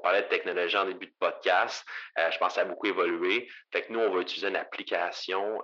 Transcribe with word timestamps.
parlait 0.00 0.22
de 0.22 0.28
technologie 0.28 0.76
en 0.76 0.84
début 0.84 1.06
de 1.06 1.14
podcast. 1.18 1.84
je 2.16 2.38
pense 2.38 2.48
que 2.48 2.54
ça 2.54 2.60
a 2.62 2.64
beaucoup 2.64 2.86
évolué. 2.86 3.48
Fait 3.72 3.88
nous, 3.90 4.00
on 4.00 4.10
va 4.10 4.20
utiliser 4.20 4.48
une 4.48 4.56
application 4.56 5.62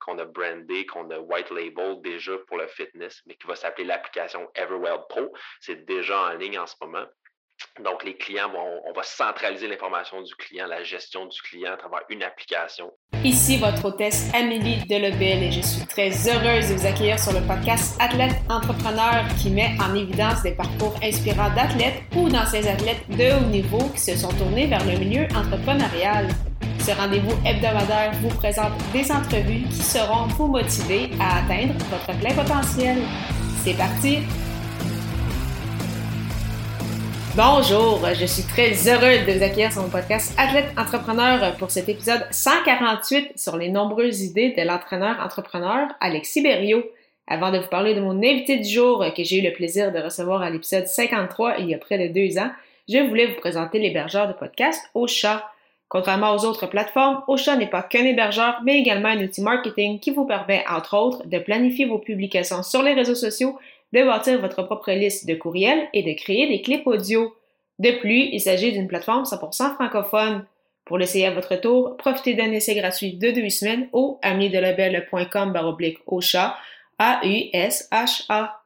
qu'on 0.00 0.18
a 0.18 0.24
brandée, 0.24 0.86
qu'on 0.86 1.10
a 1.10 1.18
white 1.18 1.50
label 1.50 2.00
déjà 2.02 2.38
pour 2.46 2.58
le 2.58 2.66
fitness, 2.66 3.22
mais 3.26 3.34
qui 3.34 3.46
va 3.46 3.56
s'appeler 3.56 3.86
l'application 3.86 4.50
Everwell 4.54 5.00
Pro. 5.08 5.32
C'est 5.60 5.84
déjà 5.84 6.18
en 6.18 6.34
ligne 6.34 6.58
en 6.58 6.66
ce 6.66 6.74
moment. 6.80 7.06
Donc, 7.82 8.04
les 8.04 8.16
clients, 8.16 8.52
on 8.86 8.92
va 8.92 9.02
centraliser 9.02 9.68
l'information 9.68 10.22
du 10.22 10.34
client, 10.34 10.66
la 10.66 10.82
gestion 10.82 11.26
du 11.26 11.40
client 11.42 11.72
à 11.72 11.76
travers 11.76 12.02
une 12.08 12.22
application. 12.22 12.92
Ici 13.24 13.56
votre 13.56 13.84
hôtesse 13.84 14.28
Amélie 14.34 14.84
Delebel 14.88 15.44
et 15.44 15.52
je 15.52 15.60
suis 15.60 15.86
très 15.86 16.10
heureuse 16.28 16.70
de 16.70 16.74
vous 16.74 16.86
accueillir 16.86 17.20
sur 17.20 17.32
le 17.32 17.40
podcast 17.46 17.96
Athlète 18.00 18.34
Entrepreneur 18.48 19.24
qui 19.40 19.50
met 19.50 19.76
en 19.80 19.94
évidence 19.94 20.42
des 20.42 20.50
parcours 20.52 20.94
inspirants 21.04 21.54
d'athlètes 21.54 22.02
ou 22.16 22.28
d'anciens 22.28 22.66
athlètes 22.66 23.08
de 23.10 23.36
haut 23.36 23.48
niveau 23.48 23.88
qui 23.94 24.00
se 24.00 24.16
sont 24.16 24.32
tournés 24.32 24.66
vers 24.66 24.84
le 24.84 24.98
milieu 24.98 25.28
entrepreneurial. 25.36 26.26
Ce 26.80 26.90
rendez-vous 26.90 27.36
hebdomadaire 27.46 28.10
vous 28.22 28.34
présente 28.36 28.72
des 28.92 29.12
entrevues 29.12 29.68
qui 29.68 29.82
seront 29.82 30.26
vous 30.36 30.48
motiver 30.48 31.10
à 31.20 31.44
atteindre 31.44 31.74
votre 31.90 32.18
plein 32.18 32.34
potentiel. 32.34 32.98
C'est 33.62 33.76
parti! 33.76 34.18
Bonjour, 37.34 37.98
je 38.12 38.26
suis 38.26 38.42
très 38.42 38.72
heureuse 38.86 39.24
de 39.24 39.32
vous 39.32 39.42
accueillir 39.42 39.72
sur 39.72 39.80
mon 39.80 39.88
podcast 39.88 40.34
Athlète 40.36 40.66
Entrepreneur 40.76 41.56
pour 41.56 41.70
cet 41.70 41.88
épisode 41.88 42.26
148 42.30 43.38
sur 43.38 43.56
les 43.56 43.70
nombreuses 43.70 44.20
idées 44.20 44.50
de 44.50 44.60
l'entraîneur 44.60 45.18
entrepreneur 45.18 45.88
Alexis 46.00 46.42
Berriot. 46.42 46.84
Avant 47.26 47.50
de 47.50 47.56
vous 47.56 47.68
parler 47.68 47.94
de 47.94 48.02
mon 48.02 48.18
invité 48.18 48.58
du 48.58 48.68
jour 48.68 49.02
que 49.16 49.24
j'ai 49.24 49.38
eu 49.38 49.42
le 49.42 49.54
plaisir 49.54 49.92
de 49.92 49.98
recevoir 49.98 50.42
à 50.42 50.50
l'épisode 50.50 50.86
53 50.86 51.60
il 51.60 51.70
y 51.70 51.74
a 51.74 51.78
près 51.78 51.96
de 51.96 52.12
deux 52.12 52.36
ans, 52.36 52.50
je 52.86 52.98
voulais 52.98 53.28
vous 53.28 53.40
présenter 53.40 53.78
l'hébergeur 53.78 54.28
de 54.28 54.34
podcast 54.34 54.82
Ocha. 54.92 55.50
Contrairement 55.88 56.34
aux 56.34 56.44
autres 56.44 56.66
plateformes, 56.66 57.22
Ocha 57.28 57.56
n'est 57.56 57.66
pas 57.66 57.82
qu'un 57.82 58.04
hébergeur, 58.04 58.60
mais 58.62 58.78
également 58.78 59.08
un 59.08 59.22
outil 59.22 59.40
marketing 59.40 60.00
qui 60.00 60.10
vous 60.10 60.26
permet, 60.26 60.66
entre 60.68 60.98
autres, 60.98 61.26
de 61.26 61.38
planifier 61.38 61.86
vos 61.86 61.98
publications 61.98 62.62
sur 62.62 62.82
les 62.82 62.92
réseaux 62.92 63.14
sociaux 63.14 63.58
de 63.92 64.02
bâtir 64.04 64.40
votre 64.40 64.62
propre 64.62 64.92
liste 64.92 65.26
de 65.26 65.34
courriels 65.34 65.88
et 65.92 66.02
de 66.02 66.12
créer 66.12 66.48
des 66.48 66.62
clips 66.62 66.86
audio. 66.86 67.34
De 67.78 67.90
plus, 67.92 68.28
il 68.32 68.40
s'agit 68.40 68.72
d'une 68.72 68.88
plateforme 68.88 69.24
100% 69.24 69.74
francophone. 69.74 70.44
Pour 70.84 70.98
l'essayer 70.98 71.26
à 71.26 71.34
votre 71.34 71.56
tour, 71.56 71.96
profitez 71.96 72.34
d'un 72.34 72.50
essai 72.50 72.74
gratuit 72.74 73.14
de 73.14 73.30
deux 73.30 73.48
semaines 73.48 73.88
au 73.92 74.18
amidelabel.com 74.22 75.52
baroblique 75.52 75.98
chat, 76.20 76.56
A-U-S-H-A. 76.98 78.62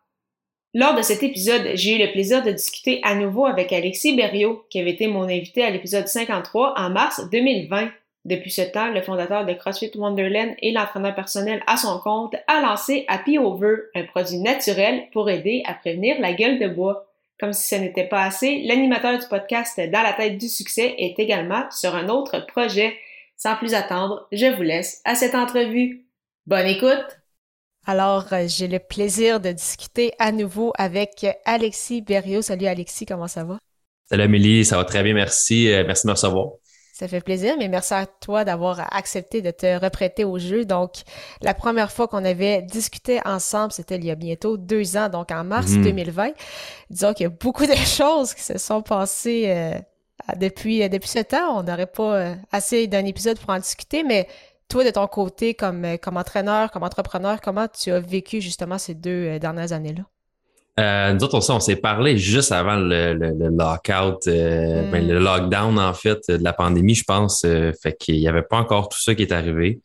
Lors 0.75 0.95
de 0.95 1.03
cet 1.03 1.23
épisode, 1.23 1.71
j'ai 1.75 1.97
eu 1.97 2.07
le 2.07 2.13
plaisir 2.13 2.43
de 2.43 2.51
discuter 2.51 3.01
à 3.03 3.15
nouveau 3.15 3.47
avec 3.47 3.73
Alexis 3.73 4.15
Berriot, 4.15 4.67
qui 4.71 4.79
avait 4.79 4.91
été 4.91 5.07
mon 5.07 5.23
invité 5.23 5.63
à 5.63 5.71
l'épisode 5.71 6.07
53 6.07 6.75
en 6.77 6.91
mars 6.91 7.23
2020. 7.31 7.91
Depuis 8.27 8.51
ce 8.51 8.63
temps, 8.63 8.91
le 8.91 9.03
fondateur 9.03 9.47
de 9.47 9.53
CrossFit 9.53 9.93
Wonderland 9.95 10.57
et 10.61 10.73
l'entraîneur 10.73 11.15
personnel 11.15 11.63
à 11.69 11.77
son 11.77 12.01
compte 12.01 12.35
a 12.49 12.61
lancé 12.61 13.05
Happy 13.07 13.39
Over, 13.39 13.77
un 13.95 14.03
produit 14.03 14.39
naturel 14.39 15.05
pour 15.13 15.31
aider 15.31 15.63
à 15.65 15.75
prévenir 15.75 16.17
la 16.19 16.33
gueule 16.33 16.59
de 16.59 16.67
bois. 16.67 17.07
Comme 17.39 17.53
si 17.53 17.69
ce 17.69 17.81
n'était 17.81 18.09
pas 18.09 18.25
assez, 18.25 18.63
l'animateur 18.65 19.17
du 19.17 19.25
podcast 19.29 19.79
Dans 19.79 20.03
la 20.03 20.13
tête 20.13 20.39
du 20.39 20.49
succès 20.49 20.97
est 20.99 21.17
également 21.21 21.71
sur 21.71 21.95
un 21.95 22.09
autre 22.09 22.45
projet. 22.47 22.97
Sans 23.37 23.55
plus 23.55 23.75
attendre, 23.75 24.27
je 24.33 24.47
vous 24.57 24.63
laisse 24.63 25.03
à 25.05 25.15
cette 25.15 25.37
entrevue. 25.37 26.05
Bonne 26.47 26.67
écoute! 26.67 27.21
Alors, 27.87 28.33
euh, 28.33 28.47
j'ai 28.49 28.67
le 28.67 28.81
plaisir 28.81 29.39
de 29.39 29.53
discuter 29.53 30.11
à 30.19 30.33
nouveau 30.33 30.73
avec 30.77 31.25
Alexis 31.45 32.03
Berriot. 32.03 32.43
Salut 32.43 32.67
Alexis, 32.67 33.07
comment 33.07 33.29
ça 33.29 33.45
va? 33.45 33.59
Salut 34.07 34.23
Amélie, 34.23 34.65
ça 34.65 34.79
va 34.79 34.85
très 34.85 35.05
bien, 35.05 35.15
merci. 35.15 35.71
Euh, 35.71 35.85
merci 35.87 36.09
de 36.09 36.11
me 36.11 36.15
recevoir. 36.15 36.55
Ça 36.99 37.09
fait 37.09 37.21
plaisir, 37.21 37.57
mais 37.59 37.69
merci 37.69 37.93
à 37.93 38.07
toi 38.07 38.47
d'avoir 38.47 38.81
accepté 38.97 39.43
de 39.43 39.51
te 39.51 39.79
reprêter 39.79 40.25
au 40.25 40.39
jeu. 40.39 40.65
Donc, 40.65 40.93
la 41.43 41.53
première 41.53 41.93
fois 41.93 42.09
qu'on 42.09 42.25
avait 42.25 42.63
discuté 42.63 43.21
ensemble, 43.27 43.71
c'était 43.71 43.97
il 43.97 44.07
y 44.07 44.11
a 44.11 44.15
bientôt 44.15 44.57
deux 44.57 44.97
ans, 44.97 45.11
donc 45.11 45.31
en 45.31 45.45
mars 45.45 45.73
2020. 45.73 46.29
Mhm. 46.29 46.35
Disons 46.89 47.13
qu'il 47.13 47.25
y 47.25 47.27
a 47.27 47.29
beaucoup 47.29 47.67
de 47.67 47.75
choses 47.75 48.33
qui 48.33 48.43
se 48.43 48.57
sont 48.57 48.81
passées 48.81 49.45
euh, 49.49 49.79
depuis, 50.39 50.83
euh, 50.83 50.89
depuis 50.89 51.11
ce 51.11 51.19
temps. 51.19 51.59
On 51.59 51.65
n'aurait 51.65 51.85
pas 51.85 52.17
euh, 52.17 52.35
assez 52.51 52.87
d'un 52.87 53.05
épisode 53.05 53.39
pour 53.39 53.51
en 53.51 53.59
discuter, 53.59 54.03
mais 54.03 54.27
toi, 54.71 54.83
de 54.83 54.89
ton 54.89 55.07
côté, 55.07 55.53
comme, 55.53 55.99
comme 55.99 56.17
entraîneur, 56.17 56.71
comme 56.71 56.83
entrepreneur, 56.83 57.43
comment 57.43 57.69
tu 57.69 57.93
as 57.93 58.01
vécu 58.01 58.41
justement 58.41 58.79
ces 58.79 58.95
deux 58.95 59.39
dernières 59.39 59.75
années-là? 59.75 60.05
Euh, 60.79 61.15
nous 61.15 61.25
autres, 61.25 61.51
on, 61.51 61.61
s'est 61.61 61.77
parlé 61.77 62.19
juste 62.19 62.53
avant 62.53 62.77
le, 62.77 63.15
le, 63.15 63.31
le 63.31 63.49
lockout, 63.49 64.27
euh, 64.27 64.91
ben, 64.91 65.07
le 65.09 65.19
mm. 65.19 65.23
lockdown, 65.23 65.79
en 65.79 65.95
fait, 65.95 66.21
de 66.29 66.45
la 66.45 66.53
pandémie, 66.53 66.95
je 66.95 67.05
pense. 67.05 67.45
Euh, 67.45 67.73
fait 67.83 67.97
qu'il 67.97 68.19
n'y 68.19 68.29
avait 68.29 68.43
pas 68.43 68.59
encore 68.59 68.91
tout 68.91 69.01
ça 69.01 69.15
qui 69.15 69.23
est 69.23 69.33
arrivé. 69.33 69.81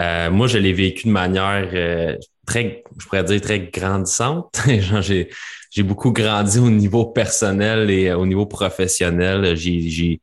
Euh, 0.00 0.30
moi, 0.30 0.46
je 0.46 0.56
l'ai 0.56 0.72
vécu 0.72 1.08
de 1.08 1.12
manière 1.12 1.68
très, 2.46 2.82
je 2.98 3.06
pourrais 3.06 3.24
dire, 3.24 3.40
très 3.40 3.60
grandissante. 3.60 4.62
j'ai, 5.00 5.28
j'ai 5.70 5.82
beaucoup 5.82 6.12
grandi 6.12 6.58
au 6.58 6.70
niveau 6.70 7.04
personnel 7.04 7.90
et 7.90 8.10
au 8.12 8.24
niveau 8.24 8.46
professionnel. 8.46 9.56
J'ai, 9.56 9.90
j'ai, 9.90 10.20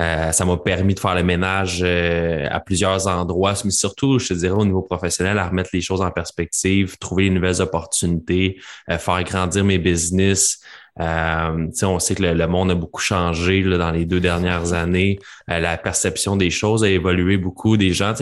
euh, 0.00 0.32
ça 0.32 0.44
m'a 0.44 0.56
permis 0.56 0.94
de 0.94 1.00
faire 1.00 1.14
le 1.14 1.22
ménage 1.22 1.80
euh, 1.84 2.48
à 2.50 2.58
plusieurs 2.60 3.06
endroits, 3.06 3.54
mais 3.64 3.70
surtout, 3.70 4.18
je 4.18 4.28
te 4.28 4.34
dirais, 4.34 4.54
au 4.54 4.64
niveau 4.64 4.82
professionnel, 4.82 5.38
à 5.38 5.48
remettre 5.48 5.70
les 5.72 5.80
choses 5.80 6.00
en 6.00 6.10
perspective, 6.10 6.98
trouver 6.98 7.28
de 7.28 7.34
nouvelles 7.34 7.62
opportunités, 7.62 8.60
euh, 8.90 8.98
faire 8.98 9.22
grandir 9.22 9.64
mes 9.64 9.78
business. 9.78 10.58
on 10.98 11.98
sait 12.00 12.14
que 12.16 12.22
le, 12.22 12.46
monde 12.48 12.72
a 12.72 12.74
beaucoup 12.74 13.00
changé 13.00 13.62
là, 13.62 13.78
dans 13.78 13.92
les 13.92 14.04
deux 14.04 14.20
dernières 14.20 14.72
années. 14.72 15.18
la 15.46 15.76
perception 15.76 16.36
des 16.36 16.50
choses 16.50 16.82
a 16.82 16.88
évolué 16.88 17.36
beaucoup. 17.36 17.76
Des 17.76 17.92
gens, 17.92 18.14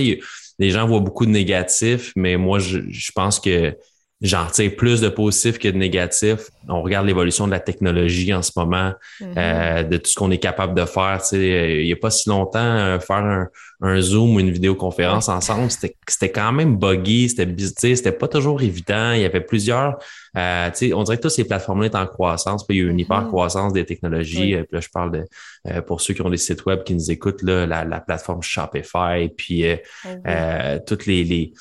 les 0.59 0.71
gens 0.71 0.87
voient 0.87 1.01
beaucoup 1.01 1.25
de 1.25 1.31
négatifs, 1.31 2.13
mais 2.17 2.37
moi, 2.37 2.59
je, 2.59 2.81
je 2.89 3.13
pense 3.13 3.41
que 3.41 3.75
j'en 4.23 4.47
tire 4.47 4.77
plus 4.77 5.01
de 5.01 5.09
positifs 5.09 5.59
que 5.59 5.67
de 5.67 5.77
négatifs. 5.77 6.51
On 6.69 6.81
regarde 6.81 7.07
l'évolution 7.07 7.47
de 7.47 7.51
la 7.51 7.59
technologie 7.59 8.33
en 8.33 8.43
ce 8.43 8.53
moment, 8.55 8.93
mm-hmm. 9.21 9.35
euh, 9.37 9.83
de 9.83 9.97
tout 9.97 10.11
ce 10.11 10.15
qu'on 10.15 10.31
est 10.31 10.39
capable 10.39 10.75
de 10.79 10.85
faire. 10.85 11.19
Tu 11.23 11.29
sais, 11.31 11.81
il 11.81 11.87
n'y 11.87 11.93
a 11.93 11.97
pas 11.97 12.11
si 12.11 12.29
longtemps, 12.29 12.61
euh, 12.61 13.01
faire 13.01 13.17
un, 13.17 13.49
un, 13.81 14.01
Zoom 14.01 14.37
ou 14.37 14.41
une 14.41 14.53
vidéoconférence 14.53 15.29
ensemble, 15.29 15.71
c'était 15.71 16.31
quand 16.31 16.53
même 16.53 16.77
buggy, 16.77 17.31
c'était 17.31 17.53
c'était 17.97 18.13
pas 18.13 18.29
toujours 18.29 18.63
évident. 18.63 19.11
Il 19.13 19.23
y 19.23 19.25
avait 19.25 19.41
plusieurs. 19.41 19.99
Euh, 20.37 20.71
tu 20.71 20.89
sais, 20.89 20.95
on 20.95 21.03
dirait 21.03 21.17
que 21.17 21.23
toutes 21.23 21.33
ces 21.33 21.45
plateformes-là 21.45 21.91
sont 21.91 21.99
en 21.99 22.07
croissance. 22.07 22.65
Puis 22.65 22.79
il 22.79 22.85
y 22.85 22.87
a 22.87 22.91
une 22.91 22.97
mm-hmm. 22.97 23.01
hyper-croissance 23.01 23.73
des 23.73 23.85
technologies. 23.85 24.55
Puis 24.55 24.67
là, 24.71 24.81
je 24.81 24.89
parle 24.89 25.11
de 25.11 25.25
euh, 25.67 25.83
pour 25.83 26.01
ceux 26.01 26.15
qui 26.15 26.23
ont 26.23 26.31
des 26.31 26.37
sites 26.37 26.65
web 26.65 26.85
qui 26.85 26.95
nous 26.95 27.11
écoutent, 27.11 27.43
là, 27.43 27.67
la, 27.67 27.85
la 27.85 28.01
plateforme 28.01 28.43
Shopify, 28.43 29.29
puis 29.37 29.65
mm-hmm. 30.05 30.85
toutes 30.85 31.07
les, 31.07 31.25
les 31.25 31.53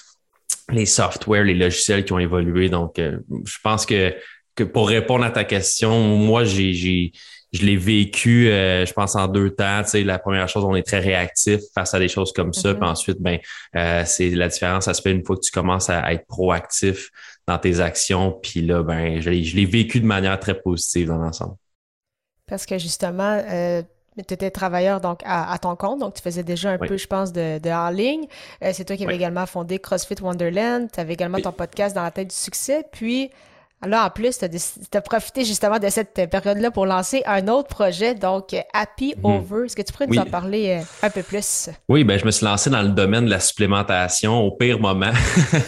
les 0.72 0.86
softwares, 0.86 1.44
les 1.44 1.54
logiciels 1.54 2.06
qui 2.06 2.14
ont 2.14 2.20
évolué. 2.20 2.70
Donc, 2.70 3.00
euh, 3.00 3.20
je 3.46 3.58
pense 3.64 3.86
que, 3.86 4.14
que 4.56 4.64
pour 4.64 4.88
répondre 4.90 5.24
à 5.24 5.32
ta 5.32 5.44
question, 5.44 6.00
moi, 6.18 6.44
j'ai, 6.44 6.74
j'ai 6.74 7.12
je 7.52 7.66
l'ai 7.66 7.76
vécu, 7.76 8.48
euh, 8.48 8.86
je 8.86 8.94
pense, 8.94 9.16
en 9.16 9.28
deux 9.28 9.50
temps. 9.50 9.81
Tu 9.84 9.90
sais, 9.90 10.04
la 10.04 10.20
première 10.20 10.48
chose, 10.48 10.64
on 10.64 10.74
est 10.76 10.84
très 10.84 11.00
réactif 11.00 11.60
face 11.76 11.94
à 11.94 12.00
des 12.00 12.08
choses 12.08 12.31
comme 12.31 12.54
ça. 12.54 12.72
Mm-hmm. 12.72 12.80
Puis 12.80 12.88
ensuite, 12.88 13.22
ben, 13.22 13.40
euh, 13.76 14.04
c'est 14.06 14.30
la 14.30 14.48
différence, 14.48 14.86
ça 14.86 14.94
se 14.94 15.02
fait 15.02 15.12
une 15.12 15.26
fois 15.26 15.36
que 15.36 15.42
tu 15.42 15.52
commences 15.52 15.90
à, 15.90 16.14
être 16.14 16.26
proactif 16.28 17.10
dans 17.48 17.58
tes 17.58 17.81
actions. 17.81 18.40
Puis 18.42 18.62
là, 18.62 18.84
ben, 18.84 19.20
je 19.20 19.30
l'ai, 19.30 19.44
je 19.44 19.56
l'ai 19.56 19.66
vécu 19.66 20.00
de 20.00 20.06
manière 20.06 20.40
très 20.40 20.60
positive 20.60 21.08
dans 21.08 21.18
l'ensemble. 21.18 21.56
Parce 22.48 22.66
que 22.66 22.78
justement, 22.78 23.42
tu 24.28 24.34
étais 24.34 24.52
travailleur 24.52 25.02
donc 25.02 25.20
à, 25.26 25.58
ton 25.59 25.76
compte, 25.76 26.00
donc 26.00 26.14
tu 26.14 26.22
faisais 26.22 26.44
déjà 26.44 26.72
un 26.72 26.78
peu, 26.78 26.98
je 26.98 27.08
pense, 27.08 27.32
de, 27.32 27.59
de 27.59 27.70
en 27.70 27.90
ligne. 27.90 28.26
Euh, 28.64 28.72
c'est 28.74 28.86
toi 28.86 28.96
qui 28.96 29.04
avais 29.04 29.16
également 29.16 29.46
fondé 29.46 29.80
CrossFit 29.80 30.16
Wonderland. 30.22 30.90
Tu 30.92 31.00
avais 31.00 31.14
également 31.14 31.40
ton 31.40 31.52
podcast 31.52 31.96
dans 31.96 32.04
la 32.04 32.12
tête 32.12 32.30
du 32.30 32.36
succès. 32.36 32.86
Puis, 32.92 33.31
Là, 33.86 34.06
en 34.06 34.09
plus, 34.12 34.38
tu 34.38 34.46
as, 34.46 35.02
profité 35.02 35.44
justement 35.44 35.80
de 35.80 35.90
cette 35.90 36.30
période-là 36.30 36.69
pour 36.69 36.86
lancer 36.86 37.24
un 37.25 37.47
autre 37.47 37.68
projet, 37.68 38.14
donc 38.14 38.56
Happy 38.74 39.16
mhm. 39.18 39.25
Over. 39.25 39.66
Est-ce 39.66 39.75
que 39.75 39.81
tu 39.81 39.92
pourrais 39.92 40.07
nous 40.07 40.19
en 40.19 40.25
parler 40.25 40.80
euh, 40.80 41.07
un 41.07 41.10
peu 41.10 41.24
plus? 41.24 41.69
Oui, 41.89 42.04
ben, 42.04 42.19
je 42.19 42.25
me 42.25 42.31
suis 42.31 42.45
lancé 42.45 42.69
dans 42.69 42.83
le 42.83 42.89
domaine 42.89 43.25
de 43.25 43.31
la 43.31 43.39
supplémentation 43.39 44.39
au 44.39 44.51
pire 44.51 44.80
moment, 44.80 45.12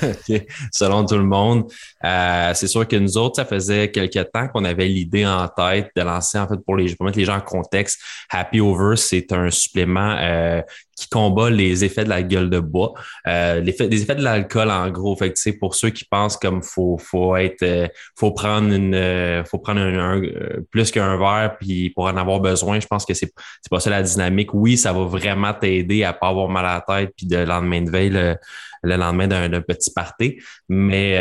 selon 0.72 1.06
tout 1.06 1.18
le 1.18 1.24
monde. 1.24 1.72
Euh, 2.04 2.52
c'est 2.54 2.68
sûr 2.68 2.88
que 2.88 2.96
nous 2.96 3.18
autres, 3.18 3.38
ça 3.38 3.46
faisait 3.46 3.90
quelques 3.90 4.32
temps 4.32 4.48
qu'on 4.48 4.64
avait 4.64 4.88
l'idée 4.88 5.26
en 5.26 5.48
tête 5.48 5.90
de 5.96 6.02
lancer, 6.04 6.38
en 6.38 6.48
fait, 6.48 6.58
pour, 6.64 6.76
les, 6.76 6.96
pour 6.96 7.08
mettre 7.08 7.18
les 7.18 7.26
gens 7.26 7.38
en 7.38 7.42
contexte, 7.42 8.00
Happy 8.30 8.60
Over, 8.60 8.96
c'est 8.96 9.32
un 9.32 9.50
supplément 9.50 10.16
euh, 10.20 10.62
qui 10.96 11.10
combat 11.10 11.50
les 11.50 11.84
effets 11.84 12.04
de 12.04 12.10
la 12.10 12.24
gueule 12.24 12.50
de 12.50 12.60
bois, 12.60 12.94
euh, 13.28 13.60
l'effet, 13.62 13.88
des 13.88 14.02
effets 14.02 14.16
de 14.16 14.24
l'alcool 14.24 14.70
en 14.70 14.90
gros. 14.90 15.16
Fait 15.16 15.32
que, 15.32 15.58
pour 15.58 15.76
ceux 15.76 15.90
qui 15.90 16.06
pensent 16.06 16.38
comme 16.38 16.62
faut 16.62 16.98
faut 16.98 17.36
être, 17.36 17.64
euh, 17.64 17.88
faut 18.16 18.32
prendre 18.32 18.74
une, 18.74 18.96
euh, 18.96 19.44
faut 19.44 19.60
prendre 19.60 19.82
un, 19.82 20.22
plus 20.70 20.92
qu'un 20.92 21.18
verre 21.18 21.56
puis 21.60 21.90
pour 21.92 22.06
en 22.06 22.18
avoir 22.18 22.40
besoin, 22.40 22.80
je 22.80 22.88
pense 22.88 23.06
que 23.06 23.14
c'est 23.14 23.32
c'est 23.62 23.70
pas 23.70 23.80
ça 23.80 23.90
la 23.90 24.04
dynamique. 24.04 24.54
Oui, 24.54 24.78
ça 24.78 24.94
va 24.94 25.06
vraiment 25.06 25.54
t'aider 25.54 26.04
à 26.04 26.14
pas 26.14 26.30
avoir 26.30 26.50
mal 26.50 26.66
à 26.66 26.84
la 26.88 27.00
tête 27.00 27.14
puis 27.16 27.26
de 27.26 27.38
lendemain 27.38 27.82
de 27.82 27.90
veille 27.90 28.10
le, 28.10 28.36
le 28.84 28.96
lendemain 28.96 29.28
d'un 29.28 29.62
petit 29.62 29.92
party, 29.92 30.40
mais 30.70 31.20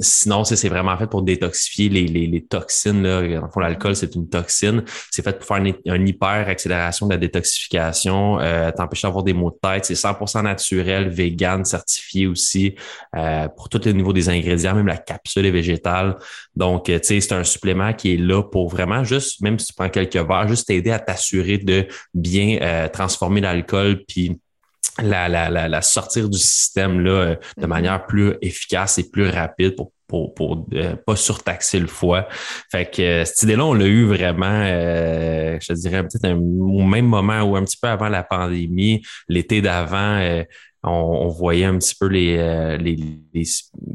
sinon 0.00 0.44
c'est 0.44 0.68
vraiment 0.68 0.96
fait 0.96 1.06
pour 1.06 1.22
détoxifier 1.22 1.88
les, 1.88 2.06
les, 2.06 2.26
les 2.26 2.44
toxines 2.44 3.02
là. 3.02 3.42
En 3.42 3.48
fond, 3.48 3.60
l'alcool 3.60 3.96
c'est 3.96 4.14
une 4.14 4.28
toxine. 4.28 4.84
C'est 5.10 5.22
fait 5.22 5.38
pour 5.38 5.46
faire 5.46 5.58
une, 5.58 5.74
une 5.84 6.08
hyper 6.08 6.48
accélération 6.48 7.06
de 7.06 7.12
la 7.12 7.18
détoxification, 7.18 8.38
t'empêcher 8.76 9.06
avoir 9.06 9.24
des 9.24 9.32
maux 9.32 9.50
de 9.50 9.58
tête. 9.60 9.84
C'est 9.84 9.94
100% 9.94 10.42
naturel, 10.42 11.08
vegan, 11.08 11.64
certifié 11.64 12.26
aussi 12.26 12.74
euh, 13.16 13.48
pour 13.48 13.68
tous 13.68 13.84
les 13.84 13.92
niveaux 13.92 14.12
des 14.12 14.28
ingrédients, 14.28 14.74
même 14.74 14.86
la 14.86 14.96
capsule 14.96 15.46
est 15.46 15.50
végétale. 15.50 16.16
Donc, 16.54 16.88
euh, 16.88 16.98
tu 16.98 17.06
sais, 17.06 17.20
c'est 17.20 17.34
un 17.34 17.44
supplément 17.44 17.92
qui 17.92 18.14
est 18.14 18.16
là 18.16 18.42
pour 18.42 18.68
vraiment 18.68 19.04
juste, 19.04 19.40
même 19.40 19.58
si 19.58 19.66
tu 19.66 19.72
prends 19.74 19.88
quelques 19.88 20.16
verres, 20.16 20.48
juste 20.48 20.66
t'aider 20.66 20.90
à 20.90 20.98
t'assurer 20.98 21.58
de 21.58 21.86
bien 22.14 22.58
euh, 22.60 22.88
transformer 22.88 23.40
l'alcool 23.40 24.04
puis 24.06 24.38
la, 25.02 25.28
la, 25.28 25.68
la, 25.68 25.82
sortir 25.82 26.28
du 26.28 26.38
système 26.38 27.00
là, 27.00 27.34
de 27.34 27.36
mm-hmm. 27.36 27.66
manière 27.66 28.06
plus 28.06 28.34
efficace 28.40 28.98
et 28.98 29.10
plus 29.10 29.28
rapide 29.28 29.76
pour 29.76 29.92
pour, 30.06 30.34
pour 30.34 30.66
euh, 30.74 30.96
pas 30.96 31.16
surtaxer 31.16 31.78
le 31.80 31.86
foie. 31.86 32.28
Fait 32.70 32.90
que 32.90 33.02
euh, 33.02 33.24
cette 33.24 33.42
idée-là, 33.42 33.66
on 33.66 33.74
l'a 33.74 33.86
eu 33.86 34.04
vraiment, 34.04 34.46
euh, 34.46 35.58
je 35.60 35.72
dirais 35.72 36.02
peut-être 36.02 36.32
au 36.32 36.82
même 36.82 37.06
moment 37.06 37.42
ou 37.42 37.56
un 37.56 37.64
petit 37.64 37.76
peu 37.80 37.88
avant 37.88 38.08
la 38.08 38.22
pandémie, 38.22 39.02
l'été 39.28 39.60
d'avant, 39.60 40.22
on, 40.84 41.26
voyait 41.28 41.64
un 41.64 41.78
petit 41.78 41.96
peu 41.98 42.06
les, 42.06 42.78
les, 42.78 43.44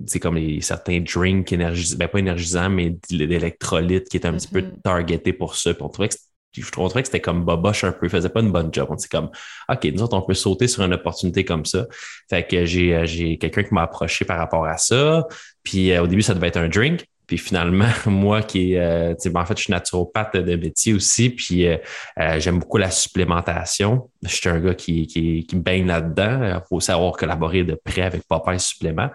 c'est 0.06 0.20
comme 0.20 0.36
les 0.36 0.60
certains 0.60 1.00
drinks 1.00 1.54
énergisants, 1.54 1.98
ben 1.98 2.10
pas 2.10 2.20
énergisants, 2.20 2.70
mais 2.70 2.94
d'électrolytes 3.10 4.10
qui 4.10 4.18
étaient 4.18 4.28
un 4.28 4.34
petit 4.34 4.50
peu 4.50 4.60
mm-hmm. 4.60 4.82
targetés 4.84 5.34
pour 5.34 5.56
ça. 5.56 5.74
Puis 5.74 5.84
on 5.84 5.90
trouvait 5.90 6.10
que 6.10 6.16
je 6.54 6.70
trouvais 6.72 7.02
que 7.02 7.08
c'était 7.08 7.22
comme 7.22 7.46
boboche 7.46 7.84
un 7.84 7.92
peu, 7.92 8.08
il 8.08 8.10
faisait 8.10 8.30
pas 8.30 8.42
une 8.42 8.52
bonne 8.52 8.74
job. 8.74 8.88
On 8.90 8.98
s'est 8.98 9.08
comme, 9.08 9.30
OK, 9.70 9.84
nous 9.86 10.02
autres, 10.02 10.18
on 10.18 10.22
peut 10.22 10.34
sauter 10.34 10.68
sur 10.68 10.84
une 10.84 10.94
opportunité 10.94 11.46
comme 11.46 11.66
ça. 11.66 11.86
Fait 12.30 12.46
que 12.46 12.66
j'ai, 12.66 13.06
j'ai 13.06 13.38
quelqu'un 13.38 13.64
qui 13.64 13.74
m'a 13.74 13.84
approché 13.84 14.26
par 14.26 14.38
rapport 14.38 14.66
à 14.66 14.78
ça. 14.78 15.28
Puis 15.64 15.92
euh, 15.92 16.04
au 16.04 16.08
début, 16.08 16.22
ça 16.22 16.34
devait 16.34 16.48
être 16.48 16.58
un 16.58 16.70
drink. 16.70 17.06
Puis 17.32 17.38
finalement, 17.38 17.88
moi 18.08 18.42
qui 18.42 18.76
euh, 18.76 19.14
en 19.34 19.46
fait, 19.46 19.58
je 19.58 19.64
suis 19.64 19.72
naturopathe 19.72 20.36
de 20.36 20.56
métier 20.58 20.94
aussi, 20.94 21.30
puis 21.30 21.66
euh, 21.66 21.78
euh, 22.20 22.42
j'aime 22.42 22.60
beaucoup 22.60 22.76
la 22.76 22.92
supplémentation. 22.92 24.10
Je 24.22 24.36
suis 24.36 24.50
un 24.50 24.60
gars 24.60 24.74
qui, 24.74 25.08
qui, 25.08 25.46
qui 25.46 25.56
baigne 25.56 25.88
là-dedans. 25.88 26.44
Il 26.44 26.62
faut 26.68 26.82
savoir 26.82 27.14
collaborer 27.14 27.64
de 27.64 27.80
près 27.82 28.02
avec 28.02 28.24
Popeye 28.28 28.60
Supplément. 28.60 29.08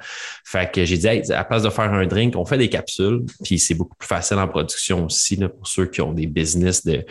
Fait 0.46 0.72
que 0.72 0.86
j'ai 0.86 0.96
dit, 0.96 1.06
à 1.06 1.20
la 1.28 1.44
place 1.44 1.64
de 1.64 1.68
faire 1.68 1.92
un 1.92 2.06
drink, 2.06 2.36
on 2.36 2.46
fait 2.46 2.56
des 2.56 2.70
capsules, 2.70 3.20
puis 3.44 3.58
c'est 3.58 3.74
beaucoup 3.74 3.96
plus 3.96 4.08
facile 4.08 4.38
en 4.38 4.48
production 4.48 5.04
aussi 5.04 5.36
pour 5.36 5.66
ceux 5.66 5.84
qui 5.84 6.00
ont 6.00 6.14
des 6.14 6.26
business 6.26 6.86
de 6.86 7.04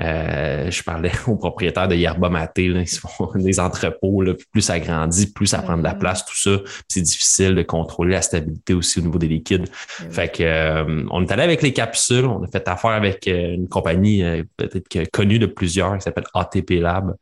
euh, 0.00 0.70
je 0.70 0.82
parlais 0.82 1.12
aux 1.26 1.36
propriétaires 1.36 1.88
de 1.88 1.94
Yerba 1.94 2.28
Maté, 2.28 2.68
là, 2.68 2.80
ils 2.80 2.88
font 2.88 3.30
des 3.34 3.60
entrepôts, 3.60 4.22
là, 4.22 4.34
plus 4.52 4.62
ça 4.62 4.78
grandit, 4.80 5.32
plus 5.32 5.46
ça 5.46 5.62
prend 5.62 5.76
de 5.76 5.82
la 5.82 5.94
place, 5.94 6.24
tout 6.24 6.36
ça. 6.36 6.58
C'est 6.88 7.02
difficile 7.02 7.54
de 7.54 7.62
contrôler 7.62 8.12
la 8.12 8.22
stabilité 8.22 8.74
aussi 8.74 8.98
au 8.98 9.02
niveau 9.02 9.18
des 9.18 9.28
liquides. 9.28 9.68
Fait 10.10 10.28
que 10.28 10.42
euh, 10.42 11.04
on 11.10 11.22
est 11.22 11.32
allé 11.32 11.42
avec 11.42 11.62
les 11.62 11.72
capsules, 11.72 12.24
on 12.24 12.42
a 12.42 12.46
fait 12.48 12.66
affaire 12.68 12.90
avec 12.90 13.28
euh, 13.28 13.54
une 13.54 13.68
compagnie 13.68 14.22
peut-être 14.56 15.10
connue 15.10 15.38
de 15.38 15.46
plusieurs 15.46 15.96
qui 15.96 16.02
s'appelle 16.02 16.24
ATP 16.34 16.70
Lab. 16.80 17.16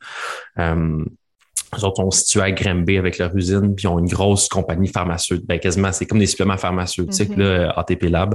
Nous 1.74 1.84
autres, 1.84 2.04
on 2.04 2.10
se 2.10 2.20
situe 2.20 2.40
à 2.40 2.50
Granby 2.50 2.98
avec 2.98 3.16
leur 3.18 3.34
usine, 3.34 3.74
puis 3.74 3.84
ils 3.84 3.88
ont 3.88 3.98
une 3.98 4.08
grosse 4.08 4.48
compagnie 4.48 4.88
pharmaceutique. 4.88 5.46
Ben, 5.46 5.58
quasiment, 5.58 5.90
c'est 5.90 6.04
comme 6.04 6.18
des 6.18 6.26
suppléments 6.26 6.58
pharmaceutiques, 6.58 7.36
mm-hmm. 7.36 7.66
là, 7.66 7.74
ATP 7.76 8.04
Lab. 8.10 8.34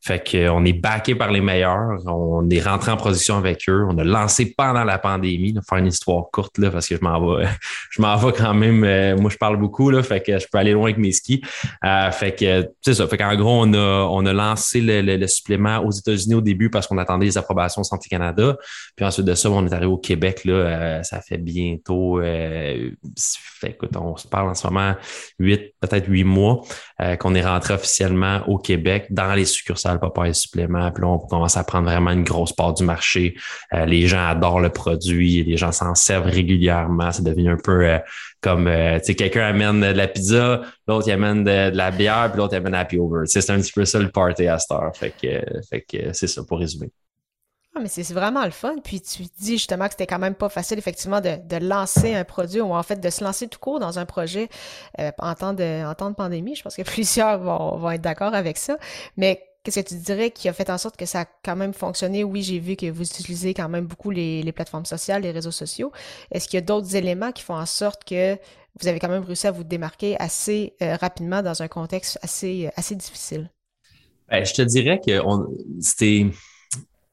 Fait 0.00 0.22
qu'on 0.30 0.64
est 0.64 0.72
backé 0.72 1.14
par 1.14 1.30
les 1.30 1.40
meilleurs. 1.40 1.98
On 2.06 2.48
est 2.48 2.60
rentré 2.60 2.90
en 2.90 2.96
production 2.96 3.36
avec 3.36 3.68
eux. 3.68 3.84
On 3.90 3.98
a 3.98 4.04
lancé 4.04 4.54
pendant 4.56 4.84
la 4.84 4.98
pandémie, 4.98 5.52
là, 5.52 5.60
faire 5.68 5.78
une 5.78 5.88
histoire 5.88 6.24
courte, 6.32 6.56
là, 6.58 6.70
parce 6.70 6.86
que 6.88 6.96
je 6.96 7.02
m'en 7.02 7.36
vais, 7.36 7.46
je 7.90 8.00
m'en 8.00 8.16
vais 8.16 8.32
quand 8.32 8.54
même. 8.54 8.84
Euh, 8.84 9.16
moi, 9.16 9.30
je 9.30 9.36
parle 9.36 9.58
beaucoup, 9.58 9.90
là, 9.90 10.02
fait 10.02 10.22
que 10.22 10.38
je 10.38 10.46
peux 10.50 10.56
aller 10.56 10.72
loin 10.72 10.84
avec 10.84 10.98
mes 10.98 11.12
skis. 11.12 11.42
Euh, 11.84 12.10
fait 12.10 12.32
que, 12.32 12.70
c'est 12.80 12.94
ça. 12.94 13.06
Fait 13.06 13.18
qu'en 13.18 13.34
gros, 13.36 13.64
on 13.64 13.74
a, 13.74 14.08
on 14.10 14.24
a 14.24 14.32
lancé 14.32 14.80
le, 14.80 15.02
le, 15.02 15.26
supplément 15.26 15.78
aux 15.80 15.90
États-Unis 15.90 16.36
au 16.36 16.40
début 16.40 16.70
parce 16.70 16.86
qu'on 16.86 16.98
attendait 16.98 17.26
les 17.26 17.36
approbations 17.36 17.82
Santé 17.82 18.08
Canada. 18.08 18.56
Puis 18.96 19.04
ensuite 19.04 19.26
de 19.26 19.34
ça, 19.34 19.50
on 19.50 19.66
est 19.66 19.72
arrivé 19.72 19.92
au 19.92 19.98
Québec, 19.98 20.44
là, 20.44 20.52
euh, 20.52 21.02
ça 21.02 21.20
fait 21.20 21.38
bientôt, 21.38 22.20
fait, 23.16 23.70
écoute, 23.70 23.96
on 23.96 24.16
se 24.16 24.26
parle 24.26 24.48
en 24.48 24.54
ce 24.54 24.66
moment 24.66 24.94
huit, 25.38 25.74
peut-être 25.80 26.06
huit 26.08 26.24
mois 26.24 26.62
euh, 27.00 27.16
qu'on 27.16 27.34
est 27.34 27.44
rentré 27.44 27.74
officiellement 27.74 28.42
au 28.48 28.58
Québec 28.58 29.06
dans 29.10 29.34
les 29.34 29.44
succursales 29.44 29.98
et 30.24 30.32
Supplément. 30.32 30.90
Puis 30.92 31.02
là, 31.02 31.08
on 31.08 31.18
commence 31.18 31.56
à 31.56 31.64
prendre 31.64 31.88
vraiment 31.88 32.10
une 32.10 32.24
grosse 32.24 32.52
part 32.52 32.74
du 32.74 32.84
marché. 32.84 33.36
Euh, 33.72 33.86
les 33.86 34.06
gens 34.06 34.26
adorent 34.26 34.60
le 34.60 34.70
produit, 34.70 35.42
les 35.44 35.56
gens 35.56 35.72
s'en 35.72 35.94
servent 35.94 36.26
régulièrement. 36.26 37.10
C'est 37.12 37.24
devenu 37.24 37.50
un 37.50 37.56
peu 37.56 37.86
euh, 37.86 37.98
comme, 38.40 38.66
tu 38.66 39.04
sais, 39.04 39.14
quelqu'un 39.14 39.46
amène 39.46 39.80
de 39.80 39.86
la 39.86 40.06
pizza, 40.06 40.62
l'autre 40.86 41.10
amène 41.10 41.42
de, 41.44 41.76
la 41.76 41.90
bière, 41.90 42.28
puis 42.30 42.38
l'autre 42.38 42.54
amène 42.56 42.74
Happy 42.74 42.98
Over. 42.98 43.22
C'est 43.26 43.50
un 43.50 43.60
petit 43.60 43.72
peu 43.72 43.84
ça 43.84 43.98
le 43.98 44.10
party 44.10 44.46
à 44.46 44.58
cette 44.58 44.70
heure. 44.70 44.92
Fait 44.94 45.10
que, 45.10 45.80
que 45.80 46.12
c'est 46.12 46.28
ça 46.28 46.42
pour 46.44 46.58
résumer. 46.58 46.90
Ah, 47.78 47.80
mais 47.80 47.88
c'est 47.88 48.12
vraiment 48.12 48.44
le 48.44 48.50
fun. 48.50 48.76
Puis 48.82 49.00
tu 49.00 49.22
dis 49.38 49.52
justement 49.52 49.86
que 49.86 49.92
c'était 49.92 50.06
quand 50.08 50.18
même 50.18 50.34
pas 50.34 50.48
facile, 50.48 50.78
effectivement, 50.78 51.20
de, 51.20 51.36
de, 51.48 51.64
lancer 51.64 52.12
un 52.12 52.24
produit 52.24 52.60
ou 52.60 52.74
en 52.74 52.82
fait 52.82 52.96
de 52.96 53.08
se 53.08 53.22
lancer 53.22 53.46
tout 53.46 53.60
court 53.60 53.78
dans 53.78 54.00
un 54.00 54.04
projet 54.04 54.48
euh, 54.98 55.12
en, 55.18 55.34
temps 55.34 55.52
de, 55.52 55.86
en 55.86 55.94
temps 55.94 56.10
de 56.10 56.16
pandémie. 56.16 56.56
Je 56.56 56.62
pense 56.64 56.74
que 56.74 56.82
plusieurs 56.94 57.38
vont, 57.38 57.76
vont 57.76 57.90
être 57.90 58.00
d'accord 58.00 58.34
avec 58.34 58.58
ça. 58.58 58.78
Mais 59.16 59.44
qu'est-ce 59.62 59.78
que 59.78 59.88
tu 59.88 59.94
dirais 59.94 60.32
qui 60.32 60.48
a 60.48 60.52
fait 60.52 60.70
en 60.70 60.78
sorte 60.78 60.96
que 60.96 61.06
ça 61.06 61.20
a 61.20 61.24
quand 61.44 61.54
même 61.54 61.72
fonctionné? 61.72 62.24
Oui, 62.24 62.42
j'ai 62.42 62.58
vu 62.58 62.74
que 62.74 62.90
vous 62.90 63.02
utilisez 63.02 63.54
quand 63.54 63.68
même 63.68 63.86
beaucoup 63.86 64.10
les, 64.10 64.42
les 64.42 64.52
plateformes 64.52 64.86
sociales, 64.86 65.22
les 65.22 65.30
réseaux 65.30 65.52
sociaux. 65.52 65.92
Est-ce 66.32 66.48
qu'il 66.48 66.56
y 66.56 66.62
a 66.62 66.66
d'autres 66.66 66.96
éléments 66.96 67.30
qui 67.30 67.44
font 67.44 67.54
en 67.56 67.66
sorte 67.66 68.02
que 68.02 68.36
vous 68.80 68.88
avez 68.88 68.98
quand 68.98 69.08
même 69.08 69.22
réussi 69.22 69.46
à 69.46 69.52
vous 69.52 69.64
démarquer 69.64 70.16
assez 70.18 70.74
euh, 70.82 70.96
rapidement 70.96 71.42
dans 71.42 71.62
un 71.62 71.68
contexte 71.68 72.18
assez, 72.22 72.66
euh, 72.66 72.70
assez 72.74 72.96
difficile? 72.96 73.52
Ben, 74.28 74.44
je 74.44 74.52
te 74.52 74.62
dirais 74.62 74.98
que 74.98 75.12
c'était 75.80 76.26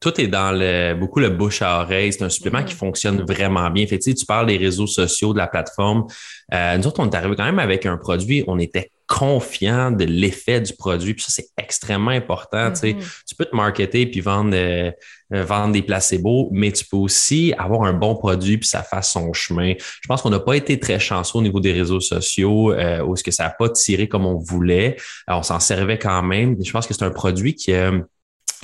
tout 0.00 0.20
est 0.20 0.26
dans 0.26 0.52
le 0.52 0.94
beaucoup 0.94 1.20
le 1.20 1.30
bouche 1.30 1.62
à 1.62 1.80
oreille. 1.80 2.12
C'est 2.12 2.22
un 2.22 2.28
supplément 2.28 2.62
qui 2.62 2.74
mm-hmm. 2.74 2.78
fonctionne 2.78 3.22
vraiment 3.22 3.70
bien. 3.70 3.86
Fait 3.86 3.98
tu 3.98 4.26
parles 4.26 4.46
des 4.46 4.56
réseaux 4.56 4.86
sociaux, 4.86 5.32
de 5.32 5.38
la 5.38 5.46
plateforme. 5.46 6.06
Euh, 6.52 6.76
nous 6.76 6.86
autres, 6.86 7.00
on 7.00 7.08
est 7.08 7.14
arrivé 7.14 7.34
quand 7.36 7.44
même 7.44 7.58
avec 7.58 7.86
un 7.86 7.96
produit, 7.96 8.44
on 8.46 8.58
était 8.58 8.90
confiant 9.06 9.92
de 9.92 10.04
l'effet 10.04 10.60
du 10.60 10.74
produit. 10.74 11.14
Puis 11.14 11.24
ça, 11.24 11.30
c'est 11.30 11.48
extrêmement 11.56 12.10
important. 12.10 12.72
Tu 12.72 12.88
mm-hmm. 12.88 13.36
peux 13.38 13.44
te 13.44 13.54
marketer 13.54 14.06
puis 14.06 14.20
vendre, 14.20 14.54
euh, 14.54 14.90
vendre 15.30 15.72
des 15.72 15.82
placebos, 15.82 16.48
mais 16.52 16.72
tu 16.72 16.84
peux 16.84 16.96
aussi 16.96 17.54
avoir 17.56 17.84
un 17.84 17.92
bon 17.92 18.16
produit 18.16 18.58
puis 18.58 18.68
ça 18.68 18.82
fasse 18.82 19.12
son 19.12 19.32
chemin. 19.32 19.74
Je 19.78 20.08
pense 20.08 20.22
qu'on 20.22 20.30
n'a 20.30 20.40
pas 20.40 20.56
été 20.56 20.78
très 20.78 20.98
chanceux 20.98 21.38
au 21.38 21.42
niveau 21.42 21.60
des 21.60 21.72
réseaux 21.72 22.00
sociaux 22.00 22.72
euh, 22.72 23.02
où 23.02 23.14
est-ce 23.14 23.24
que 23.24 23.30
ça 23.30 23.44
n'a 23.44 23.50
pas 23.50 23.68
tiré 23.68 24.08
comme 24.08 24.26
on 24.26 24.36
voulait. 24.36 24.96
on 25.28 25.42
s'en 25.42 25.60
servait 25.60 25.98
quand 25.98 26.22
même. 26.22 26.56
Je 26.62 26.70
pense 26.72 26.86
que 26.86 26.94
c'est 26.94 27.04
un 27.04 27.10
produit 27.10 27.54
qui 27.54 27.72
euh, 27.72 28.00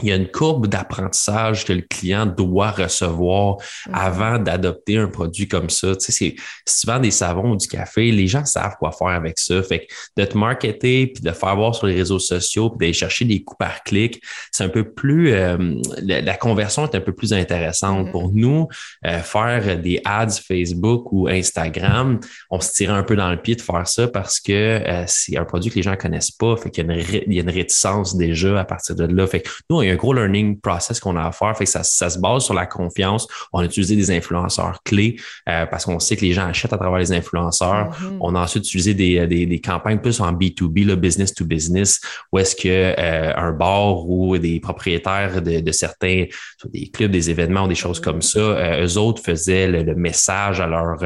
il 0.00 0.08
y 0.08 0.12
a 0.12 0.16
une 0.16 0.28
courbe 0.28 0.66
d'apprentissage 0.66 1.64
que 1.64 1.72
le 1.72 1.82
client 1.82 2.26
doit 2.26 2.70
recevoir 2.70 3.56
mhm. 3.86 3.94
avant 3.94 4.38
d'adopter 4.38 4.96
un 4.98 5.08
produit 5.08 5.48
comme 5.48 5.70
ça. 5.70 5.94
Tu 5.96 6.06
sais, 6.06 6.12
c'est, 6.12 6.34
si 6.66 6.80
tu 6.80 6.86
vends 6.86 6.98
des 6.98 7.10
savons 7.10 7.52
ou 7.52 7.56
du 7.56 7.66
café, 7.66 8.10
les 8.10 8.26
gens 8.26 8.44
savent 8.44 8.76
quoi 8.78 8.92
faire 8.92 9.08
avec 9.08 9.38
ça. 9.38 9.62
Fait 9.62 9.86
que 9.86 9.92
de 10.16 10.24
te 10.24 10.38
marketer 10.38 11.08
puis 11.08 11.22
de 11.22 11.30
faire 11.32 11.56
voir 11.56 11.74
sur 11.74 11.86
les 11.86 11.94
réseaux 11.94 12.18
sociaux 12.18 12.70
puis 12.70 12.78
d'aller 12.78 12.92
chercher 12.92 13.24
des 13.24 13.42
coûts 13.42 13.56
par 13.56 13.82
clic, 13.82 14.22
c'est 14.50 14.64
un 14.64 14.68
peu 14.68 14.84
plus, 14.84 15.32
euh, 15.32 15.74
la, 16.02 16.36
conversion 16.36 16.84
est 16.84 16.94
un 16.94 17.00
peu 17.00 17.12
plus 17.12 17.32
intéressante 17.32 18.10
pour 18.10 18.28
mhm. 18.28 18.40
nous. 18.40 18.68
Euh, 19.06 19.18
faire 19.20 19.78
des 19.78 20.00
ads 20.04 20.40
Facebook 20.46 21.12
ou 21.12 21.28
Instagram, 21.28 22.18
on 22.50 22.60
se 22.60 22.72
tire 22.72 22.92
un 22.92 23.02
peu 23.02 23.16
dans 23.16 23.30
le 23.30 23.40
pied 23.40 23.54
de 23.54 23.60
faire 23.60 23.86
ça 23.86 24.08
parce 24.08 24.40
que 24.40 24.52
euh, 24.52 25.04
c'est 25.06 25.36
un 25.36 25.44
produit 25.44 25.70
que 25.70 25.76
les 25.76 25.82
gens 25.82 25.96
connaissent 25.96 26.30
pas. 26.30 26.56
Fait 26.56 26.70
qu'il 26.70 26.86
y 26.86 26.90
a 26.90 26.94
une, 26.94 27.04
il 27.26 27.34
y 27.34 27.38
a 27.38 27.42
une 27.42 27.50
réticence 27.50 28.16
déjà 28.16 28.60
à 28.60 28.64
partir 28.64 28.94
de 28.94 29.04
là. 29.04 29.26
Fait 29.26 29.40
que 29.40 29.50
nous, 29.68 29.81
il 29.82 29.88
y 29.88 29.90
a 29.90 29.94
un 29.94 29.96
gros 29.96 30.12
learning 30.12 30.60
process 30.60 31.00
qu'on 31.00 31.16
a 31.16 31.24
à 31.24 31.32
faire. 31.32 31.56
Fait 31.56 31.64
que 31.64 31.70
ça, 31.70 31.82
ça 31.82 32.10
se 32.10 32.18
base 32.18 32.44
sur 32.44 32.54
la 32.54 32.66
confiance. 32.66 33.26
On 33.52 33.60
a 33.60 33.64
utilisé 33.64 33.96
des 33.96 34.10
influenceurs 34.10 34.82
clés 34.84 35.16
euh, 35.48 35.66
parce 35.66 35.84
qu'on 35.84 35.98
sait 35.98 36.16
que 36.16 36.22
les 36.22 36.32
gens 36.32 36.46
achètent 36.46 36.72
à 36.72 36.78
travers 36.78 36.98
les 36.98 37.12
influenceurs. 37.12 37.90
Mm-hmm. 37.90 38.18
On 38.20 38.34
a 38.34 38.40
ensuite 38.40 38.64
utilisé 38.64 38.94
des, 38.94 39.26
des, 39.26 39.46
des, 39.46 39.60
campagnes 39.60 39.98
plus 39.98 40.20
en 40.20 40.32
B2B, 40.32 40.86
le 40.86 40.96
business 40.96 41.34
to 41.34 41.44
business, 41.44 42.00
où 42.32 42.38
est-ce 42.38 42.56
que 42.56 42.68
euh, 42.68 43.32
un 43.36 43.52
bar 43.52 44.08
ou 44.08 44.38
des 44.38 44.60
propriétaires 44.60 45.42
de, 45.42 45.60
de, 45.60 45.72
certains 45.72 46.24
des 46.72 46.88
clubs, 46.88 47.10
des 47.10 47.30
événements 47.30 47.64
ou 47.64 47.68
des 47.68 47.74
choses 47.74 48.00
mm-hmm. 48.00 48.04
comme 48.04 48.22
ça, 48.22 48.40
euh, 48.40 48.86
eux 48.86 48.98
autres 48.98 49.22
faisaient 49.22 49.68
le, 49.68 49.92
message 49.94 50.60
à 50.60 50.66
leur 50.66 50.98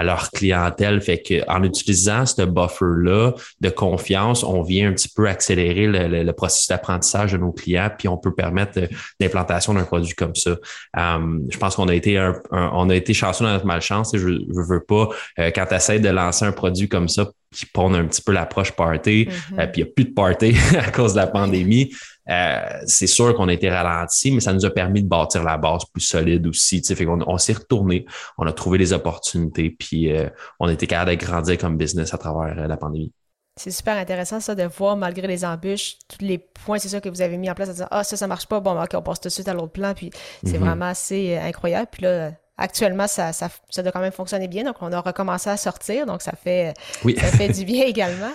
à 0.00 0.02
leur 0.02 0.30
clientèle. 0.30 1.00
Fait 1.02 1.20
que 1.20 1.46
en 1.46 1.62
utilisant 1.62 2.24
ce 2.24 2.42
buffer-là 2.42 3.34
de 3.60 3.68
confiance, 3.68 4.42
on 4.42 4.62
vient 4.62 4.88
un 4.88 4.94
petit 4.94 5.10
peu 5.14 5.28
accélérer 5.28 5.86
le, 5.86 6.32
processus 6.32 6.68
d'apprentissage 6.68 7.32
de 7.32 7.36
nos 7.36 7.52
clients, 7.52 7.90
puis 7.96 8.08
on 8.08 8.16
peut 8.16 8.34
permettre 8.34 8.78
euh, 8.78 8.86
l'implantation 9.20 9.74
d'un 9.74 9.84
produit 9.84 10.14
comme 10.14 10.34
ça. 10.34 10.52
Euh, 10.96 11.38
je 11.50 11.58
pense 11.58 11.76
qu'on 11.76 11.88
a 11.88 11.94
été 11.94 12.16
un, 12.16 12.40
on 12.50 12.88
a 12.88 12.94
été 12.94 13.12
chanceux 13.12 13.44
dans 13.44 13.52
notre 13.52 13.66
malchance. 13.66 14.12
Je, 14.14 14.18
je 14.18 14.60
veux 14.68 14.82
pas 14.82 15.10
euh, 15.38 15.50
quand 15.54 15.66
tu 15.66 15.74
essaies 15.74 16.00
de 16.00 16.08
lancer 16.08 16.46
un 16.46 16.52
produit 16.52 16.88
comme 16.88 17.08
ça 17.08 17.28
qui 17.54 17.66
pondent 17.66 17.96
un 17.96 18.06
petit 18.06 18.22
peu 18.22 18.32
l'approche 18.32 18.72
party, 18.72 19.28
mm-hmm. 19.28 19.70
puis 19.72 19.82
il 19.82 19.84
n'y 19.84 19.90
a 19.90 19.92
plus 19.92 20.04
de 20.04 20.14
party 20.14 20.54
à 20.78 20.90
cause 20.90 21.12
de 21.12 21.18
la 21.18 21.26
pandémie. 21.26 21.92
Euh, 22.30 22.80
c'est 22.86 23.06
sûr 23.06 23.34
qu'on 23.34 23.48
a 23.48 23.52
été 23.52 23.68
ralenti, 23.68 24.30
mais 24.30 24.40
ça 24.40 24.52
nous 24.52 24.64
a 24.64 24.70
permis 24.70 25.02
de 25.02 25.08
bâtir 25.08 25.42
la 25.42 25.56
base 25.58 25.84
plus 25.92 26.02
solide 26.02 26.46
aussi. 26.46 26.82
Fait 26.82 27.04
qu'on 27.04 27.20
on 27.26 27.38
s'est 27.38 27.54
retourné, 27.54 28.06
on 28.38 28.46
a 28.46 28.52
trouvé 28.52 28.78
des 28.78 28.92
opportunités, 28.92 29.70
puis 29.70 30.12
euh, 30.12 30.28
on 30.60 30.68
a 30.68 30.72
été 30.72 30.86
capable 30.86 31.16
de 31.16 31.24
grandir 31.24 31.58
comme 31.58 31.76
business 31.76 32.14
à 32.14 32.18
travers 32.18 32.56
euh, 32.56 32.66
la 32.68 32.76
pandémie. 32.76 33.12
C'est 33.56 33.72
super 33.72 33.96
intéressant 33.96 34.40
ça 34.40 34.54
de 34.54 34.62
voir 34.62 34.96
malgré 34.96 35.26
les 35.26 35.44
embûches, 35.44 35.98
tous 36.08 36.24
les 36.24 36.38
points, 36.38 36.78
c'est 36.78 36.88
ça 36.88 37.00
que 37.00 37.08
vous 37.08 37.20
avez 37.20 37.36
mis 37.36 37.50
en 37.50 37.54
place, 37.54 37.68
à 37.68 37.72
dire 37.72 37.88
ah 37.90 38.04
ça 38.04 38.16
ça 38.16 38.26
marche 38.26 38.46
pas, 38.46 38.60
bon 38.60 38.80
ok 38.80 38.90
on 38.94 39.02
passe 39.02 39.20
tout 39.20 39.28
de 39.28 39.32
suite 39.32 39.48
à 39.48 39.54
l'autre 39.54 39.72
plan, 39.72 39.92
puis 39.92 40.10
c'est 40.44 40.52
mm-hmm. 40.52 40.58
vraiment 40.58 40.86
assez 40.86 41.36
incroyable. 41.36 41.88
Puis 41.90 42.04
là 42.04 42.30
actuellement 42.56 43.08
ça, 43.08 43.32
ça, 43.32 43.48
ça 43.70 43.82
doit 43.82 43.90
quand 43.90 44.00
même 44.00 44.12
fonctionner 44.12 44.46
bien, 44.46 44.62
donc 44.62 44.76
on 44.80 44.92
a 44.92 45.00
recommencé 45.00 45.50
à 45.50 45.56
sortir, 45.56 46.06
donc 46.06 46.22
ça 46.22 46.32
fait 46.32 46.74
ça 47.18 47.26
fait 47.26 47.48
du 47.48 47.64
bien 47.66 47.86
également. 47.86 48.32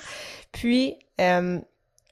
Puis 0.51 0.97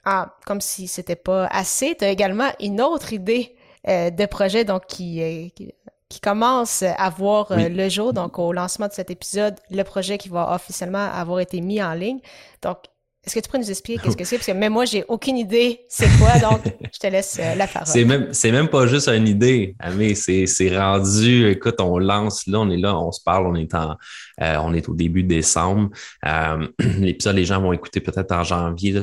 ah, 0.05 0.35
comme 0.45 0.61
si 0.61 0.87
c'était 0.87 1.15
pas 1.15 1.47
assez, 1.47 1.95
tu 1.97 2.03
as 2.03 2.09
également 2.09 2.49
une 2.59 2.81
autre 2.81 3.13
idée 3.13 3.55
euh, 3.87 4.09
de 4.09 4.25
projet 4.25 4.65
donc 4.65 4.85
qui, 4.87 5.21
euh, 5.21 5.47
qui, 5.55 5.73
commence 6.21 6.83
à 6.83 7.09
voir 7.09 7.51
euh, 7.51 7.69
le 7.69 7.89
jour. 7.89 8.13
Donc, 8.13 8.37
au 8.37 8.53
lancement 8.53 8.87
de 8.87 8.93
cet 8.93 9.09
épisode, 9.09 9.55
le 9.71 9.83
projet 9.83 10.17
qui 10.17 10.29
va 10.29 10.53
officiellement 10.53 11.11
avoir 11.11 11.39
été 11.39 11.59
mis 11.59 11.81
en 11.81 11.93
ligne. 11.93 12.19
Donc, 12.61 12.77
est-ce 13.25 13.35
que 13.35 13.39
tu 13.39 13.47
pourrais 13.47 13.59
nous 13.59 13.71
expliquer 13.71 13.99
qu'est-ce 14.01 14.17
que 14.17 14.23
c'est? 14.23 14.37
Parce 14.37 14.47
que 14.47 14.51
même 14.51 14.73
moi, 14.73 14.85
j'ai 14.85 15.05
aucune 15.07 15.37
idée 15.37 15.85
c'est 15.89 16.09
quoi, 16.19 16.37
donc 16.51 16.61
je 16.93 16.99
te 16.99 17.07
laisse 17.07 17.39
la 17.57 17.65
parole. 17.67 17.87
C'est 17.87 18.05
même, 18.05 18.33
c'est 18.33 18.51
même 18.51 18.67
pas 18.67 18.85
juste 18.85 19.07
une 19.07 19.27
idée, 19.27 19.75
mais 19.95 20.13
c'est, 20.13 20.45
c'est 20.45 20.77
rendu, 20.77 21.49
écoute, 21.49 21.79
on 21.79 21.97
lance, 21.97 22.45
là, 22.47 22.59
on 22.59 22.69
est 22.69 22.77
là, 22.77 22.97
on 22.97 23.11
se 23.11 23.23
parle, 23.23 23.47
on 23.47 23.55
est 23.55 23.73
en, 23.73 23.95
on 24.39 24.73
est 24.73 24.87
au 24.89 24.93
début 24.93 25.23
décembre. 25.23 25.89
l'épisode, 26.79 27.35
les 27.35 27.45
gens 27.45 27.61
vont 27.61 27.73
écouter 27.73 28.01
peut-être 28.01 28.33
en 28.33 28.43
janvier, 28.43 28.93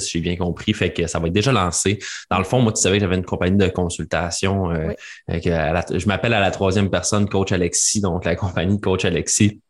si 0.00 0.12
j'ai 0.12 0.20
bien 0.20 0.36
compris. 0.36 0.72
Fait 0.72 0.92
que 0.92 1.06
ça 1.06 1.18
va 1.18 1.28
être 1.28 1.32
déjà 1.32 1.52
lancé. 1.52 1.98
Dans 2.30 2.38
le 2.38 2.44
fond, 2.44 2.60
moi, 2.60 2.72
tu 2.72 2.80
savais 2.80 2.98
que 2.98 3.04
j'avais 3.04 3.16
une 3.16 3.24
compagnie 3.24 3.56
de 3.56 3.68
consultation. 3.68 4.70
Euh, 4.70 4.92
je 5.28 6.06
m'appelle 6.06 6.34
à 6.34 6.40
la 6.40 6.50
troisième 6.50 6.90
personne 6.90 7.28
Coach 7.28 7.52
Alexis, 7.52 8.00
donc 8.00 8.24
la 8.24 8.36
compagnie 8.36 8.80
Coach 8.80 9.04
Alexis. 9.04 9.60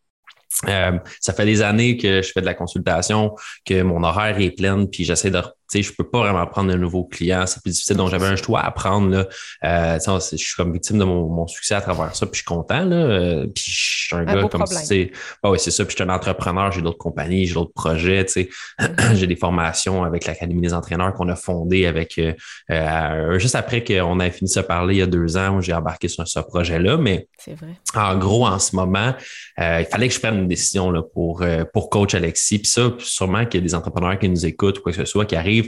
Euh, 0.68 0.98
ça 1.20 1.32
fait 1.32 1.46
des 1.46 1.62
années 1.62 1.96
que 1.96 2.22
je 2.22 2.32
fais 2.32 2.40
de 2.40 2.46
la 2.46 2.54
consultation, 2.54 3.34
que 3.64 3.82
mon 3.82 4.02
horaire 4.02 4.40
est 4.40 4.50
plein, 4.50 4.86
puis 4.86 5.04
j'essaie 5.04 5.30
de 5.30 5.40
sais, 5.70 5.82
je 5.82 5.92
peux 5.92 6.08
pas 6.08 6.18
vraiment 6.18 6.46
prendre 6.46 6.72
de 6.72 6.76
nouveaux 6.76 7.04
clients. 7.04 7.44
C'est 7.46 7.62
plus 7.62 7.72
difficile. 7.72 7.96
Donc, 7.96 8.10
j'avais 8.10 8.26
un 8.26 8.36
choix 8.36 8.60
à 8.60 8.70
prendre. 8.70 9.08
Là. 9.08 9.26
Euh, 9.64 9.98
je 10.06 10.36
suis 10.36 10.56
comme 10.56 10.72
victime 10.72 10.98
de 10.98 11.04
mon, 11.04 11.46
succès 11.46 11.74
à 11.74 11.80
travers 11.80 12.14
ça. 12.14 12.26
Puis 12.26 12.32
je 12.32 12.36
suis 12.38 12.44
content. 12.44 12.84
Là. 12.84 12.96
Euh, 12.96 13.46
puis 13.46 13.64
je 13.66 14.06
suis 14.06 14.16
un, 14.16 14.24
gars 14.24 14.48
comme 14.48 14.66
si 14.66 15.10
ah 15.42 15.50
oui, 15.50 15.58
c'est 15.60 15.70
ça. 15.70 15.84
Puis 15.84 15.92
je 15.96 16.02
suis 16.02 16.10
un 16.10 16.14
entrepreneur, 16.14 16.72
j'ai 16.72 16.82
d'autres 16.82 16.98
compagnies, 16.98 17.46
j'ai 17.46 17.54
d'autres 17.54 17.72
projets. 17.72 18.24
Tu 18.24 18.32
sais. 18.32 18.48
J'ai 19.14 19.26
des 19.26 19.36
formations 19.36 20.04
avec 20.04 20.24
l'Académie 20.26 20.60
des 20.60 20.74
entraîneurs 20.74 21.12
qu'on 21.14 21.28
a 21.28 21.36
fondé 21.36 21.86
avec 21.86 22.18
euh, 22.18 22.32
euh, 22.70 23.38
juste 23.38 23.54
après 23.54 23.82
qu'on 23.82 24.20
ait 24.20 24.30
fini 24.30 24.48
de 24.48 24.54
se 24.54 24.60
parler 24.60 24.94
il 24.94 24.98
y 24.98 25.02
a 25.02 25.06
deux 25.06 25.36
ans 25.36 25.56
où 25.56 25.60
j'ai 25.60 25.72
embarqué 25.72 26.08
sur 26.08 26.26
ce 26.26 26.40
projet-là. 26.40 26.96
Mais 26.96 27.28
vrai. 27.46 27.74
en 27.94 28.16
gros, 28.16 28.46
en 28.46 28.58
ce 28.58 28.76
moment, 28.76 29.14
il 29.58 29.86
fallait 29.90 30.08
que 30.08 30.14
je 30.14 30.20
prenne 30.20 30.38
une 30.38 30.48
décision 30.48 30.90
là, 30.90 31.02
pour, 31.02 31.44
pour 31.72 31.90
coach 31.90 32.14
Alexis. 32.14 32.58
Puis 32.58 32.68
ça, 32.68 32.92
sûrement 32.98 33.44
qu'il 33.46 33.60
y 33.60 33.62
a 33.62 33.66
des 33.66 33.74
entrepreneurs 33.74 34.18
qui 34.18 34.28
nous 34.28 34.46
écoutent 34.46 34.78
ou 34.78 34.82
quoi 34.82 34.92
que 34.92 34.98
ce 34.98 35.04
soit 35.04 35.26
qui 35.26 35.36
arrivent 35.36 35.59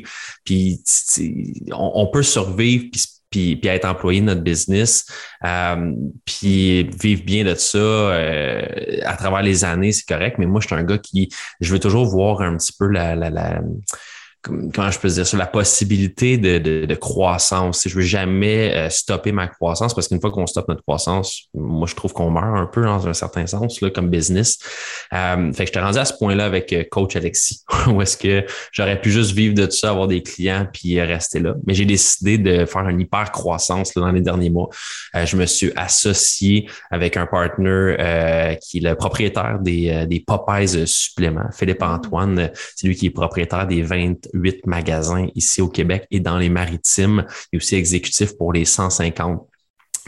puis 0.44 0.82
on, 1.72 2.06
peut 2.12 2.22
survivre, 2.22 2.86
puis 2.90 3.02
puis, 3.32 3.58
être 3.64 3.86
employé 3.86 4.20
de 4.20 4.26
notre 4.26 4.42
business, 4.42 5.06
euh, 5.44 5.92
puis 6.24 6.84
vivre 6.84 7.24
bien 7.24 7.44
de 7.44 7.54
ça 7.54 7.78
euh, 7.78 9.00
à 9.04 9.16
travers 9.16 9.42
les 9.42 9.64
années, 9.64 9.92
c'est 9.92 10.06
correct. 10.06 10.36
Mais 10.38 10.46
moi, 10.46 10.60
je 10.60 10.66
suis 10.66 10.76
un 10.76 10.84
gars 10.84 10.98
qui, 10.98 11.30
je 11.60 11.72
veux 11.72 11.80
toujours 11.80 12.06
voir 12.06 12.42
un 12.42 12.56
petit 12.56 12.74
peu 12.78 12.86
la, 12.86 13.16
la, 13.16 13.30
la 13.30 13.62
comment 14.42 14.90
je 14.90 14.98
peux 14.98 15.08
dire 15.08 15.26
ça, 15.26 15.36
la 15.36 15.46
possibilité 15.46 16.36
de, 16.36 16.58
de, 16.58 16.84
de 16.84 16.94
croissance. 16.94 17.86
Je 17.86 17.94
veux 17.94 18.02
jamais 18.02 18.74
euh, 18.74 18.90
stopper 18.90 19.30
ma 19.30 19.46
croissance 19.46 19.94
parce 19.94 20.08
qu'une 20.08 20.20
fois 20.20 20.30
qu'on 20.30 20.46
stoppe 20.46 20.68
notre 20.68 20.82
croissance, 20.82 21.48
moi, 21.54 21.86
je 21.88 21.94
trouve 21.94 22.12
qu'on 22.12 22.30
meurt 22.30 22.58
un 22.58 22.66
peu 22.66 22.82
dans 22.82 23.06
un 23.06 23.12
certain 23.12 23.46
sens, 23.46 23.80
là, 23.80 23.90
comme 23.90 24.10
business. 24.10 24.58
Euh, 25.12 25.52
fait 25.52 25.64
que 25.64 25.68
je 25.68 25.72
t'ai 25.72 25.80
rendu 25.80 25.98
à 25.98 26.04
ce 26.04 26.14
point-là 26.18 26.44
avec 26.44 26.72
euh, 26.72 26.82
Coach 26.90 27.14
Alexis, 27.14 27.62
où 27.86 28.02
est-ce 28.02 28.16
que 28.16 28.44
j'aurais 28.72 29.00
pu 29.00 29.10
juste 29.10 29.32
vivre 29.32 29.54
de 29.54 29.66
tout 29.66 29.76
ça, 29.76 29.90
avoir 29.90 30.08
des 30.08 30.22
clients, 30.22 30.66
puis 30.72 31.00
rester 31.00 31.38
là. 31.38 31.54
Mais 31.66 31.74
j'ai 31.74 31.84
décidé 31.84 32.38
de 32.38 32.66
faire 32.66 32.88
une 32.88 33.00
hyper 33.00 33.30
croissance 33.30 33.94
là, 33.94 34.02
dans 34.02 34.12
les 34.12 34.20
derniers 34.20 34.50
mois. 34.50 34.68
je 35.14 35.36
me 35.36 35.46
suis 35.46 35.72
associé 35.76 36.68
avec 36.90 37.16
un 37.16 37.26
partner 37.26 38.56
qui 38.60 38.78
est 38.78 38.80
le 38.80 38.94
propriétaire 38.94 39.58
des, 39.60 40.06
des 40.06 40.20
Popeyes 40.20 40.86
suppléments, 40.86 41.50
Philippe 41.52 41.80
mmh. 41.80 41.84
Antoine. 41.84 42.50
C'est 42.76 42.86
lui 42.86 42.96
qui 42.96 43.06
est 43.06 43.10
propriétaire 43.10 43.66
des 43.66 43.82
20 43.82 44.31
huit 44.32 44.66
magasins 44.66 45.26
ici 45.34 45.60
au 45.60 45.68
Québec 45.68 46.06
et 46.10 46.20
dans 46.20 46.38
les 46.38 46.48
maritimes 46.48 47.24
et 47.52 47.56
aussi 47.56 47.76
exécutif 47.76 48.36
pour 48.36 48.52
les 48.52 48.64
150 48.64 49.46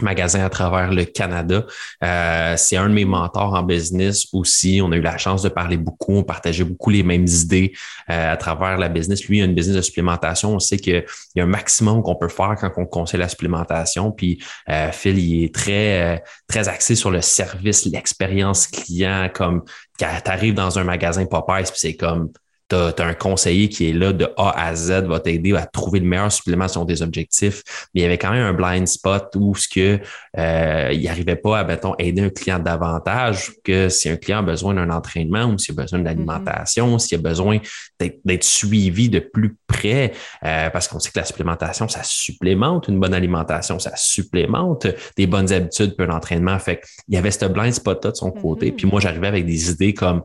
magasins 0.03 0.45
à 0.45 0.51
travers 0.51 0.93
le 0.93 1.05
Canada. 1.05 1.65
Euh, 2.03 2.55
c'est 2.57 2.77
un 2.77 2.89
de 2.89 2.95
mes 2.95 3.05
mentors 3.05 3.55
en 3.55 3.63
business 3.63 4.27
aussi. 4.33 4.81
On 4.83 4.91
a 4.93 4.97
eu 4.97 5.01
la 5.01 5.19
chance 5.19 5.43
de 5.43 5.49
parler 5.49 5.77
beaucoup, 5.77 6.15
on 6.15 6.25
partageait 6.25 6.65
beaucoup 6.65 6.91
les 6.91 7.03
mêmes 7.03 7.27
idées 7.27 7.73
euh, 8.11 8.33
à 8.33 8.37
travers 8.37 8.77
la 8.79 8.89
business. 8.89 9.25
Lui, 9.27 9.39
il 9.39 9.43
a 9.43 9.45
une 9.45 9.55
business 9.55 9.77
de 9.77 9.83
supplémentation. 9.83 10.55
On 10.55 10.59
sait 10.59 10.79
qu'il 10.79 11.05
y 11.37 11.41
a 11.41 11.45
un 11.45 11.47
maximum 11.47 12.03
qu'on 12.03 12.17
peut 12.17 12.29
faire 12.29 12.57
quand 12.59 12.73
on 12.77 12.87
conseille 12.87 13.21
la 13.21 13.29
supplémentation. 13.29 14.11
Puis 14.11 14.43
euh, 14.69 14.91
Phil, 14.93 15.19
il 15.19 15.45
est 15.45 15.55
très, 15.55 16.23
très 16.49 16.69
axé 16.69 16.95
sur 16.95 17.11
le 17.11 17.21
service, 17.21 17.85
l'expérience 17.85 18.67
client, 18.67 19.29
comme 19.33 19.63
quand 19.99 20.09
tu 20.25 20.31
arrives 20.31 20.55
dans 20.55 20.79
un 20.79 20.85
magasin 20.85 21.25
Popeyes, 21.25 21.65
puis 21.65 21.77
c'est 21.77 21.97
comme 21.97 22.31
tu 22.69 22.77
as, 22.77 22.95
un 22.99 23.15
conseiller 23.15 23.69
qui 23.69 23.91
est 23.91 23.93
là 23.93 24.13
de 24.13 24.29
A 24.37 24.67
à 24.67 24.75
Z, 24.75 25.05
va 25.05 25.21
t'aider 25.21 25.55
à 25.55 25.67
trouver 25.67 26.01
le 26.01 26.07
meilleur 26.07 26.33
supplément 26.33 26.69
sur 26.69 26.85
des 26.85 27.03
objectifs. 27.03 27.63
Mais 27.95 28.01
il 28.01 28.03
y 28.03 28.07
avait 28.07 28.19
quand 28.19 28.31
même 28.31 28.43
un 28.45 28.53
blind 28.53 28.87
spot 28.87 29.29
où 29.37 29.55
ce 29.55 29.69
que 29.69 30.01
euh, 30.39 30.91
il 30.93 31.05
n'arrivait 31.05 31.37
pas 31.37 31.61
à, 31.61 31.65
mettons, 31.65 31.95
aider 31.99 32.23
un 32.23 32.31
client 32.31 32.59
davantage 32.59 33.53
que 33.65 33.89
si 33.89 34.09
un 34.09 34.17
client 34.17 34.39
a 34.39 34.43
besoin 34.43 34.75
d'un 34.75 34.91
entraînement 34.91 35.45
ou 35.45 35.59
s'il 35.59 35.79
a 35.79 35.83
besoin 35.83 36.01
d'alimentation, 36.01 36.97
mm-hmm. 36.97 36.99
s'il 36.99 37.19
a 37.19 37.23
besoin 37.23 37.59
d'être 38.01 38.45
suivi 38.45 39.09
de 39.09 39.19
plus 39.19 39.57
près, 39.67 40.13
euh, 40.45 40.71
parce 40.71 40.89
qu'on 40.89 40.99
sait 40.99 41.11
que 41.11 41.19
la 41.19 41.25
supplémentation, 41.25 41.89
ça 41.89 42.03
supplémente 42.03 42.89
une 42.89 42.99
bonne 42.99 43.15
alimentation, 43.15 43.79
ça 43.79 43.93
supplémente 43.97 44.87
des 45.17 45.27
bonnes 45.27 45.53
habitudes 45.53 45.97
pour 45.97 46.07
l'entraînement. 46.07 46.59
Fait 46.59 46.81
il 47.09 47.15
y 47.15 47.19
avait 47.19 47.31
ce 47.31 47.45
blind 47.45 47.73
spot-là 47.73 48.11
de 48.11 48.17
son 48.17 48.31
côté. 48.31 48.71
Mm-hmm. 48.71 48.77
Puis 48.77 48.87
moi, 48.87 49.01
j'arrivais 49.01 49.29
avec 49.29 49.47
des 49.47 49.71
idées 49.71 49.95
comme 49.95 50.23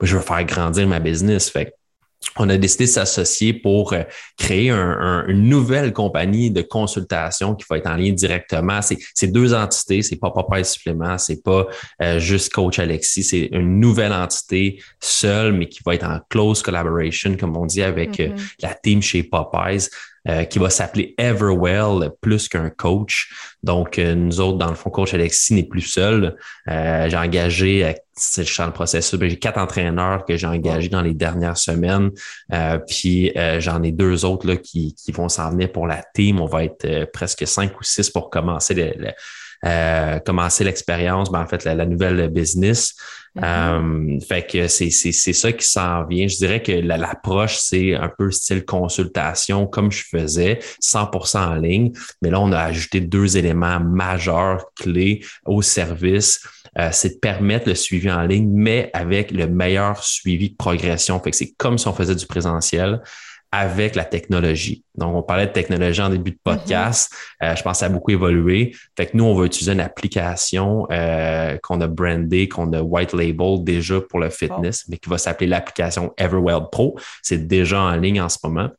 je 0.00 0.16
veux 0.16 0.22
faire 0.22 0.44
grandir 0.44 0.86
ma 0.86 1.00
business. 1.00 1.50
Fait 1.50 1.74
on 2.36 2.48
a 2.48 2.56
décidé 2.56 2.84
de 2.84 2.90
s'associer 2.90 3.52
pour 3.52 3.92
euh, 3.92 4.02
créer 4.38 4.70
une 4.70 5.48
nouvelle 5.48 5.92
compagnie 5.92 6.50
de 6.50 6.62
consultation 6.62 7.54
qui 7.54 7.64
va 7.68 7.78
être 7.78 7.86
en 7.86 7.96
lien 7.96 8.12
directement. 8.12 8.80
C'est 8.82 9.26
deux 9.26 9.54
entités, 9.54 10.02
c'est 10.02 10.16
pas 10.16 10.30
Papa 10.30 10.64
Supplément, 10.64 11.18
c'est 11.18 11.42
pas 11.42 11.66
euh, 12.02 12.18
juste 12.18 12.52
Coach 12.52 12.78
Alexis, 12.78 13.24
c'est 13.24 13.48
une 13.52 13.80
nouvelle 13.80 14.12
entité 14.12 14.82
seule, 15.00 15.52
mais 15.52 15.68
qui 15.68 15.80
va 15.84 15.94
être 15.94 16.06
en 16.06 16.18
close 16.28 16.62
collaboration, 16.62 17.36
comme 17.36 17.56
on 17.56 17.66
dit, 17.66 17.82
avec 17.82 18.18
euh, 18.20 18.28
mm-hmm. 18.28 18.54
la 18.62 18.74
team 18.74 19.02
chez 19.02 19.22
Popeyes. 19.22 19.88
Euh, 20.26 20.44
qui 20.44 20.58
va 20.58 20.70
s'appeler 20.70 21.14
Everwell 21.18 22.10
plus 22.22 22.48
qu'un 22.48 22.70
coach. 22.70 23.30
Donc, 23.62 23.98
euh, 23.98 24.14
nous 24.14 24.40
autres, 24.40 24.56
dans 24.56 24.70
le 24.70 24.74
fond, 24.74 24.88
coach 24.88 25.12
Alexis 25.12 25.52
n'est 25.52 25.68
plus 25.68 25.82
seul. 25.82 26.38
Euh, 26.66 27.10
j'ai 27.10 27.16
engagé, 27.18 27.94
c'est 28.16 28.42
le 28.42 28.72
processus, 28.72 29.18
ben, 29.18 29.28
j'ai 29.28 29.38
quatre 29.38 29.58
entraîneurs 29.58 30.24
que 30.24 30.36
j'ai 30.36 30.46
engagés 30.46 30.88
dans 30.88 31.02
les 31.02 31.14
dernières 31.14 31.58
semaines. 31.58 32.10
puis 32.88 33.32
j'en 33.58 33.82
ai 33.82 33.92
deux 33.92 34.24
autres 34.24 34.46
là, 34.46 34.56
qui, 34.56 34.94
qui 34.94 35.12
vont 35.12 35.28
s'en 35.28 35.50
venir 35.50 35.72
pour 35.72 35.86
la 35.86 36.02
team. 36.14 36.40
On 36.40 36.46
va 36.46 36.64
être 36.64 37.10
presque 37.12 37.46
cinq 37.46 37.78
ou 37.80 37.82
six 37.84 38.10
pour 38.10 38.30
commencer 38.30 38.74
le 38.74 39.12
euh, 39.64 40.18
commencer 40.18 40.62
l'expérience, 40.62 41.32
ben, 41.32 41.40
en 41.40 41.46
fait, 41.46 41.64
la, 41.64 41.86
nouvelle 41.86 42.28
business. 42.28 42.94
Mm-hmm. 43.36 44.16
Euh, 44.16 44.20
fait 44.20 44.46
que 44.46 44.68
c'est, 44.68 44.90
c'est, 44.90 45.12
c'est 45.12 45.32
ça 45.32 45.52
qui 45.52 45.66
s'en 45.66 46.04
vient. 46.04 46.28
Je 46.28 46.36
dirais 46.36 46.62
que 46.62 46.72
l'approche, 46.72 47.56
c'est 47.56 47.94
un 47.94 48.10
peu 48.10 48.30
style 48.30 48.66
consultation, 48.66 49.66
comme 49.66 49.90
je 49.90 50.04
faisais, 50.04 50.58
100% 50.82 51.38
en 51.38 51.54
ligne. 51.54 51.92
Mais 52.20 52.28
là, 52.28 52.40
on 52.40 52.52
a 52.52 52.58
ajouté 52.58 53.00
deux 53.00 53.38
éléments 53.38 53.80
majeurs, 53.80 54.66
clés 54.76 55.24
au 55.46 55.62
service. 55.62 56.46
Euh, 56.78 56.88
c'est 56.92 57.14
de 57.14 57.18
permettre 57.18 57.68
le 57.68 57.74
suivi 57.74 58.10
en 58.10 58.22
ligne, 58.22 58.50
mais 58.52 58.90
avec 58.92 59.30
le 59.30 59.46
meilleur 59.46 60.02
suivi 60.02 60.50
de 60.50 60.56
progression. 60.56 61.20
Fait 61.20 61.30
que 61.30 61.36
c'est 61.36 61.52
comme 61.52 61.78
si 61.78 61.86
on 61.88 61.92
faisait 61.92 62.14
du 62.14 62.26
présentiel 62.26 63.00
avec 63.52 63.94
la 63.94 64.04
technologie. 64.04 64.82
Donc, 64.96 65.14
on 65.14 65.22
parlait 65.22 65.46
de 65.46 65.52
technologie 65.52 66.02
en 66.02 66.08
début 66.08 66.32
de 66.32 66.36
mm-hmm. 66.36 66.56
podcast. 66.56 67.14
je 67.40 67.62
pense 67.62 67.74
que 67.74 67.78
ça 67.78 67.86
a 67.86 67.88
beaucoup 67.88 68.10
évolué. 68.10 68.74
Fait 68.96 69.06
que 69.06 69.16
nous, 69.16 69.22
on 69.22 69.34
va 69.36 69.46
utiliser 69.46 69.72
une 69.72 69.80
application 69.80 70.88
qu'on 71.62 71.80
a 71.80 71.86
brandée, 71.86 72.48
qu'on 72.48 72.72
a 72.72 72.82
white 72.82 73.12
label 73.12 73.62
déjà 73.62 74.00
pour 74.00 74.18
le 74.18 74.30
fitness, 74.30 74.86
mais 74.88 74.96
qui 74.96 75.08
va 75.08 75.18
s'appeler 75.18 75.46
l'application 75.46 76.12
Everwell 76.16 76.62
Pro. 76.72 76.98
C'est 77.22 77.46
déjà 77.46 77.80
en 77.80 77.94
ligne 77.94 78.20
en 78.20 78.28
ce 78.28 78.38
moment. 78.42 78.70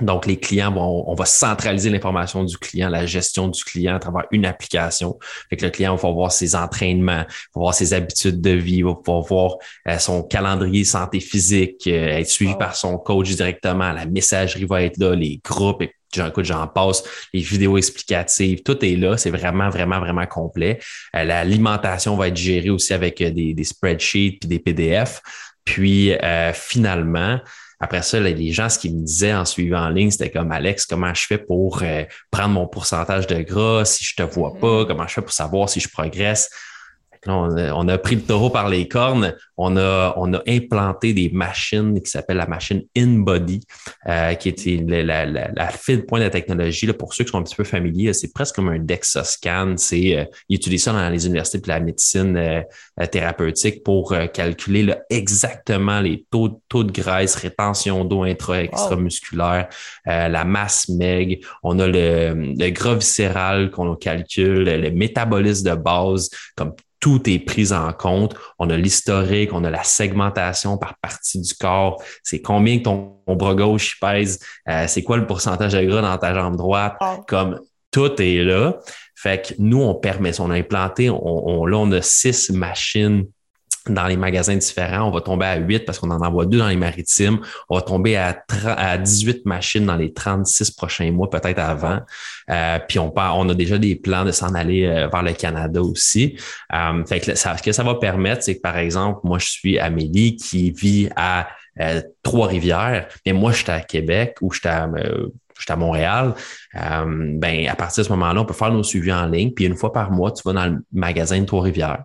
Donc, 0.00 0.26
les 0.26 0.38
clients, 0.38 0.72
vont, 0.72 1.04
on 1.08 1.14
va 1.14 1.24
centraliser 1.24 1.88
l'information 1.88 2.42
du 2.42 2.58
client, 2.58 2.88
la 2.88 3.06
gestion 3.06 3.46
du 3.46 3.62
client 3.62 3.94
à 3.94 3.98
travers 4.00 4.24
une 4.32 4.44
application. 4.44 5.16
Fait 5.48 5.56
que 5.56 5.64
le 5.64 5.70
client 5.70 5.94
va 5.94 6.10
voir 6.10 6.32
ses 6.32 6.56
entraînements, 6.56 7.22
va 7.22 7.26
voir 7.54 7.74
ses 7.74 7.94
habitudes 7.94 8.40
de 8.40 8.50
vie, 8.50 8.82
va 8.82 8.94
pouvoir 8.94 9.22
voir 9.22 9.56
euh, 9.88 9.98
son 9.98 10.24
calendrier 10.24 10.84
santé 10.84 11.20
physique, 11.20 11.86
euh, 11.86 12.08
être 12.08 12.28
suivi 12.28 12.54
par 12.58 12.74
son 12.74 12.98
coach 12.98 13.30
directement. 13.30 13.92
La 13.92 14.04
messagerie 14.06 14.64
va 14.64 14.82
être 14.82 14.98
là, 14.98 15.14
les 15.14 15.40
groupes, 15.44 15.82
et 15.82 15.92
j'en 16.12 16.66
passe, 16.66 17.04
les 17.32 17.40
vidéos 17.40 17.78
explicatives, 17.78 18.62
tout 18.64 18.84
est 18.84 18.96
là. 18.96 19.16
C'est 19.16 19.30
vraiment, 19.30 19.68
vraiment, 19.68 20.00
vraiment 20.00 20.26
complet. 20.26 20.80
Euh, 21.14 21.22
l'alimentation 21.22 22.16
va 22.16 22.28
être 22.28 22.36
gérée 22.36 22.70
aussi 22.70 22.94
avec 22.94 23.22
des, 23.22 23.54
des 23.54 23.64
spreadsheets 23.64 24.38
puis 24.40 24.48
des 24.48 24.58
PDF. 24.58 25.20
Puis 25.64 26.12
finalement, 26.52 27.40
après 27.80 28.02
ça, 28.02 28.20
les 28.20 28.52
gens, 28.52 28.68
ce 28.68 28.78
qu'ils 28.78 28.96
me 28.96 29.04
disaient 29.04 29.34
en 29.34 29.44
suivant 29.44 29.84
en 29.84 29.88
ligne, 29.88 30.10
c'était 30.10 30.30
comme 30.30 30.52
Alex, 30.52 30.86
comment 30.86 31.12
je 31.12 31.26
fais 31.26 31.38
pour 31.38 31.82
euh, 31.82 32.04
prendre 32.30 32.54
mon 32.54 32.66
pourcentage 32.66 33.26
de 33.26 33.42
gras 33.42 33.84
si 33.84 34.04
je 34.04 34.14
te 34.14 34.22
vois 34.22 34.54
pas? 34.54 34.82
Mm-hmm. 34.82 34.86
Comment 34.86 35.06
je 35.06 35.14
fais 35.14 35.22
pour 35.22 35.32
savoir 35.32 35.68
si 35.68 35.80
je 35.80 35.88
progresse? 35.88 36.50
On, 37.26 37.88
a, 37.88 37.98
pris 37.98 38.16
le 38.16 38.22
taureau 38.22 38.50
par 38.50 38.68
les 38.68 38.88
cornes. 38.88 39.34
On 39.56 39.76
a, 39.76 40.14
on 40.16 40.32
a 40.34 40.42
implanté 40.46 41.12
des 41.12 41.30
machines 41.30 42.00
qui 42.00 42.10
s'appellent 42.10 42.38
la 42.38 42.46
machine 42.46 42.82
InBody, 42.96 43.60
euh, 44.08 44.34
qui 44.34 44.48
était 44.48 44.84
la, 44.86 45.24
la, 45.24 45.50
la, 45.52 45.70
point 46.08 46.18
de 46.18 46.24
la 46.24 46.30
technologie. 46.30 46.86
Là, 46.86 46.94
pour 46.94 47.14
ceux 47.14 47.24
qui 47.24 47.30
sont 47.30 47.38
un 47.38 47.42
petit 47.42 47.54
peu 47.54 47.64
familiers, 47.64 48.12
c'est 48.12 48.32
presque 48.32 48.56
comme 48.56 48.68
un 48.68 48.78
DEXA-scan. 48.78 49.74
C'est, 49.76 50.18
euh, 50.18 50.24
ils 50.48 50.56
utilisent 50.56 50.84
ça 50.84 50.92
dans 50.92 51.08
les 51.08 51.26
universités 51.26 51.58
de 51.58 51.68
la 51.68 51.80
médecine 51.80 52.36
euh, 52.36 53.06
thérapeutique 53.06 53.84
pour 53.84 54.14
calculer 54.32 54.94
exactement 55.10 56.00
les 56.00 56.26
taux, 56.30 56.60
taux 56.68 56.84
de 56.84 56.92
graisse, 56.92 57.36
rétention 57.36 58.04
d'eau 58.04 58.24
intra-extramusculaire, 58.24 59.68
la 60.06 60.44
masse 60.44 60.88
MEG. 60.88 61.44
On 61.62 61.78
a 61.78 61.86
le, 61.86 62.54
le 62.56 62.70
gras 62.70 62.94
viscéral 62.94 63.70
qu'on 63.70 63.94
calcule, 63.96 64.64
le 64.64 64.90
métabolisme 64.90 65.70
de 65.70 65.74
base, 65.74 66.30
comme 66.56 66.74
tout 67.04 67.28
est 67.28 67.38
pris 67.38 67.70
en 67.74 67.92
compte. 67.92 68.34
On 68.58 68.70
a 68.70 68.78
l'historique, 68.78 69.52
on 69.52 69.62
a 69.64 69.68
la 69.68 69.82
segmentation 69.82 70.78
par 70.78 70.94
partie 71.02 71.38
du 71.38 71.52
corps. 71.52 72.02
C'est 72.22 72.40
combien 72.40 72.78
que 72.78 72.84
ton, 72.84 73.18
bras 73.26 73.54
gauche 73.54 74.00
pèse, 74.00 74.38
euh, 74.70 74.86
c'est 74.88 75.02
quoi 75.02 75.18
le 75.18 75.26
pourcentage 75.26 75.74
de 75.74 75.84
gras 75.84 76.00
dans 76.00 76.16
ta 76.16 76.32
jambe 76.32 76.56
droite? 76.56 76.96
Comme 77.28 77.60
tout 77.90 78.22
est 78.22 78.42
là. 78.42 78.78
Fait 79.14 79.46
que 79.46 79.54
nous, 79.58 79.82
on 79.82 79.94
permet, 79.94 80.40
on 80.40 80.50
a 80.50 80.54
implanté, 80.54 81.10
on, 81.10 81.66
là, 81.66 81.76
on 81.76 81.92
a 81.92 82.00
six 82.00 82.48
machines 82.48 83.26
dans 83.88 84.06
les 84.06 84.16
magasins 84.16 84.56
différents. 84.56 85.08
On 85.08 85.10
va 85.10 85.20
tomber 85.20 85.46
à 85.46 85.56
8 85.56 85.80
parce 85.80 85.98
qu'on 85.98 86.10
en 86.10 86.20
envoie 86.20 86.46
deux 86.46 86.58
dans 86.58 86.68
les 86.68 86.76
maritimes. 86.76 87.40
On 87.68 87.76
va 87.76 87.82
tomber 87.82 88.16
à, 88.16 88.42
à 88.64 88.96
18 88.96 89.44
machines 89.44 89.84
dans 89.84 89.96
les 89.96 90.12
36 90.12 90.70
prochains 90.70 91.10
mois, 91.12 91.28
peut-être 91.28 91.58
avant. 91.58 92.00
Euh, 92.50 92.78
puis 92.88 92.98
on, 92.98 93.12
on 93.14 93.48
a 93.48 93.54
déjà 93.54 93.78
des 93.78 93.96
plans 93.96 94.24
de 94.24 94.32
s'en 94.32 94.54
aller 94.54 94.86
euh, 94.86 95.08
vers 95.08 95.22
le 95.22 95.32
Canada 95.32 95.82
aussi. 95.82 96.36
Euh, 96.72 97.04
fait 97.04 97.20
que 97.20 97.34
ça, 97.34 97.56
ce 97.56 97.62
que 97.62 97.72
ça 97.72 97.82
va 97.82 97.96
permettre, 97.96 98.42
c'est 98.42 98.56
que 98.56 98.62
par 98.62 98.78
exemple, 98.78 99.20
moi, 99.24 99.38
je 99.38 99.46
suis 99.46 99.78
Amélie 99.78 100.36
qui 100.36 100.70
vit 100.70 101.08
à 101.16 101.48
Trois-Rivières, 102.22 103.08
mais 103.26 103.32
moi, 103.32 103.50
je 103.50 103.64
suis 103.64 103.70
à 103.70 103.80
Québec 103.80 104.36
ou 104.40 104.52
je 104.52 104.60
suis 104.60 104.68
à 104.68 104.88
à 105.68 105.76
Montréal, 105.76 106.34
ben 106.74 107.68
à 107.68 107.76
partir 107.76 108.02
de 108.02 108.08
ce 108.08 108.12
moment-là, 108.12 108.40
on 108.40 108.44
peut 108.44 108.54
faire 108.54 108.72
nos 108.72 108.82
suivis 108.82 109.12
en 109.12 109.26
ligne. 109.26 109.52
Puis 109.52 109.64
une 109.64 109.76
fois 109.76 109.92
par 109.92 110.10
mois, 110.10 110.32
tu 110.32 110.42
vas 110.44 110.52
dans 110.52 110.66
le 110.66 110.84
magasin 110.92 111.40
de 111.40 111.46
Trois-Rivières 111.46 112.04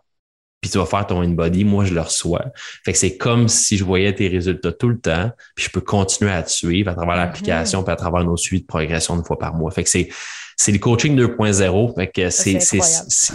puis 0.62 0.70
tu 0.70 0.78
vas 0.78 0.86
faire 0.86 1.08
ton 1.08 1.22
in-body, 1.22 1.64
moi 1.64 1.86
je 1.86 1.94
le 1.94 2.02
reçois. 2.02 2.46
Fait 2.84 2.92
que 2.92 2.98
c'est 2.98 3.18
comme 3.18 3.48
si 3.48 3.78
je 3.78 3.84
voyais 3.84 4.14
tes 4.14 4.28
résultats 4.28 4.72
tout 4.72 4.90
le 4.90 5.00
temps, 5.00 5.32
puis 5.56 5.66
je 5.66 5.72
peux 5.72 5.82
continuer 5.82 6.32
à 6.32 6.44
te 6.44 6.52
suivre 6.52 6.92
à 6.92 6.96
travers 6.96 7.16
mhm. 7.16 7.22
l'application, 7.22 7.84
puis 7.84 7.94
à 7.94 7.96
travers 7.96 8.24
nos 8.24 8.38
suites 8.38 8.64
de 8.64 8.68
progression 8.68 9.16
une 9.16 9.24
fois 9.24 9.40
par 9.40 9.54
mois. 9.54 9.72
Fait 9.72 9.84
que 9.84 9.90
c'est 9.90 10.10
c'est 10.60 10.74
le 10.74 10.78
coaching 10.80 11.18
2.0. 11.18 11.96
Fait 11.96 12.08
que 12.08 12.30
c'est, 12.30 12.60
c'est, 12.60 12.80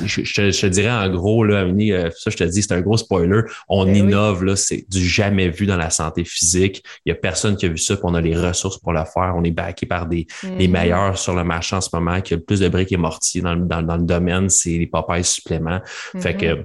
je, 0.05 0.25
je, 0.25 0.61
te 0.61 0.67
dirais 0.67 0.91
en 0.91 1.09
gros, 1.09 1.43
là, 1.43 1.65
euh, 1.65 2.11
ça, 2.15 2.29
je 2.29 2.37
te 2.37 2.45
dis, 2.45 2.63
c'est 2.63 2.75
un 2.75 2.83
gros 2.83 2.99
spoiler. 2.99 3.41
On 3.67 3.87
ben 3.87 3.97
innove, 3.97 4.45
là, 4.45 4.57
c'est 4.57 4.85
du 4.91 5.03
jamais 5.03 5.49
vu 5.49 5.65
dans 5.65 5.79
la 5.79 5.89
santé 5.89 6.23
physique. 6.27 6.85
Il 7.07 7.09
y 7.09 7.13
a 7.13 7.15
personne 7.15 7.57
qui 7.57 7.65
a 7.65 7.71
vu 7.71 7.79
ça, 7.79 7.97
puis 7.97 8.05
on 8.07 8.15
a 8.15 8.21
les 8.21 8.37
ressources 8.37 8.77
pour 8.77 8.93
le 8.93 9.03
faire. 9.07 9.33
On 9.37 9.43
est 9.43 9.53
backé 9.53 9.87
par 9.87 10.05
des, 10.05 10.27
les 10.59 10.69
mhm. 10.69 10.73
meilleurs 10.75 11.19
sur 11.19 11.35
le 11.35 11.45
marché 11.45 11.75
en 11.75 11.81
ce 11.81 11.89
moment, 11.95 12.21
qui 12.21 12.35
a 12.35 12.37
le 12.37 12.43
plus 12.43 12.61
de 12.61 12.69
briques 12.69 12.93
et 12.93 12.99
mortiers 12.99 13.41
dans, 13.41 13.57
dans, 13.57 13.81
dans 13.81 13.97
le 13.97 14.05
domaine, 14.05 14.51
c'est 14.51 14.77
les 14.77 14.87
papayes 14.87 15.25
suppléments. 15.25 15.81
Fait 16.21 16.37
que, 16.37 16.57
mhm 16.57 16.65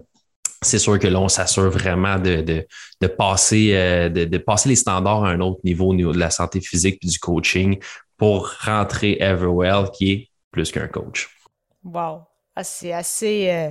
c'est 0.62 0.80
sûr 0.80 1.00
que 1.00 1.08
là, 1.08 1.20
on 1.20 1.30
s'assure 1.30 1.70
vraiment 1.70 2.18
de, 2.18 2.42
de, 2.42 2.68
de 3.01 3.08
passer, 3.08 3.72
euh, 3.74 4.10
de, 4.10 4.25
de, 4.25 4.38
passer 4.38 4.70
les 4.70 4.75
standards 4.75 5.24
à 5.24 5.30
un 5.30 5.39
autre 5.39 5.62
niveau 5.63 5.88
au 5.88 5.94
niveau 5.94 6.12
de 6.12 6.20
la 6.20 6.30
santé 6.30 6.60
physique 6.60 7.00
et 7.04 7.08
du 7.08 7.20
coaching 7.20 7.80
pour 8.18 8.51
rentrer 8.66 9.18
Everwell, 9.22 9.89
qui 9.94 10.12
est 10.12 10.30
plus 10.51 10.72
qu'un 10.72 10.88
coach. 10.88 11.30
Wow! 11.84 12.24
Ah, 12.56 12.63
c'est 12.63 12.92
assez, 12.92 13.50
euh, 13.50 13.70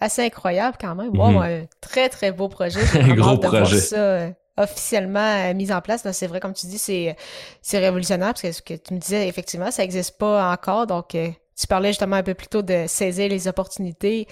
assez 0.00 0.22
incroyable 0.22 0.76
quand 0.78 0.94
même. 0.94 1.16
Wow, 1.18 1.30
mhm. 1.30 1.38
un 1.38 1.62
très, 1.80 2.10
très 2.10 2.30
beau 2.30 2.48
projet. 2.48 2.80
un 3.00 3.14
gros 3.14 3.38
projet. 3.38 3.80
ça 3.80 3.96
euh, 3.96 4.30
officiellement 4.58 5.54
mis 5.54 5.72
en 5.72 5.80
place. 5.80 6.06
C'est 6.12 6.26
vrai, 6.26 6.40
comme 6.40 6.52
tu 6.52 6.66
dis, 6.66 6.78
c'est, 6.78 7.16
c'est 7.62 7.78
révolutionnaire 7.78 8.34
parce 8.34 8.42
que 8.42 8.52
ce 8.52 8.60
que 8.60 8.74
tu 8.74 8.92
me 8.92 8.98
disais, 8.98 9.28
effectivement, 9.28 9.70
ça 9.70 9.82
n'existe 9.82 10.18
pas 10.18 10.52
encore. 10.52 10.86
Donc, 10.86 11.16
tu 11.58 11.66
parlais 11.68 11.90
justement 11.90 12.16
un 12.16 12.22
peu 12.22 12.34
plus 12.34 12.48
tôt 12.48 12.60
de 12.60 12.84
saisir 12.86 13.30
les 13.30 13.48
opportunités 13.48 14.26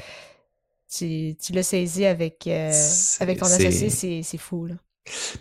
tu, 0.93 1.37
tu 1.37 1.53
l'as 1.53 1.63
saisi 1.63 2.05
avec, 2.05 2.47
euh, 2.47 2.73
avec 3.21 3.39
ton 3.39 3.47
associé, 3.47 4.23
c'est 4.23 4.39
fou. 4.39 4.67
Là. 4.67 4.75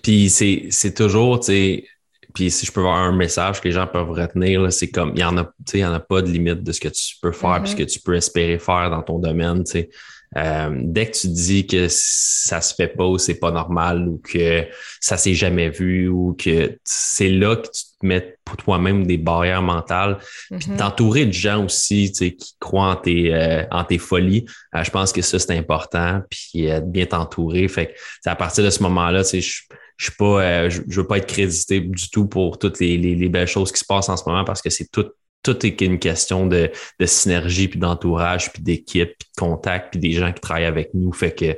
Puis 0.01 0.29
c'est 0.29 0.93
toujours, 0.93 1.39
tu 1.39 1.45
sais, 1.47 1.85
puis 2.33 2.51
si 2.51 2.65
je 2.65 2.71
peux 2.71 2.81
avoir 2.81 2.97
un 2.97 3.15
message 3.15 3.61
que 3.61 3.67
les 3.67 3.73
gens 3.73 3.87
peuvent 3.87 4.11
retenir, 4.11 4.71
c'est 4.71 4.89
comme 4.89 5.13
il 5.15 5.21
y 5.21 5.23
en 5.23 5.37
a, 5.37 5.45
tu 5.45 5.51
sais, 5.67 5.77
il 5.79 5.81
y 5.81 5.85
en 5.85 5.93
a 5.93 5.99
pas 5.99 6.21
de 6.21 6.29
limite 6.29 6.63
de 6.63 6.71
ce 6.71 6.81
que 6.81 6.89
tu 6.89 7.15
peux 7.21 7.31
faire, 7.31 7.61
mm 7.61 7.67
ce 7.67 7.75
que 7.75 7.83
tu 7.83 7.99
peux 8.01 8.15
espérer 8.15 8.59
faire 8.59 8.89
dans 8.89 9.01
ton 9.01 9.19
domaine, 9.19 9.63
tu 9.63 9.71
sais. 9.71 9.89
Euh, 10.37 10.69
dès 10.83 11.09
que 11.09 11.17
tu 11.17 11.27
dis 11.27 11.65
que 11.65 11.87
ça 11.89 12.59
se 12.59 12.73
fait 12.75 12.89
pas 12.89 13.05
ou 13.05 13.17
c'est 13.17 13.39
pas 13.39 13.51
normal 13.51 14.07
ou 14.07 14.21
que 14.21 14.65
ça 14.99 15.15
s'est 15.15 15.33
jamais 15.33 15.69
vu 15.69 16.09
ou 16.09 16.35
que 16.37 16.77
c'est 16.83 17.29
là 17.29 17.55
que 17.55 17.67
tu 17.67 17.83
te 17.99 18.05
mets 18.05 18.37
pour 18.43 18.57
toi-même 18.57 19.07
des 19.07 19.17
barrières 19.17 19.61
mentales, 19.61 20.17
puis 20.49 20.59
mm-hmm. 20.59 20.75
t'entourer 20.75 21.25
de 21.25 21.31
gens 21.31 21.63
aussi 21.63 22.11
tu 22.11 22.17
sais, 22.17 22.31
qui 22.33 22.55
croient 22.59 22.91
en 22.91 22.95
tes, 22.95 23.33
euh, 23.33 23.63
en 23.71 23.85
tes 23.85 23.97
folies, 23.97 24.45
euh, 24.75 24.83
je 24.83 24.91
pense 24.91 25.13
que 25.13 25.21
ça 25.21 25.39
c'est 25.39 25.57
important, 25.57 26.21
puis 26.29 26.63
de 26.63 26.81
bien 26.81 27.05
t'entourer. 27.05 27.67
Fait 27.67 27.87
que 27.87 28.29
à 28.29 28.35
partir 28.35 28.63
de 28.63 28.69
ce 28.69 28.83
moment-là, 28.83 29.23
tu 29.23 29.29
sais, 29.29 29.41
je 29.41 29.61
je 29.97 30.07
suis 30.07 30.15
pas, 30.17 30.67
je, 30.67 30.81
veux 30.87 31.07
pas 31.07 31.19
être 31.19 31.25
crédité 31.25 31.79
du 31.79 32.09
tout 32.09 32.27
pour 32.27 32.59
toutes 32.59 32.81
les, 32.81 32.97
les, 32.97 33.15
les, 33.15 33.29
belles 33.29 33.47
choses 33.47 33.71
qui 33.71 33.79
se 33.79 33.85
passent 33.85 34.09
en 34.09 34.17
ce 34.17 34.27
moment 34.27 34.43
parce 34.43 34.61
que 34.61 34.69
c'est 34.69 34.91
tout 34.91 35.09
tout 35.45 35.63
est 35.63 35.79
une 35.81 35.99
question 35.99 36.47
de, 36.47 36.71
de 36.99 37.05
synergie, 37.05 37.67
puis 37.67 37.79
d'entourage, 37.79 38.51
puis 38.51 38.63
d'équipe, 38.63 39.09
puis 39.09 39.29
de 39.35 39.39
contact, 39.39 39.91
puis 39.91 39.99
des 39.99 40.11
gens 40.11 40.33
qui 40.33 40.41
travaillent 40.41 40.65
avec 40.65 40.89
nous. 40.95 41.13
Fait 41.13 41.31
que 41.31 41.55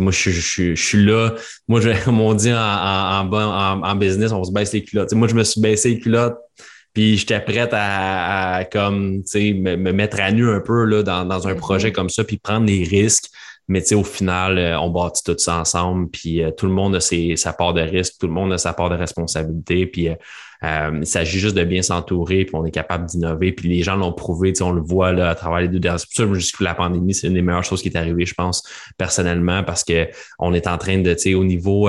moi, 0.00 0.10
je, 0.10 0.30
je, 0.30 0.74
je, 0.74 0.82
suis 0.82 1.04
là. 1.04 1.34
Moi, 1.68 1.80
je, 1.80 1.90
comme 2.04 2.20
on 2.20 2.34
dit 2.34 2.52
en, 2.52 2.56
en, 2.56 3.32
en, 3.32 3.82
en, 3.82 3.94
business, 3.94 4.32
on 4.32 4.42
se 4.42 4.50
baisse 4.50 4.72
les 4.72 4.82
culottes. 4.82 5.12
moi, 5.12 5.28
je 5.28 5.34
me 5.34 5.44
suis 5.44 5.60
baissé 5.60 5.90
les 5.90 6.00
culottes, 6.00 6.36
puis 6.92 7.16
j'étais 7.16 7.40
prête 7.40 7.70
à, 7.72 8.56
à 8.56 8.64
comme 8.64 9.22
me, 9.34 9.76
me 9.76 9.92
mettre 9.92 10.20
à 10.20 10.32
nu 10.32 10.50
un 10.50 10.60
peu 10.60 10.84
là, 10.84 11.04
dans, 11.04 11.24
dans 11.24 11.46
un 11.46 11.54
mm-hmm. 11.54 11.56
projet 11.56 11.92
comme 11.92 12.10
ça, 12.10 12.24
puis 12.24 12.38
prendre 12.38 12.66
des 12.66 12.82
risques. 12.82 13.28
Mais 13.68 13.82
tu 13.82 13.88
sais, 13.88 13.94
au 13.94 14.04
final, 14.04 14.58
euh, 14.58 14.80
on 14.80 14.88
bâtit 14.88 15.22
tout 15.22 15.36
ça 15.38 15.60
ensemble, 15.60 16.08
puis 16.08 16.42
euh, 16.42 16.50
tout 16.50 16.66
le 16.66 16.72
monde 16.72 16.96
a 16.96 17.00
ses, 17.00 17.36
sa 17.36 17.52
part 17.52 17.74
de 17.74 17.82
risque, 17.82 18.14
tout 18.18 18.26
le 18.26 18.32
monde 18.32 18.52
a 18.52 18.58
sa 18.58 18.72
part 18.72 18.88
de 18.88 18.96
responsabilité, 18.96 19.86
puis 19.86 20.08
euh, 20.08 20.14
il 20.62 21.06
s'agit 21.06 21.38
juste 21.38 21.56
de 21.56 21.64
bien 21.64 21.82
s'entourer, 21.82 22.44
puis 22.44 22.54
on 22.54 22.64
est 22.64 22.70
capable 22.70 23.06
d'innover, 23.06 23.52
puis 23.52 23.68
les 23.68 23.82
gens 23.82 23.96
l'ont 23.96 24.12
prouvé, 24.12 24.52
on 24.60 24.72
le 24.72 24.80
voit 24.80 25.12
là, 25.12 25.30
à 25.30 25.34
travers 25.34 25.60
les 25.60 25.68
deux 25.68 25.78
dernières. 25.78 26.00
Ça 26.00 26.24
la 26.60 26.74
pandémie, 26.74 27.14
c'est 27.14 27.28
une 27.28 27.34
des 27.34 27.42
meilleures 27.42 27.64
choses 27.64 27.82
qui 27.82 27.88
est 27.88 27.96
arrivée, 27.96 28.26
je 28.26 28.34
pense, 28.34 28.62
personnellement, 28.96 29.62
parce 29.62 29.84
que 29.84 30.08
on 30.38 30.54
est 30.54 30.66
en 30.66 30.78
train 30.78 30.98
de, 30.98 31.12
tu 31.14 31.18
sais, 31.18 31.34
au 31.34 31.44
niveau 31.44 31.88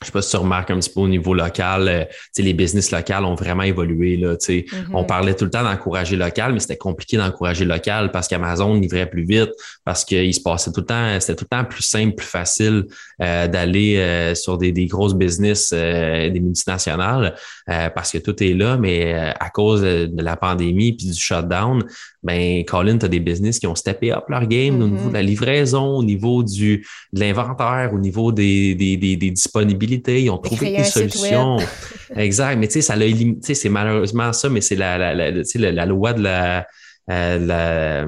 je 0.00 0.06
sais 0.06 0.12
pas 0.12 0.22
si 0.22 0.30
tu 0.30 0.36
remarques 0.36 0.70
un 0.70 0.78
petit 0.78 0.90
peu 0.90 1.00
au 1.00 1.08
niveau 1.08 1.34
local, 1.34 1.88
euh, 1.88 2.04
les 2.36 2.52
business 2.52 2.92
locales 2.92 3.24
ont 3.24 3.34
vraiment 3.34 3.64
évolué. 3.64 4.16
Là, 4.16 4.34
mm-hmm. 4.34 4.86
On 4.94 5.02
parlait 5.04 5.34
tout 5.34 5.44
le 5.44 5.50
temps 5.50 5.64
d'encourager 5.64 6.14
local, 6.14 6.52
mais 6.52 6.60
c'était 6.60 6.76
compliqué 6.76 7.16
d'encourager 7.16 7.64
local 7.64 8.12
parce 8.12 8.28
qu'Amazon 8.28 8.74
livrait 8.74 9.10
plus 9.10 9.24
vite, 9.24 9.50
parce 9.84 10.04
qu'il 10.04 10.32
se 10.32 10.40
passait 10.40 10.70
tout 10.70 10.80
le 10.80 10.86
temps, 10.86 11.18
c'était 11.18 11.34
tout 11.34 11.46
le 11.50 11.56
temps 11.56 11.64
plus 11.64 11.82
simple, 11.82 12.14
plus 12.14 12.26
facile 12.26 12.84
euh, 13.20 13.48
d'aller 13.48 13.96
euh, 13.96 14.34
sur 14.36 14.56
des, 14.56 14.70
des, 14.70 14.86
grosses 14.86 15.14
business, 15.14 15.72
des 15.72 16.40
multinationales, 16.40 17.34
parce 17.66 18.12
que 18.12 18.18
tout 18.18 18.40
est 18.42 18.54
là, 18.54 18.76
mais 18.76 19.12
à 19.12 19.50
cause 19.50 19.82
de, 19.82 20.10
la 20.16 20.36
pandémie 20.36 20.92
puis 20.92 21.08
du 21.08 21.18
shutdown, 21.18 21.84
ben, 22.22 22.64
Colin, 22.64 22.98
tu 22.98 23.06
as 23.06 23.08
des 23.08 23.20
business 23.20 23.58
qui 23.58 23.66
ont 23.66 23.74
steppé 23.74 24.12
up 24.12 24.24
leur 24.28 24.46
game 24.46 24.82
au 24.82 24.88
niveau 24.88 25.04
de 25.04 25.10
mm-hmm. 25.10 25.12
la 25.12 25.22
livraison, 25.22 25.96
au 25.96 26.02
niveau 26.02 26.42
du, 26.42 26.84
de 27.12 27.20
l'inventaire, 27.20 27.90
au 27.94 27.98
niveau 27.98 28.32
des, 28.32 28.74
des, 28.74 28.96
des, 28.96 29.16
disponibilités. 29.30 30.22
Ils 30.22 30.30
ont 30.30 30.38
trouvé 30.38 30.76
des 30.76 30.84
solutions. 30.84 31.58
exact. 32.16 32.58
Mais 32.58 32.66
tu 32.66 32.74
sais, 32.74 32.80
ça 32.80 32.96
l'a 32.96 33.06
c'est 33.42 33.68
malheureusement 33.68 34.32
ça, 34.32 34.48
mais 34.48 34.60
c'est 34.60 34.76
la, 34.76 34.98
la, 34.98 35.14
la, 35.14 35.30
la, 35.72 35.86
loi 35.86 36.12
de 36.12 36.22
la, 36.22 36.66
euh, 37.10 37.38
la, 37.38 38.06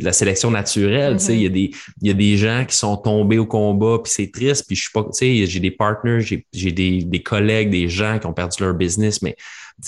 la, 0.00 0.12
sélection 0.12 0.50
naturelle. 0.50 1.18
Il, 1.28 1.42
y 1.42 1.46
a 1.46 1.48
des, 1.48 1.70
il 2.02 2.08
y 2.08 2.10
a 2.10 2.14
des 2.14 2.36
gens 2.36 2.64
qui 2.66 2.76
sont 2.76 2.96
tombés 2.96 3.38
au 3.38 3.46
combat, 3.46 3.98
puis 4.02 4.12
c'est 4.12 4.30
triste, 4.32 4.66
puis 4.66 4.76
je 4.76 4.82
suis 4.82 4.92
pas, 4.92 5.06
j'ai 5.20 5.60
des 5.60 5.70
partners, 5.70 6.20
j'ai 6.20 6.72
des, 6.72 7.04
des 7.04 7.22
collègues, 7.22 7.70
des 7.70 7.88
gens 7.88 8.18
qui 8.18 8.26
ont 8.26 8.32
perdu 8.32 8.62
leur 8.62 8.74
business, 8.74 9.22
mais 9.22 9.36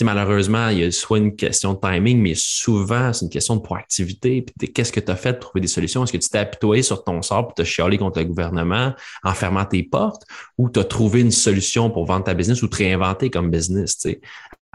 malheureusement, 0.02 0.68
il 0.68 0.78
y 0.78 0.84
a 0.84 0.90
soit 0.90 1.18
une 1.18 1.34
question 1.34 1.74
de 1.74 1.78
timing, 1.80 2.20
mais 2.20 2.34
souvent, 2.34 3.12
c'est 3.12 3.24
une 3.24 3.30
question 3.30 3.56
de 3.56 3.62
proactivité. 3.62 4.42
Puis 4.42 4.72
qu'est-ce 4.72 4.92
que 4.92 5.00
tu 5.00 5.10
as 5.10 5.16
fait 5.16 5.34
pour 5.34 5.50
trouver 5.50 5.60
des 5.60 5.68
solutions? 5.68 6.04
Est-ce 6.04 6.12
que 6.12 6.18
tu 6.18 6.28
t'es 6.28 6.38
apitoyé 6.38 6.82
sur 6.82 7.04
ton 7.04 7.22
sort 7.22 7.46
pour 7.46 7.54
te 7.54 7.64
chialer 7.64 7.98
contre 7.98 8.18
le 8.18 8.26
gouvernement 8.26 8.94
en 9.22 9.34
fermant 9.34 9.64
tes 9.64 9.82
portes 9.82 10.22
ou 10.58 10.68
tu 10.68 10.80
as 10.80 10.84
trouvé 10.84 11.20
une 11.20 11.30
solution 11.30 11.90
pour 11.90 12.04
vendre 12.06 12.24
ta 12.24 12.34
business 12.34 12.62
ou 12.62 12.68
te 12.68 12.76
réinventer 12.76 13.30
comme 13.30 13.50
business? 13.50 14.06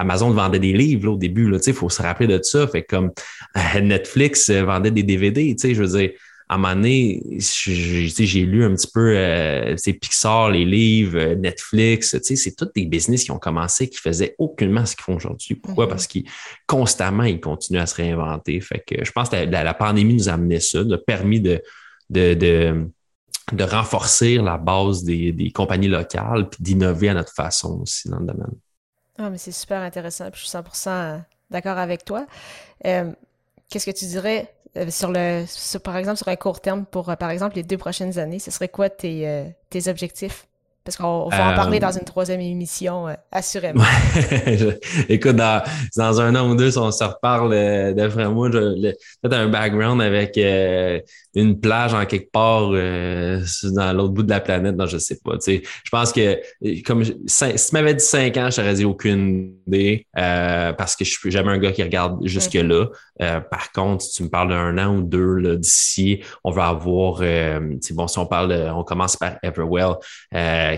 Amazon 0.02 0.32
vendait 0.32 0.60
des 0.60 0.74
livres 0.74 1.14
au 1.14 1.18
début, 1.18 1.52
il 1.66 1.74
faut 1.74 1.90
se 1.90 2.02
rappeler 2.02 2.28
de 2.28 2.40
ça. 2.42 2.68
Fait 2.68 2.84
comme 2.84 3.12
euh, 3.58 3.80
Netflix 3.80 4.50
euh, 4.50 4.64
vendait 4.64 4.92
des 4.92 5.04
DVD, 5.04 5.56
je 5.62 5.82
veux 5.82 6.00
dire, 6.00 6.12
à 6.50 6.56
un 6.56 6.58
moment 6.58 6.76
donné, 6.76 7.24
j'ai 7.40 8.46
lu 8.46 8.66
un 8.66 8.76
petit 8.76 8.90
peu 8.94 9.14
euh, 9.16 9.74
Pixar, 9.86 10.50
les 10.50 10.66
livres, 10.66 11.36
Netflix, 11.36 12.18
c'est 12.22 12.56
tous 12.58 12.68
des 12.76 12.86
business 12.86 13.24
qui 13.24 13.32
ont 13.32 13.40
commencé, 13.40 13.88
qui 13.88 14.00
faisaient 14.00 14.36
aucunement 14.38 14.86
ce 14.86 14.98
qu'ils 14.98 15.06
font 15.06 15.16
aujourd'hui. 15.16 15.56
Pourquoi? 15.56 15.86
Mm-hmm. 15.86 15.90
Parce 15.90 16.08
qu'ils 16.08 16.26
constamment, 16.68 17.24
ils 17.24 17.40
continuent 17.40 17.80
à 17.80 17.86
se 17.86 17.96
réinventer. 17.96 18.60
Fait 18.60 18.84
que 18.86 19.06
je 19.06 19.12
pense 19.14 19.30
que 19.30 19.38
la, 19.38 19.74
pandémie 19.74 20.16
nous 20.16 20.28
a 20.28 20.34
amené 20.34 20.60
ça, 20.60 20.84
nous 20.84 20.94
a 20.94 20.98
permis 20.98 21.40
de, 21.40 21.62
de, 22.10 22.34
de, 23.54 23.64
renforcer 23.64 24.36
la 24.36 24.58
base 24.58 25.06
des, 25.06 25.32
des 25.32 25.52
compagnies 25.52 25.88
locales 25.88 26.50
puis 26.50 26.62
d'innover 26.62 27.08
à 27.08 27.14
notre 27.14 27.34
façon 27.34 27.80
aussi 27.82 28.10
dans 28.10 28.20
le 28.20 28.26
domaine. 28.26 28.58
Ah, 29.17 29.30
mais 29.30 29.38
c'est 29.38 29.52
super 29.52 29.82
intéressant. 29.82 30.26
je 30.34 30.39
suis 30.39 30.50
100% 30.50 31.21
d'accord 31.52 31.78
avec 31.78 32.04
toi. 32.04 32.26
Euh, 32.86 33.12
qu'est-ce 33.69 33.86
que 33.86 33.95
tu 33.95 34.06
dirais 34.06 34.52
euh, 34.78 34.89
sur 34.89 35.12
le, 35.12 35.43
par 35.80 35.97
exemple, 35.97 36.17
sur 36.17 36.30
un 36.30 36.36
court 36.36 36.62
terme 36.62 36.86
pour, 36.86 37.10
euh, 37.10 37.15
par 37.15 37.30
exemple, 37.30 37.58
les 37.58 37.63
deux 37.63 37.78
prochaines 37.78 38.17
années? 38.17 38.39
Ce 38.39 38.50
serait 38.50 38.69
quoi 38.69 38.89
tes, 38.89 39.54
tes 39.69 39.89
objectifs? 39.89 40.47
Parce 40.84 40.97
qu'on 40.97 41.30
va 41.30 41.52
en 41.52 41.56
parler 41.56 41.80
dans 41.80 41.91
une 41.91 42.06
troisième 42.06 42.41
émission, 42.41 43.06
assurément. 43.32 43.84
Écoute, 45.10 45.36
dans, 45.36 45.62
dans, 45.95 46.19
un 46.21 46.36
an 46.36 46.50
ou 46.50 46.56
deux, 46.56 46.71
si 46.71 46.80
on 46.80 46.89
se 46.89 47.04
reparle, 47.04 47.54
euh, 47.54 47.93
d'après 47.93 48.28
moi, 48.28 48.50
peut-être 48.50 49.34
un 49.34 49.47
background 49.47 50.02
avec 50.02 50.39
une 51.36 51.60
plage 51.60 51.94
en 51.94 52.06
quelque 52.06 52.32
part 52.32 52.72
euh, 52.74 53.41
dans 53.76 53.94
l'autre 53.94 54.13
bout 54.13 54.24
de 54.24 54.30
la 54.30 54.41
planète, 54.41 54.76
non, 54.76 54.86
je 54.86 54.98
sais 54.98 55.20
pas. 55.24 55.34
Tu 55.38 55.41
sais, 55.41 55.62
je 55.84 55.89
pense 55.89 56.12
que 56.12 56.38
comme 56.84 57.04
si 57.04 57.13
tu 57.15 57.74
m'avais 57.74 57.94
dit 57.94 58.04
cinq 58.04 58.38
ans, 58.38 58.50
je 58.50 58.58
t'aurais 58.58 58.74
dit 58.74 58.86
aucune 58.86 59.56
idée 59.67 60.08
euh, 60.17 60.74
parce 60.74 60.96
que 60.96 61.06
je 61.06 61.12
suis 61.12 61.32
jamais 61.32 61.52
un 61.52 61.58
gars 61.58 61.72
qui 61.72 61.84
regarde 61.84 62.20
jusque 62.26 62.56
là. 62.56 62.88
Euh, 63.22 63.39
par 63.39 63.72
contre, 63.72 64.04
si 64.04 64.15
tu 64.15 64.24
me 64.24 64.30
parles 64.30 64.50
d'un 64.50 64.78
an 64.78 64.98
ou 64.98 65.02
deux 65.04 65.58
d'ici, 65.58 66.22
on 66.44 66.52
va 66.52 66.67
avoir, 66.67 67.20
euh, 67.22 67.60
bon, 67.91 68.08
si 68.08 68.20
on 68.20 68.26
parle, 68.26 68.52
on 68.76 68.84
commence 68.84 69.15
par 69.15 69.38
Everwell, 69.44 69.96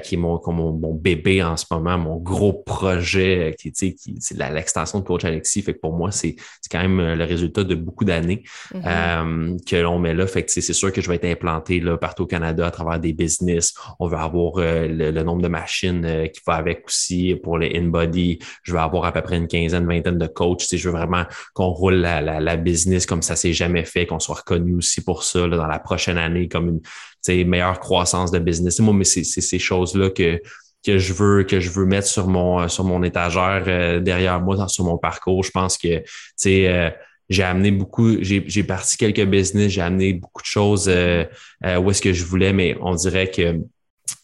qui 0.04 0.16
est 0.16 0.18
mon, 0.18 0.40
mon, 0.46 0.94
bébé 0.94 1.42
en 1.42 1.58
ce 1.58 1.66
moment, 1.72 1.98
mon 1.98 2.18
gros 2.18 2.54
projet, 2.54 3.56
qui, 3.58 3.72
qui 3.72 3.96
c'est 4.20 4.38
l'extension 4.38 5.00
de 5.00 5.06
Coach 5.06 5.26
Alexis. 5.26 5.62
Fait 5.62 5.74
que 5.74 5.80
pour 5.80 5.94
moi, 5.94 6.12
c'est 6.12 6.36
quand 6.70 6.82
même 6.82 7.16
le 7.16 7.24
résultat 7.24 7.64
de 7.64 7.76
beaucoup 7.76 8.06
d'années 8.06 8.44
mm-hmm. 8.74 9.66
que 9.66 9.76
l'on 9.78 10.00
met 10.00 10.14
là. 10.14 10.28
Fait 10.28 10.43
c'est 10.50 10.62
sûr 10.62 10.92
que 10.92 11.02
je 11.02 11.10
vais 11.10 11.16
être 11.16 11.26
implanté 11.26 11.80
là, 11.80 11.98
partout 11.98 12.24
au 12.24 12.28
Canada 12.28 12.68
à 12.68 12.72
travers 12.72 13.00
des 13.00 13.14
business. 13.14 13.74
On 14.00 14.08
va 14.08 14.24
avoir 14.24 14.54
euh, 14.58 14.88
le, 14.88 15.24
nombre 15.24 15.42
de 15.42 15.48
machines 15.48 16.06
euh, 16.06 16.28
qui 16.28 16.42
va 16.46 16.56
avec 16.56 16.84
aussi 16.86 17.36
pour 17.42 17.58
les 17.58 17.78
in-body. 17.78 18.40
Je 18.64 18.74
vais 18.74 18.80
avoir 18.80 19.06
à 19.06 19.12
peu 19.12 19.22
près 19.22 19.38
une 19.38 19.48
quinzaine, 19.48 19.86
vingtaine 19.86 20.18
de 20.18 20.28
coachs. 20.28 20.66
Je 20.72 20.90
veux 20.90 20.96
vraiment 20.96 21.24
qu'on 21.54 21.70
roule 21.70 21.96
la, 21.96 22.22
la, 22.22 22.58
business 22.58 23.06
comme 23.06 23.22
ça 23.22 23.36
s'est 23.36 23.54
jamais 23.54 23.86
fait, 23.86 24.06
qu'on 24.06 24.20
soit 24.20 24.36
reconnu 24.36 24.76
aussi 24.76 25.04
pour 25.04 25.24
ça 25.24 25.48
dans 25.48 25.68
la 25.68 25.80
prochaine 25.80 26.18
année 26.18 26.48
comme 26.48 26.80
une 27.28 27.48
meilleure 27.48 27.80
croissance 27.80 28.32
de 28.32 28.40
business. 28.40 28.80
Moi, 28.80 28.94
mais 28.94 29.04
c'est 29.04 29.24
ces 29.24 29.60
choses-là 29.60 30.10
que 30.10 30.42
que 30.86 30.98
je 30.98 31.14
veux 31.14 31.44
que 31.44 31.62
je 31.62 31.70
veux 31.70 31.86
mettre 31.86 32.08
sur 32.08 32.28
mon 32.28 32.68
sur 32.68 32.84
mon 32.84 33.04
étagère 33.04 33.64
euh, 33.68 34.02
derrière 34.02 34.42
moi 34.42 34.68
sur 34.68 34.84
mon 34.84 34.98
parcours 34.98 35.42
je 35.42 35.50
pense 35.50 35.78
que 35.78 36.00
tu 36.00 36.06
sais 36.36 36.94
j'ai 37.30 37.44
amené 37.44 37.72
beaucoup, 37.72 38.18
j'ai 38.22 38.64
parti 38.64 38.98
quelques 38.98 39.26
business, 39.26 39.72
j'ai 39.72 39.82
amené 39.82 40.14
beaucoup 40.14 40.42
de 40.42 40.48
choses 40.48 40.86
euh, 40.88 41.26
euh, 41.66 41.78
où 41.78 41.92
est-ce 41.92 42.02
que 42.02 42.14
je 42.14 42.26
voulais, 42.26 42.54
mais 42.54 42.78
on 42.82 42.96
dirait 42.96 43.32
que 43.32 43.60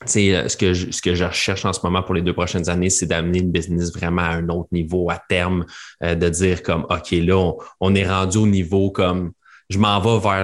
ce 0.05 0.57
que, 0.57 0.73
je, 0.73 0.91
ce 0.91 1.01
que 1.01 1.15
je 1.15 1.23
recherche 1.23 1.65
en 1.65 1.73
ce 1.73 1.79
moment 1.83 2.03
pour 2.03 2.13
les 2.13 2.21
deux 2.21 2.33
prochaines 2.33 2.69
années, 2.69 2.89
c'est 2.89 3.05
d'amener 3.05 3.39
une 3.39 3.51
business 3.51 3.93
vraiment 3.93 4.23
à 4.23 4.35
un 4.35 4.49
autre 4.49 4.69
niveau 4.71 5.09
à 5.09 5.21
terme, 5.29 5.65
euh, 6.03 6.15
de 6.15 6.29
dire 6.29 6.63
comme 6.63 6.85
OK, 6.89 7.11
là, 7.11 7.53
on, 7.79 7.95
est 7.95 8.07
rendu 8.07 8.37
au 8.37 8.47
niveau 8.47 8.91
comme 8.91 9.31
je 9.69 9.77
m'en 9.77 9.99
vais 9.99 10.19
vers 10.19 10.43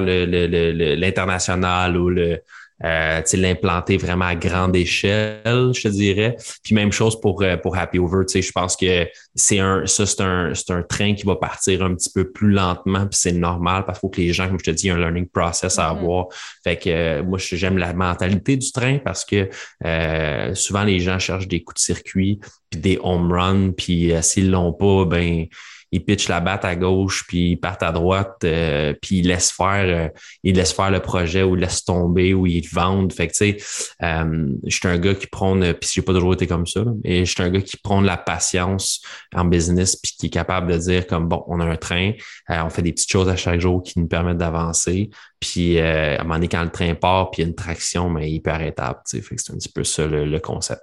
l'international 0.97 1.93
le, 1.93 1.99
le, 1.99 2.03
ou 2.03 2.09
le 2.09 2.39
euh, 2.83 3.21
l'implanter 3.33 3.97
vraiment 3.97 4.25
à 4.25 4.35
grande 4.35 4.75
échelle, 4.75 5.71
je 5.73 5.81
te 5.81 5.87
dirais. 5.87 6.35
Puis 6.63 6.75
même 6.75 6.91
chose 6.91 7.19
pour, 7.19 7.41
euh, 7.41 7.55
pour 7.57 7.77
Happy 7.77 7.99
Over. 7.99 8.25
Je 8.33 8.51
pense 8.51 8.75
que 8.75 9.07
c'est 9.33 9.59
un, 9.59 9.85
ça, 9.85 10.05
c'est 10.05 10.21
un, 10.21 10.53
c'est 10.53 10.71
un 10.71 10.83
train 10.83 11.13
qui 11.13 11.25
va 11.25 11.35
partir 11.35 11.83
un 11.83 11.95
petit 11.95 12.11
peu 12.13 12.29
plus 12.29 12.51
lentement, 12.51 13.07
puis 13.07 13.17
c'est 13.17 13.31
normal 13.31 13.85
parce 13.85 13.99
qu'il 13.99 14.01
faut 14.01 14.09
que 14.09 14.21
les 14.21 14.33
gens, 14.33 14.47
comme 14.47 14.59
je 14.59 14.65
te 14.65 14.71
dis, 14.71 14.89
un 14.89 14.97
learning 14.97 15.27
process 15.27 15.79
à 15.79 15.83
mm-hmm. 15.83 15.97
avoir. 15.97 16.27
Fait 16.63 16.77
que 16.77 16.89
euh, 16.89 17.23
moi, 17.23 17.37
j'aime 17.39 17.77
la 17.77 17.93
mentalité 17.93 18.57
du 18.57 18.71
train 18.71 18.97
parce 18.97 19.23
que 19.23 19.49
euh, 19.85 20.53
souvent 20.53 20.83
les 20.83 20.99
gens 20.99 21.19
cherchent 21.19 21.47
des 21.47 21.63
coups 21.63 21.81
de 21.81 21.85
circuit, 21.85 22.39
puis 22.69 22.79
des 22.79 22.99
home 23.01 23.31
runs, 23.31 23.71
puis 23.71 24.11
s'ils 24.21 24.51
l'ont 24.51 24.73
pas, 24.73 25.05
ben 25.05 25.45
ils 25.95 26.03
pitchent 26.03 26.27
la 26.27 26.41
batte 26.41 26.65
à 26.65 26.75
gauche, 26.75 27.25
puis 27.25 27.51
ils 27.51 27.55
partent 27.55 27.83
à 27.83 27.93
droite, 27.93 28.43
euh, 28.43 28.93
puis 29.01 29.19
ils 29.19 29.27
laissent 29.27 29.51
faire, 29.51 29.85
euh, 29.87 30.09
ils 30.43 30.53
laissent 30.53 30.73
faire 30.73 30.91
le 30.91 30.99
projet 30.99 31.41
ou 31.41 31.55
ils 31.55 31.61
laissent 31.61 31.85
tomber 31.85 32.33
ou 32.33 32.45
ils 32.45 32.67
vendent. 32.67 33.13
Fait 33.13 33.27
que 33.27 33.31
tu 33.31 33.57
sais, 33.57 33.95
euh, 34.03 34.49
je 34.65 34.75
suis 34.75 34.87
un 34.89 34.97
gars 34.97 35.15
qui 35.15 35.27
prend, 35.27 35.57
puis 35.57 35.89
j'ai 35.93 36.01
pas 36.01 36.13
toujours 36.13 36.33
été 36.33 36.47
comme 36.47 36.67
ça, 36.67 36.83
mais 37.03 37.23
je 37.23 37.31
suis 37.31 37.41
un 37.41 37.49
gars 37.49 37.61
qui 37.61 37.77
prend 37.77 38.01
de 38.01 38.07
la 38.07 38.17
patience 38.17 39.01
en 39.33 39.45
business, 39.45 39.95
puis 39.95 40.11
qui 40.19 40.25
est 40.25 40.29
capable 40.29 40.71
de 40.71 40.77
dire 40.77 41.07
comme 41.07 41.29
bon, 41.29 41.43
on 41.47 41.61
a 41.61 41.65
un 41.65 41.77
train, 41.77 42.11
on 42.49 42.69
fait 42.69 42.81
des 42.81 42.91
petites 42.91 43.11
choses 43.11 43.29
à 43.29 43.37
chaque 43.37 43.61
jour 43.61 43.81
qui 43.81 43.97
nous 43.99 44.07
permettent 44.07 44.37
d'avancer. 44.37 45.09
Puis 45.39 45.79
à 45.79 46.19
un 46.19 46.23
moment 46.23 46.35
donné, 46.35 46.49
quand 46.49 46.63
le 46.63 46.71
train 46.71 46.93
part, 46.95 47.31
puis 47.31 47.41
il 47.41 47.45
y 47.45 47.47
a 47.47 47.49
une 47.49 47.55
traction, 47.55 48.09
mais 48.09 48.31
il 48.31 48.41
peut 48.41 48.51
arrêter. 48.51 48.83
Fait 49.21 49.35
que 49.35 49.41
c'est 49.41 49.53
un 49.53 49.57
petit 49.57 49.69
peu 49.69 49.85
ça 49.85 50.05
le 50.07 50.39
concept. 50.39 50.81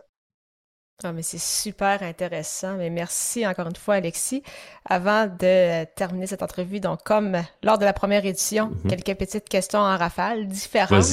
Ah, 1.04 1.12
mais 1.12 1.22
c'est 1.22 1.40
super 1.40 2.02
intéressant. 2.02 2.76
Mais 2.76 2.90
merci 2.90 3.46
encore 3.46 3.66
une 3.66 3.76
fois, 3.76 3.94
Alexis. 3.94 4.42
Avant 4.84 5.26
de 5.26 5.84
terminer 5.96 6.26
cette 6.26 6.42
entrevue, 6.42 6.80
donc 6.80 7.02
comme 7.02 7.42
lors 7.62 7.78
de 7.78 7.84
la 7.84 7.92
première 7.92 8.24
édition, 8.24 8.70
mhm. 8.84 8.90
quelques 8.90 9.18
petites 9.18 9.48
questions 9.48 9.80
en 9.80 9.96
rafale, 9.96 10.46
différentes 10.46 11.04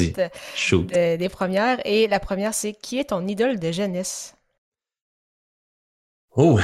des 0.93 1.29
premières. 1.29 1.79
Et 1.85 2.07
la 2.07 2.19
première, 2.19 2.53
c'est 2.53 2.73
qui 2.73 2.99
est 2.99 3.09
ton 3.09 3.27
idole 3.27 3.59
de 3.59 3.71
jeunesse? 3.71 4.35
Oh, 6.35 6.59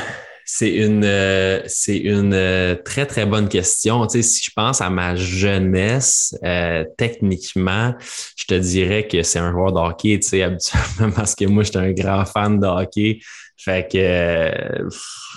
c'est 0.46 0.70
une, 0.70 1.04
euh, 1.04 1.62
c'est 1.66 1.98
une 1.98 2.34
euh, 2.34 2.76
très, 2.76 3.08
très 3.08 3.26
bonne 3.26 3.50
question. 3.50 4.06
Tu 4.06 4.22
sais, 4.22 4.22
si 4.22 4.44
je 4.44 4.52
pense 4.56 4.80
à 4.80 4.92
ma 4.92 5.16
jeunesse, 5.16 6.38
euh, 6.44 6.86
techniquement, 6.98 7.96
je 8.38 8.46
te 8.46 8.54
dirais 8.54 9.08
que 9.08 9.24
c'est 9.24 9.40
un 9.40 9.52
joueur 9.52 9.74
de 9.74 9.80
hockey, 9.80 10.20
tu 10.20 10.28
sais, 10.28 10.44
habituellement, 10.44 11.12
parce 11.16 11.34
que 11.36 11.46
moi, 11.46 11.64
j'étais 11.64 11.80
un 11.80 11.92
grand 11.92 12.26
fan 12.26 12.60
de 12.60 12.68
hockey. 12.68 13.20
Fait 13.58 13.90
que 13.90 13.98
euh, 13.98 14.90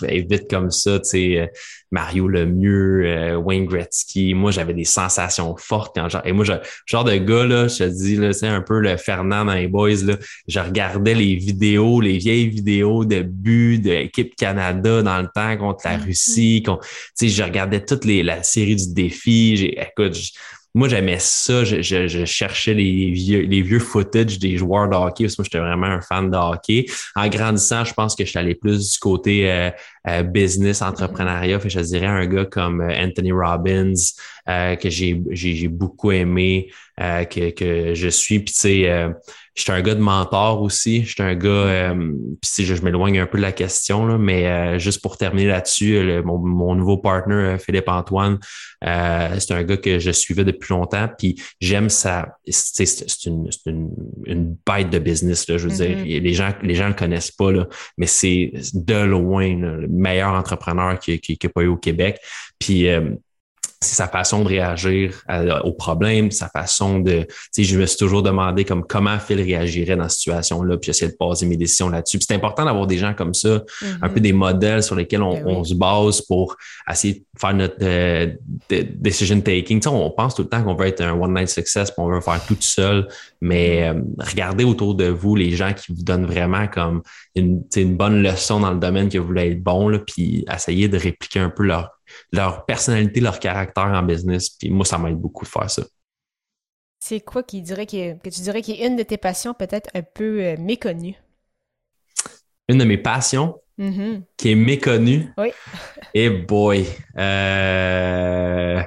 vite 0.03 0.51
comme 0.51 0.71
ça, 0.71 0.99
tu 0.99 1.09
sais, 1.09 1.39
euh, 1.39 1.47
Mario 1.93 2.27
Lemieux, 2.27 3.05
euh, 3.07 3.37
Wayne 3.37 3.67
Gretzky, 3.67 4.35
moi 4.35 4.51
j'avais 4.51 4.75
des 4.75 4.85
sensations 4.85 5.57
fortes 5.57 5.95
quand 5.95 6.09
genre 6.09 6.23
et 6.25 6.33
moi 6.33 6.45
je, 6.45 6.53
genre 6.87 7.05
de 7.05 7.17
gars 7.17 7.47
là, 7.47 7.69
je 7.69 7.79
te 7.79 7.85
dis 7.85 8.17
là, 8.17 8.33
c'est 8.33 8.49
un 8.49 8.61
peu 8.61 8.81
le 8.81 8.97
Fernand 8.97 9.45
dans 9.45 9.55
les 9.55 9.69
boys 9.69 10.05
là, 10.05 10.17
je 10.49 10.59
regardais 10.59 11.15
les 11.15 11.37
vidéos, 11.37 12.01
les 12.01 12.19
vieilles 12.19 12.49
vidéos 12.49 13.05
de 13.05 13.23
buts 13.23 13.79
de 13.79 13.91
l'équipe 13.91 14.35
Canada 14.35 15.03
dans 15.03 15.23
le 15.23 15.29
temps 15.33 15.57
contre 15.57 15.83
la 15.85 15.97
mm-hmm. 15.97 16.05
Russie, 16.05 16.63
tu 16.67 16.73
sais, 17.15 17.29
je 17.29 17.43
regardais 17.43 17.85
toute 17.85 18.05
les 18.05 18.25
la 18.25 18.43
série 18.43 18.77
du 18.77 18.93
défi, 18.93 19.57
j'ai 19.57 19.81
écoute, 19.81 20.17
moi, 20.75 20.89
j'aimais 20.89 21.19
ça. 21.19 21.65
Je, 21.65 21.83
je, 21.83 22.25
cherchais 22.25 22.75
les 22.75 23.11
vieux, 23.11 23.41
les 23.41 23.63
vieux 23.63 23.79
footage 23.79 24.39
des 24.39 24.57
joueurs 24.57 24.89
de 24.89 24.95
hockey 24.95 25.25
parce 25.25 25.37
que 25.37 25.43
moi, 25.43 25.45
j'étais 25.45 25.59
vraiment 25.59 25.87
un 25.87 26.01
fan 26.01 26.31
de 26.31 26.37
hockey. 26.37 26.87
En 27.17 27.29
grandissant, 27.29 27.85
je 27.85 27.95
pense 27.95 28.15
que 28.15 28.25
je 28.25 28.31
suis 28.31 28.39
allé 28.39 28.55
plus 28.55 28.93
du 28.93 28.99
côté 28.99 29.51
euh, 29.51 29.71
business, 30.25 30.83
entrepreneuriat. 30.83 31.59
Fait, 31.61 31.71
je 31.71 31.81
dirais 31.81 32.07
un 32.07 32.27
gars 32.27 32.45
comme 32.45 32.81
Anthony 32.81 33.33
Robbins, 33.33 33.93
que 34.47 34.91
j'ai, 34.91 35.23
j'ai, 35.31 35.69
beaucoup 35.69 36.11
aimé, 36.13 36.71
que, 36.99 37.51
que 37.51 37.95
je 37.95 38.09
suis. 38.09 38.41
Puis 38.41 38.55
tu 38.55 38.61
sais, 38.61 39.13
J'étais 39.59 39.73
un 39.73 39.83
gars 39.83 39.97
de 39.97 40.01
mentor 40.01 40.63
aussi. 40.63 41.05
J'étais 41.05 41.25
un 41.25 41.35
gars, 41.35 41.49
euh, 41.49 42.13
puis 42.41 42.49
si 42.49 42.65
je, 42.65 42.81
m'éloigne 42.81 43.19
un 43.19 43.27
peu 43.27 43.39
de 43.39 43.43
la 43.43 43.51
question, 43.51 44.07
là, 44.07 44.17
mais 44.17 44.47
euh, 44.47 44.79
juste 44.79 45.03
pour 45.03 45.17
terminer 45.17 45.49
là-dessus, 45.49 46.23
mon, 46.25 46.39
mon, 46.39 46.77
nouveau 46.77 46.97
partner, 46.97 47.35
euh, 47.35 47.59
Philippe 47.59 47.89
Antoine, 47.89 48.39
c'est 48.81 49.51
un 49.51 49.65
gars 49.65 49.77
que 49.77 49.99
je 49.99 50.13
suivais 50.13 50.45
depuis 50.45 50.73
longtemps, 50.73 51.09
puis 51.19 51.43
j'aime 51.61 51.89
ça. 51.89 52.37
C'est 52.49 52.95
une, 53.27 53.51
une, 53.67 53.91
une 54.27 54.57
bête 54.65 54.91
de 54.91 55.01
business, 55.01 55.49
là, 55.49 55.59
je 55.59 55.67
veux 55.69 55.75
dire. 55.75 55.99
Mm-hmm. 55.99 56.23
Les 56.23 56.33
gens 56.35 56.53
les 56.63 56.75
gens 56.77 56.87
le 56.87 56.95
connaissent 56.95 57.33
pas, 57.33 57.51
là, 57.51 57.67
mais 57.97 58.07
c'est 58.07 58.53
de 58.75 59.05
loin 59.05 59.57
le 59.57 59.89
meilleur 59.99 60.33
entrepreneur 60.33 60.99
qu'il 60.99 61.21
qui, 61.21 61.37
qui, 61.37 61.47
a 61.47 61.51
pas 61.51 61.63
eu 61.63 61.69
au 61.69 61.77
Québec. 61.77 62.21
Puis 62.59 62.87
c'est 62.87 63.28
sa 63.81 64.09
façon 64.09 64.43
de 64.43 64.49
réagir 64.49 65.23
aux 65.63 65.73
problèmes, 65.73 66.33
sa 66.33 66.49
façon 66.49 66.99
de, 66.99 67.23
tu 67.23 67.27
sais, 67.53 67.65
je 67.65 67.79
me 67.79 67.87
suis 67.87 67.97
toujours 67.97 68.25
demandé 68.25 68.65
comme 68.65 68.85
comment 68.85 69.19
Phil 69.21 69.41
réagirait 69.41 69.95
dans 69.95 70.09
cette 70.09 70.19
situation-là, 70.19 70.79
puis 70.79 70.87
j'essaie 70.87 71.09
de 71.09 71.17
baser 71.19 71.47
mes 71.47 71.57
décisions 71.57 71.89
là-dessus. 71.89 72.19
c'est 72.21 72.35
important 72.35 72.65
d'avoir 72.65 72.89
des 72.89 72.99
gens 72.99 73.15
comme 73.15 73.35
ça, 73.35 73.63
un 74.03 74.09
peu 74.09 74.19
mm-hmm. 74.19 74.21
des 74.21 74.33
modèles 74.33 74.83
sur 74.83 74.97
lesquels 74.97 75.23
on, 75.23 75.41
ben 75.41 75.65
se 75.65 75.75
base 75.75 76.21
pour 76.23 76.57
essayer 76.91 77.15
de 77.15 77.25
faire 77.39 77.55
notre 77.55 77.77
euh, 77.83 78.27
decision 78.69 79.41
taking. 79.41 79.79
Tu 79.79 79.89
sais, 79.89 79.95
on 79.95 80.11
pense 80.11 80.35
tout 80.35 80.43
le 80.43 80.49
temps 80.49 80.63
qu'on 80.63 80.75
veut 80.75 80.87
être 80.87 81.01
un 81.01 81.13
one 81.13 81.35
night 81.35 81.49
success, 81.49 81.93
puis 81.93 82.03
on 82.03 82.09
veut 82.09 82.21
faire 82.21 82.45
tout 82.47 82.57
seul, 82.59 83.07
mais 83.41 83.83
mm-hmm. 83.83 83.99
euh, 83.99 84.25
regardez 84.27 84.65
autour 84.65 84.97
de 84.97 85.07
vous 85.07 85.37
les 85.37 85.53
gens 85.53 85.73
qui 85.73 85.93
vous 85.93 86.03
donnent 86.03 86.27
vraiment 86.27 86.67
comme 86.67 87.03
une, 87.37 87.63
une 87.77 87.97
bonne 87.97 88.23
leçon 88.23 88.59
dans 88.59 88.73
le 88.73 88.81
domaine 88.81 89.09
que 89.09 89.19
vous 89.19 89.27
voulez 89.27 89.53
être 89.53 89.63
bon, 89.63 89.89
là, 89.89 90.01
puis 90.01 90.45
essayez 90.53 90.89
de 90.89 90.99
répliquer 90.99 91.39
un 91.39 91.51
peu 91.51 91.63
leur 91.63 91.98
leur 92.33 92.65
personnalité, 92.67 93.21
leur 93.21 93.39
caractère 93.39 93.85
en 93.85 94.03
business. 94.03 94.51
Puis 94.51 94.71
moi, 94.71 94.85
ça 94.85 94.99
m'aide 94.99 95.17
beaucoup 95.17 95.45
de 95.45 95.51
faire 95.51 95.71
ça. 95.71 95.83
C'est 97.01 97.21
quoi 97.21 97.43
qui 97.43 97.63
dirait 97.63 97.87
que, 97.87 98.15
tu 98.29 98.41
dirais 98.41 98.63
qui 98.63 98.73
est 98.73 98.87
une 98.87 98.97
de 98.97 99.03
tes 99.03 99.17
passions 99.17 99.55
peut-être 99.55 99.89
un 99.95 100.03
peu 100.03 100.43
euh, 100.43 100.57
méconnue? 100.59 101.15
Une 102.69 102.79
de 102.79 102.85
mes 102.85 102.99
passions 102.99 103.61
mm-hmm. 103.79 104.23
qui 104.37 104.51
est 104.51 104.57
méconnue? 104.57 105.33
Oui. 105.39 105.49
Et 106.13 106.25
eh 106.25 106.31
boy! 106.31 106.87
Euh... 107.17 108.83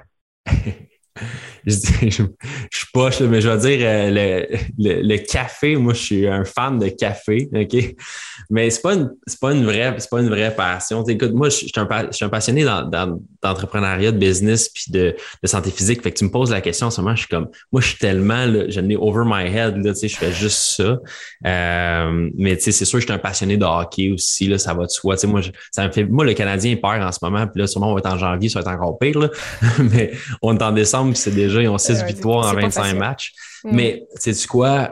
je, 1.66 1.74
je, 2.02 2.10
suis 2.10 2.88
poche, 2.94 3.20
mais 3.22 3.42
je 3.42 3.50
vais 3.50 3.58
dire 3.58 3.80
euh, 3.82 4.10
le, 4.10 4.58
le, 4.78 5.02
le, 5.02 5.18
café. 5.18 5.76
Moi, 5.76 5.94
je 5.94 6.00
suis 6.00 6.28
un 6.28 6.46
fan 6.46 6.80
de 6.80 6.88
café, 6.90 7.50
OK? 7.54 7.96
Mais 8.50 8.70
c'est 8.70 8.82
pas 8.82 8.96
pas 9.40 9.54
une 9.54 9.66
vraie, 9.66 9.96
pas 10.10 10.22
une 10.22 10.30
vraie 10.30 10.54
passion. 10.56 11.04
écoute, 11.06 11.34
moi, 11.34 11.50
je 11.50 11.56
suis 11.56 11.72
un, 11.76 11.88
je 12.10 12.16
suis 12.16 12.26
un 12.26 12.30
passionné 12.30 12.64
d'entrepreneuriat, 12.64 14.12
de 14.12 14.18
business 14.18 14.70
puis 14.70 14.86
de, 14.90 15.16
de, 15.42 15.48
santé 15.48 15.72
physique. 15.72 16.02
Fait 16.02 16.12
que 16.12 16.18
tu 16.18 16.26
me 16.26 16.32
poses 16.32 16.52
la 16.52 16.62
question 16.62 16.88
en 16.88 16.92
ce 16.92 17.02
moment, 17.02 17.16
je 17.16 17.22
suis 17.22 17.30
comme, 17.30 17.50
moi, 17.72 17.82
je 17.82 17.88
suis 17.88 17.98
tellement, 17.98 18.46
là, 18.46 18.70
je 18.70 18.82
over 18.98 19.24
my 19.26 19.46
head, 19.46 19.78
là, 19.78 19.94
je 20.02 20.16
fais 20.16 20.32
juste 20.32 20.58
ça. 20.58 21.00
Euh, 21.46 22.30
mais 22.36 22.56
tu 22.58 22.64
sais, 22.64 22.72
c'est 22.72 22.86
sûr 22.86 22.98
que 22.98 23.02
je 23.02 23.08
suis 23.08 23.14
un 23.14 23.20
passionné 23.20 23.58
de 23.58 23.66
hockey 23.66 24.12
aussi, 24.12 24.48
là, 24.48 24.58
ça 24.58 24.74
va 24.74 24.86
de 24.86 24.90
soi. 24.90 25.16
Moi, 25.26 25.42
ça 25.72 25.88
me 25.88 25.92
fait, 25.92 26.04
moi, 26.06 26.26
le 26.26 26.34
Canadien 26.34 26.76
perd 26.76 27.04
en 27.04 27.12
ce 27.12 27.20
moment, 27.22 27.48
puis 27.48 27.62
là, 27.62 27.68
sûrement, 27.68 27.92
on 27.92 27.94
va 27.94 28.00
être 28.00 28.14
en 28.14 28.18
janvier, 28.18 28.50
ça 28.50 28.62
va 28.62 28.72
être 28.72 28.80
encore 28.80 28.98
pire, 29.00 29.20
là. 29.20 29.30
mais 29.80 30.12
on 30.42 30.58
est 30.58 30.62
en 30.62 30.72
décembre, 30.72 31.16
c'est 31.16 31.34
déjà 31.34 31.51
ils 31.60 31.68
ont 31.68 31.78
six 31.78 32.04
victoires 32.04 32.48
en 32.48 32.54
25 32.54 32.94
matchs. 32.94 33.34
Mm. 33.64 33.70
Mais 33.74 34.04
sais 34.16 34.34
tu 34.34 34.48
quoi? 34.48 34.92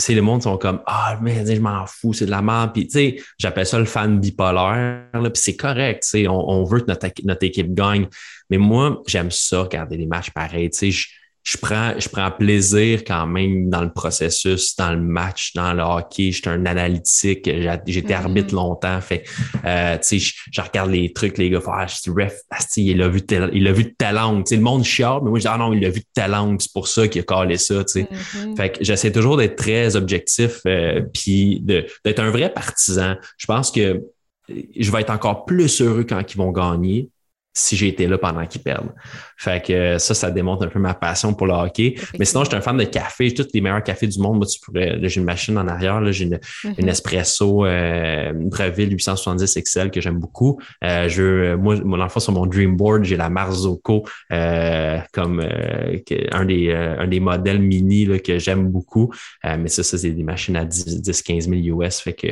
C'est 0.00 0.14
le 0.14 0.22
monde 0.22 0.42
sont 0.42 0.58
comme 0.58 0.80
Ah, 0.86 1.18
mais 1.20 1.44
je 1.46 1.60
m'en 1.60 1.86
fous, 1.86 2.12
c'est 2.12 2.26
de 2.26 2.30
la 2.30 2.42
merde. 2.42 2.72
Puis 2.72 2.86
tu 2.86 2.92
sais, 2.92 3.16
j'appelle 3.38 3.66
ça 3.66 3.78
le 3.78 3.84
fan 3.84 4.18
bipolaire. 4.18 5.04
Puis 5.12 5.30
c'est 5.34 5.56
correct, 5.56 6.02
tu 6.02 6.08
sais, 6.08 6.28
on, 6.28 6.48
on, 6.48 6.64
veut 6.64 6.80
que 6.80 6.86
notre, 6.86 7.06
notre 7.24 7.44
équipe 7.44 7.74
gagne. 7.74 8.08
Mais 8.50 8.58
moi, 8.58 9.02
j'aime 9.06 9.30
ça, 9.30 9.62
regarder 9.62 9.96
des 9.96 10.06
matchs 10.06 10.30
pareils. 10.30 10.70
Tu 10.70 10.92
sais, 10.92 11.08
je 11.46 11.56
prends, 11.58 11.92
je 11.96 12.08
prends 12.08 12.28
plaisir 12.32 13.04
quand 13.06 13.24
même 13.24 13.70
dans 13.70 13.82
le 13.82 13.92
processus, 13.92 14.74
dans 14.74 14.90
le 14.90 15.00
match, 15.00 15.52
dans 15.54 15.72
le 15.74 15.82
hockey. 15.82 16.32
J'étais 16.32 16.48
un 16.48 16.66
analytique, 16.66 17.48
j'étais 17.86 18.14
mm-hmm. 18.14 18.16
arbitre 18.16 18.52
longtemps. 18.52 19.00
Fait, 19.00 19.22
euh, 19.64 19.96
tu 19.98 20.18
sais, 20.18 20.34
je, 20.50 20.60
regarde 20.60 20.90
les 20.90 21.12
trucs, 21.12 21.38
les 21.38 21.48
gars, 21.48 21.60
ah, 21.68 21.86
je 21.86 22.10
ref, 22.10 22.34
il 22.76 22.98
l'a 22.98 23.08
vu, 23.08 23.20
il 23.52 23.68
a 23.68 23.72
vu 23.72 23.84
de 23.84 23.94
ta 23.96 24.10
langue. 24.10 24.44
Tu 24.44 24.50
sais, 24.50 24.56
le 24.56 24.62
monde 24.62 24.82
chiale, 24.82 25.20
mais 25.22 25.30
moi, 25.30 25.38
je 25.38 25.42
dis, 25.42 25.48
ah 25.48 25.56
non, 25.56 25.72
il 25.72 25.80
l'a 25.80 25.90
vu 25.90 26.00
de 26.00 26.06
ta 26.12 26.26
langue, 26.26 26.60
c'est 26.60 26.72
pour 26.72 26.88
ça 26.88 27.06
qu'il 27.06 27.20
a 27.20 27.24
collé 27.24 27.58
ça, 27.58 27.84
tu 27.84 27.92
sais. 27.92 28.08
Mm-hmm. 28.10 28.56
Fait 28.56 28.72
que 28.72 28.84
j'essaie 28.84 29.12
toujours 29.12 29.36
d'être 29.36 29.54
très 29.54 29.94
objectif, 29.94 30.62
euh, 30.66 31.00
puis 31.14 31.60
d'être 31.60 32.18
un 32.18 32.30
vrai 32.30 32.52
partisan. 32.52 33.14
Je 33.38 33.46
pense 33.46 33.70
que 33.70 34.02
je 34.48 34.90
vais 34.90 35.00
être 35.00 35.10
encore 35.10 35.44
plus 35.44 35.80
heureux 35.80 36.02
quand 36.02 36.22
ils 36.28 36.36
vont 36.36 36.50
gagner 36.50 37.08
si 37.56 37.76
j'ai 37.76 37.88
été 37.88 38.06
là 38.06 38.18
pendant 38.18 38.44
qu'ils 38.46 38.62
perdent. 38.62 38.92
Fait 39.38 39.64
que 39.64 39.98
ça, 39.98 40.14
ça 40.14 40.30
démontre 40.30 40.64
un 40.64 40.68
peu 40.68 40.78
ma 40.78 40.94
passion 40.94 41.34
pour 41.34 41.46
le 41.46 41.54
hockey. 41.54 41.94
Mais 42.18 42.24
sinon, 42.24 42.44
je 42.44 42.50
suis 42.50 42.56
un 42.56 42.60
fan 42.60 42.76
de 42.76 42.84
café. 42.84 43.32
Tous 43.32 43.48
les 43.52 43.60
meilleurs 43.60 43.82
cafés 43.82 44.06
du 44.06 44.18
monde, 44.18 44.36
moi, 44.36 44.46
tu 44.46 44.60
pourrais. 44.60 44.98
J'ai 45.02 45.20
une 45.20 45.26
machine 45.26 45.56
en 45.58 45.66
arrière. 45.68 46.00
J'ai 46.12 46.24
une, 46.24 46.36
mm-hmm. 46.36 46.74
une, 46.78 46.88
espresso 46.88 47.64
euh, 47.64 48.32
Breville 48.34 48.92
870 48.92 49.58
XL 49.62 49.90
que 49.90 50.00
j'aime 50.00 50.18
beaucoup. 50.18 50.60
Euh, 50.84 51.08
je, 51.08 51.54
moi, 51.54 51.76
dans 51.76 51.96
le 51.96 52.08
fond, 52.08 52.20
sur 52.20 52.32
mon 52.32 52.46
Dream 52.46 52.76
Board, 52.76 53.04
j'ai 53.04 53.16
la 53.16 53.30
Marzocco 53.30 54.04
euh, 54.32 54.98
comme 55.12 55.40
euh, 55.40 55.98
un, 56.32 56.44
des, 56.44 56.68
euh, 56.68 56.98
un 56.98 57.06
des 57.06 57.20
modèles 57.20 57.60
mini 57.60 58.04
là, 58.04 58.18
que 58.18 58.38
j'aime 58.38 58.68
beaucoup. 58.68 59.12
mais 59.44 59.68
ça, 59.68 59.82
ça, 59.82 59.98
c'est 59.98 60.10
des 60.10 60.22
machines 60.22 60.56
à 60.56 60.64
10-15 60.64 61.62
000 61.64 61.80
US. 61.80 62.00
Fait 62.00 62.12
que 62.12 62.26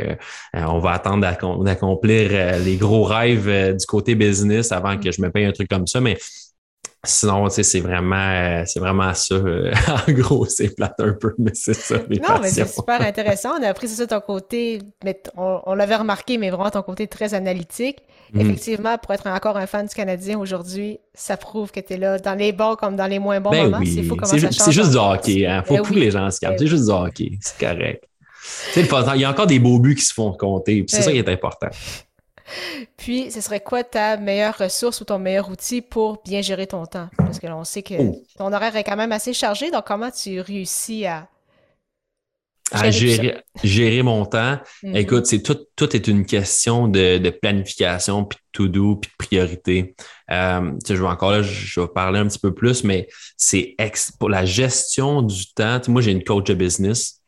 on 0.55 0.79
va 0.79 0.93
attendre 0.93 1.21
d'accomplir 1.65 2.59
les 2.65 2.77
gros 2.77 3.05
rêves 3.05 3.77
du 3.77 3.87
côté 3.87 4.15
business 4.15 4.73
avant 4.73 4.99
que 4.99 5.11
je 5.17 5.23
me 5.23 5.31
paye 5.31 5.45
un 5.45 5.53
truc 5.53 5.69
comme 5.69 5.87
ça. 5.87 6.01
Mais 6.01 6.19
Sinon, 7.07 7.49
tu 7.49 7.57
sais, 7.57 7.63
c'est 7.63 7.81
vraiment, 7.81 8.17
euh, 8.17 8.63
c'est 8.67 8.81
vraiment 8.81 9.13
ça. 9.15 9.35
Euh, 9.35 9.73
en 10.09 10.13
gros, 10.13 10.47
c'est 10.47 10.75
plate 10.75 10.95
un 10.99 11.13
peu, 11.13 11.35
mais 11.39 11.53
c'est 11.55 11.75
ça. 11.75 11.97
non, 11.99 12.39
mais 12.41 12.49
c'est 12.49 12.67
super 12.67 13.01
intéressant. 13.03 13.51
On 13.59 13.63
a 13.63 13.69
appris 13.69 13.89
c'est 13.89 13.97
ça 13.97 14.07
ton 14.07 14.21
côté, 14.21 14.79
mais 15.05 15.21
on, 15.37 15.75
l'avait 15.75 15.97
remarqué, 15.97 16.39
mais 16.39 16.51
vraiment 16.51 16.71
ton 16.71 16.83
côté 16.83 17.07
très 17.07 17.35
analytique. 17.35 17.99
Mm. 18.33 18.41
Effectivement, 18.41 18.99
pour 18.99 19.13
être 19.13 19.27
encore 19.27 19.57
un 19.57 19.67
fan 19.67 19.87
du 19.87 19.95
Canadien 19.95 20.39
aujourd'hui, 20.39 20.99
ça 21.15 21.37
prouve 21.37 21.71
que 21.71 21.81
tu 21.81 21.95
es 21.95 21.97
là 21.99 22.19
dans 22.19 22.35
les 22.35 22.53
bons 22.53 22.75
comme 22.77 22.97
dans 22.97 23.07
les 23.07 23.19
moins 23.19 23.41
bons 23.41 23.51
ben 23.51 23.65
moments. 23.65 23.79
Oui. 23.79 23.93
C'est 23.95 24.03
fou 24.03 24.17
comment 24.17 24.27
ça 24.27 24.51
C'est 24.51 24.73
juste 24.73 24.93
du 24.93 24.97
hockey. 24.97 25.47
Hein. 25.47 25.63
Faut 25.67 25.75
ben 25.75 25.83
que 25.83 25.95
les 25.95 26.11
gens 26.11 26.31
se 26.31 26.41
calment. 26.41 26.57
Ben 26.57 26.59
c'est 26.61 26.71
juste 26.71 26.85
du 26.85 26.91
hockey. 26.91 27.39
C'est 27.41 27.59
correct. 27.59 28.05
Il 28.77 29.21
y 29.21 29.25
a 29.25 29.31
encore 29.31 29.47
des 29.47 29.59
beaux 29.59 29.79
buts 29.79 29.95
qui 29.95 30.05
se 30.05 30.15
font 30.15 30.33
compter. 30.33 30.85
C'est 30.89 31.03
ça 31.03 31.11
qui 31.11 31.19
est 31.19 31.29
important. 31.29 31.69
Puis, 32.97 33.31
ce 33.31 33.41
serait 33.41 33.61
quoi 33.61 33.85
ta 33.85 34.17
meilleure 34.17 34.57
ressource 34.57 35.01
ou 35.01 35.05
ton 35.05 35.19
meilleur 35.19 35.49
outil 35.51 35.81
pour 35.81 36.23
bien 36.25 36.43
gérer 36.43 36.67
ton 36.67 36.87
temps? 36.87 37.09
Parce 37.17 37.39
que 37.39 37.47
là, 37.47 37.57
on 37.57 37.65
sait 37.65 37.83
que 37.83 37.95
oh. 37.99 38.23
ton 38.39 38.53
horaire 38.53 38.77
est 38.77 38.85
quand 38.85 38.97
même 38.97 39.13
assez 39.13 39.33
chargé, 39.33 39.71
donc 39.71 39.85
comment 39.87 40.11
tu 40.11 40.41
réussis 40.41 41.07
à... 41.07 41.29
À 42.73 42.91
gérer, 42.91 43.43
gérer 43.63 44.03
mon 44.03 44.25
temps? 44.25 44.59
Mhm. 44.83 44.97
Écoute, 44.97 45.27
c'est 45.27 45.43
tout, 45.43 45.59
tout 45.77 45.95
est 45.95 46.09
une 46.09 46.25
question 46.25 46.89
de, 46.89 47.31
planification, 47.31 48.25
puis 48.25 48.39
de 48.39 48.43
to-do, 48.53 48.97
puis 48.97 49.11
de 49.11 49.27
priorité. 49.27 49.95
Euh, 50.31 50.73
je 50.89 50.95
vais 50.95 51.07
encore 51.07 51.31
là, 51.31 51.43
je 51.43 51.81
vais 51.81 51.89
parler 51.89 52.19
un 52.19 52.27
petit 52.27 52.39
peu 52.39 52.55
plus, 52.55 52.83
mais 52.83 53.07
c'est 53.37 53.77
pour 54.19 54.31
la 54.31 54.45
gestion 54.45 55.23
du 55.23 55.53
temps. 55.53 55.81
moi, 55.89 56.01
j'ai 56.01 56.13
une 56.13 56.25
coach 56.25 56.47
de 56.47 56.55
business. 56.55 57.21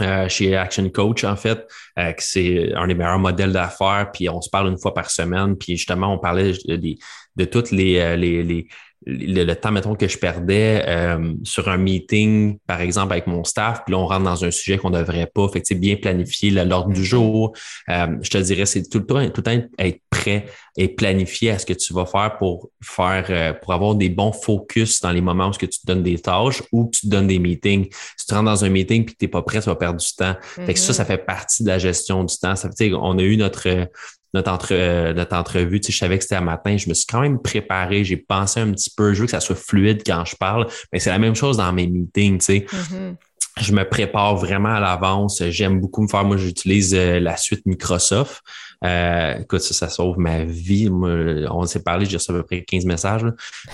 Euh, 0.00 0.28
chez 0.28 0.56
Action 0.56 0.88
Coach, 0.90 1.24
en 1.24 1.36
fait, 1.36 1.66
euh, 1.98 2.12
c'est 2.18 2.72
un 2.74 2.86
des 2.86 2.94
meilleurs 2.94 3.18
modèles 3.18 3.52
d'affaires, 3.52 4.10
puis 4.12 4.28
on 4.28 4.40
se 4.40 4.48
parle 4.48 4.68
une 4.68 4.78
fois 4.78 4.94
par 4.94 5.10
semaine, 5.10 5.56
puis 5.56 5.76
justement, 5.76 6.14
on 6.14 6.18
parlait 6.18 6.52
de, 6.66 6.96
de, 7.36 7.44
toutes 7.44 7.72
les, 7.72 7.98
euh, 7.98 8.16
les, 8.16 8.42
les, 8.44 8.68
le, 9.06 9.54
temps, 9.54 9.70
mettons, 9.70 9.94
que 9.94 10.08
je 10.08 10.18
perdais 10.18 10.84
euh, 10.86 11.32
sur 11.44 11.68
un 11.68 11.76
meeting, 11.76 12.58
par 12.66 12.80
exemple, 12.80 13.12
avec 13.12 13.26
mon 13.26 13.44
staff, 13.44 13.82
puis 13.84 13.92
là, 13.92 13.98
on 13.98 14.06
rentre 14.06 14.24
dans 14.24 14.44
un 14.44 14.50
sujet 14.50 14.78
qu'on 14.78 14.90
ne 14.90 14.98
devrait 14.98 15.30
pas. 15.32 15.48
Fait 15.48 15.60
que, 15.60 15.74
bien 15.74 15.96
planifier 15.96 16.50
l'ordre 16.50 16.92
du 16.92 17.00
mm-hmm. 17.00 17.04
jour. 17.04 17.52
Euh, 17.88 18.06
je 18.20 18.30
te 18.30 18.38
dirais, 18.38 18.66
c'est 18.66 18.88
tout 18.88 18.98
le 18.98 19.06
temps, 19.06 19.24
tout 19.30 19.40
le 19.40 19.42
temps 19.42 19.68
être 19.78 20.00
prêt 20.10 20.46
et 20.76 20.88
planifier 20.88 21.50
à 21.50 21.58
ce 21.58 21.66
que 21.66 21.72
tu 21.72 21.92
vas 21.92 22.06
faire 22.06 22.36
pour 22.38 22.70
faire, 22.82 23.26
euh, 23.30 23.52
pour 23.52 23.72
avoir 23.72 23.94
des 23.94 24.08
bons 24.08 24.32
focus 24.32 25.00
dans 25.00 25.12
les 25.12 25.20
moments 25.20 25.48
où 25.48 25.52
tu 25.52 25.68
te 25.68 25.86
donnes 25.86 26.02
des 26.02 26.18
tâches 26.18 26.62
ou 26.72 26.86
que 26.86 26.96
tu 26.96 27.02
te 27.02 27.06
donnes 27.08 27.26
des 27.28 27.38
meetings. 27.38 27.88
Si 28.16 28.26
tu 28.26 28.34
rentres 28.34 28.46
dans 28.46 28.64
un 28.64 28.68
meeting 28.68 29.04
puis 29.04 29.14
que 29.14 29.18
tu 29.18 29.24
n'es 29.24 29.30
pas 29.30 29.42
prêt, 29.42 29.60
tu 29.60 29.66
vas 29.66 29.76
perdre 29.76 30.00
du 30.00 30.14
temps. 30.14 30.34
Fait 30.42 30.74
que 30.74 30.78
ça, 30.78 30.92
ça 30.92 31.02
mm-hmm. 31.02 31.06
fait 31.06 31.18
partie 31.18 31.62
de 31.62 31.68
la 31.68 31.78
gestion 31.78 32.24
du 32.24 32.36
temps. 32.36 32.56
Ça, 32.56 32.68
on 33.00 33.18
a 33.18 33.22
eu 33.22 33.36
notre 33.36 33.88
notre, 34.34 34.50
entre, 34.50 34.68
euh, 34.72 35.12
notre 35.12 35.36
entrevue. 35.36 35.80
Tu 35.80 35.86
sais, 35.86 35.92
je 35.92 35.98
savais 35.98 36.18
que 36.18 36.24
c'était 36.24 36.36
à 36.36 36.40
matin. 36.40 36.76
Je 36.76 36.88
me 36.88 36.94
suis 36.94 37.06
quand 37.06 37.20
même 37.20 37.40
préparé. 37.40 38.04
J'ai 38.04 38.16
pensé 38.16 38.60
un 38.60 38.70
petit 38.72 38.90
peu. 38.90 39.14
Je 39.14 39.20
veux 39.20 39.26
que 39.26 39.30
ça 39.30 39.40
soit 39.40 39.56
fluide 39.56 40.02
quand 40.04 40.24
je 40.24 40.36
parle. 40.36 40.66
Mais 40.92 40.98
c'est 40.98 41.10
la 41.10 41.18
même 41.18 41.34
chose 41.34 41.56
dans 41.56 41.72
mes 41.72 41.86
meetings. 41.86 42.38
Tu 42.38 42.44
sais. 42.44 42.66
Mm-hmm. 42.70 43.14
Je 43.60 43.72
me 43.72 43.88
prépare 43.88 44.36
vraiment 44.36 44.74
à 44.74 44.80
l'avance. 44.80 45.42
J'aime 45.48 45.80
beaucoup 45.80 46.02
me 46.02 46.08
faire. 46.08 46.24
Moi, 46.24 46.36
j'utilise 46.36 46.94
euh, 46.94 47.18
la 47.18 47.36
suite 47.36 47.66
Microsoft. 47.66 48.42
Euh, 48.84 49.38
écoute, 49.40 49.60
ça, 49.60 49.74
ça 49.74 49.88
sauve 49.88 50.18
ma 50.18 50.44
vie. 50.44 50.88
on 50.90 51.66
s'est 51.66 51.82
parlé, 51.82 52.06
j'ai 52.06 52.16
reçu 52.16 52.30
à 52.30 52.34
peu 52.34 52.44
près 52.44 52.62
15 52.62 52.84
messages, 52.84 53.24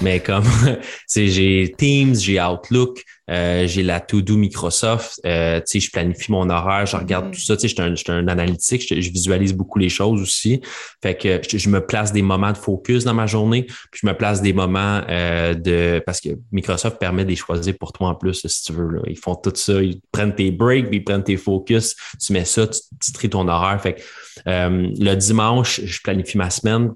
mais 0.00 0.20
comme 0.20 0.44
j'ai 1.14 1.74
Teams, 1.76 2.14
j'ai 2.14 2.40
Outlook, 2.40 3.04
euh, 3.30 3.66
j'ai 3.66 3.82
la 3.82 4.00
To-Do 4.00 4.36
Microsoft, 4.36 5.20
euh, 5.24 5.60
je 5.72 5.90
planifie 5.90 6.30
mon 6.30 6.50
horaire, 6.50 6.86
je 6.86 6.96
regarde 6.96 7.26
mm-hmm. 7.26 7.34
tout 7.34 7.40
ça, 7.40 7.56
je 7.60 7.66
suis 7.68 8.12
un, 8.12 8.14
un 8.14 8.28
analytique, 8.28 8.86
je, 8.88 9.10
visualise 9.10 9.54
beaucoup 9.54 9.78
les 9.78 9.88
choses 9.88 10.20
aussi. 10.20 10.60
Fait 11.02 11.16
que 11.16 11.40
je, 11.56 11.68
me 11.68 11.84
place 11.84 12.12
des 12.12 12.22
moments 12.22 12.52
de 12.52 12.58
focus 12.58 13.04
dans 13.04 13.14
ma 13.14 13.26
journée, 13.26 13.64
puis 13.64 14.00
je 14.02 14.06
me 14.06 14.14
place 14.14 14.42
des 14.42 14.52
moments 14.52 15.00
euh, 15.08 15.54
de... 15.54 16.02
Parce 16.04 16.20
que 16.20 16.30
Microsoft 16.52 16.98
permet 16.98 17.24
de 17.24 17.30
les 17.30 17.36
choisir 17.36 17.74
pour 17.78 17.92
toi 17.92 18.08
en 18.08 18.14
plus, 18.14 18.46
si 18.46 18.62
tu 18.62 18.72
veux. 18.72 18.88
Là. 18.88 19.00
Ils 19.06 19.18
font 19.18 19.34
tout 19.34 19.52
ça, 19.54 19.82
ils 19.82 20.00
prennent 20.12 20.34
tes 20.34 20.50
breaks, 20.50 20.88
puis 20.88 20.98
ils 20.98 21.04
prennent 21.04 21.24
tes 21.24 21.36
focus, 21.36 21.96
tu 22.24 22.32
mets 22.32 22.44
ça, 22.44 22.66
tu, 22.66 22.80
tu 23.02 23.12
tries 23.12 23.30
ton 23.30 23.48
horaire. 23.48 23.80
Fait 23.80 23.94
que 23.94 24.02
euh, 24.48 24.88
le 24.98 25.14
dimanche, 25.14 25.80
je 25.84 26.00
planifie 26.02 26.38
ma 26.38 26.50
semaine. 26.50 26.92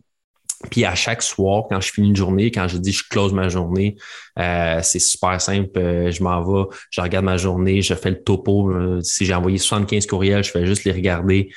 Puis 0.71 0.85
à 0.85 0.97
chaque 0.97 1.23
soir, 1.23 1.65
quand 1.71 1.81
je 1.81 1.93
finis 1.93 2.09
une 2.09 2.17
journée, 2.17 2.51
quand 2.51 2.67
je 2.67 2.79
dis 2.79 2.91
je 2.91 3.05
close 3.09 3.33
ma 3.33 3.49
journée, 3.49 3.95
euh, 4.41 4.81
c'est 4.83 4.99
super 4.99 5.41
simple. 5.41 5.79
Euh, 5.79 6.11
je 6.11 6.21
m'en 6.25 6.43
vais, 6.43 6.69
je 6.91 7.01
regarde 7.01 7.25
ma 7.25 7.37
journée, 7.37 7.81
je 7.81 7.95
fais 7.95 8.11
le 8.11 8.21
topo. 8.21 8.71
Euh, 8.71 9.01
si 9.01 9.25
j'ai 9.25 9.35
envoyé 9.35 9.59
75 9.59 10.07
courriels, 10.07 10.43
je 10.43 10.51
fais 10.51 10.67
juste 10.67 10.85
les 10.85 10.93
regarder, 10.93 11.51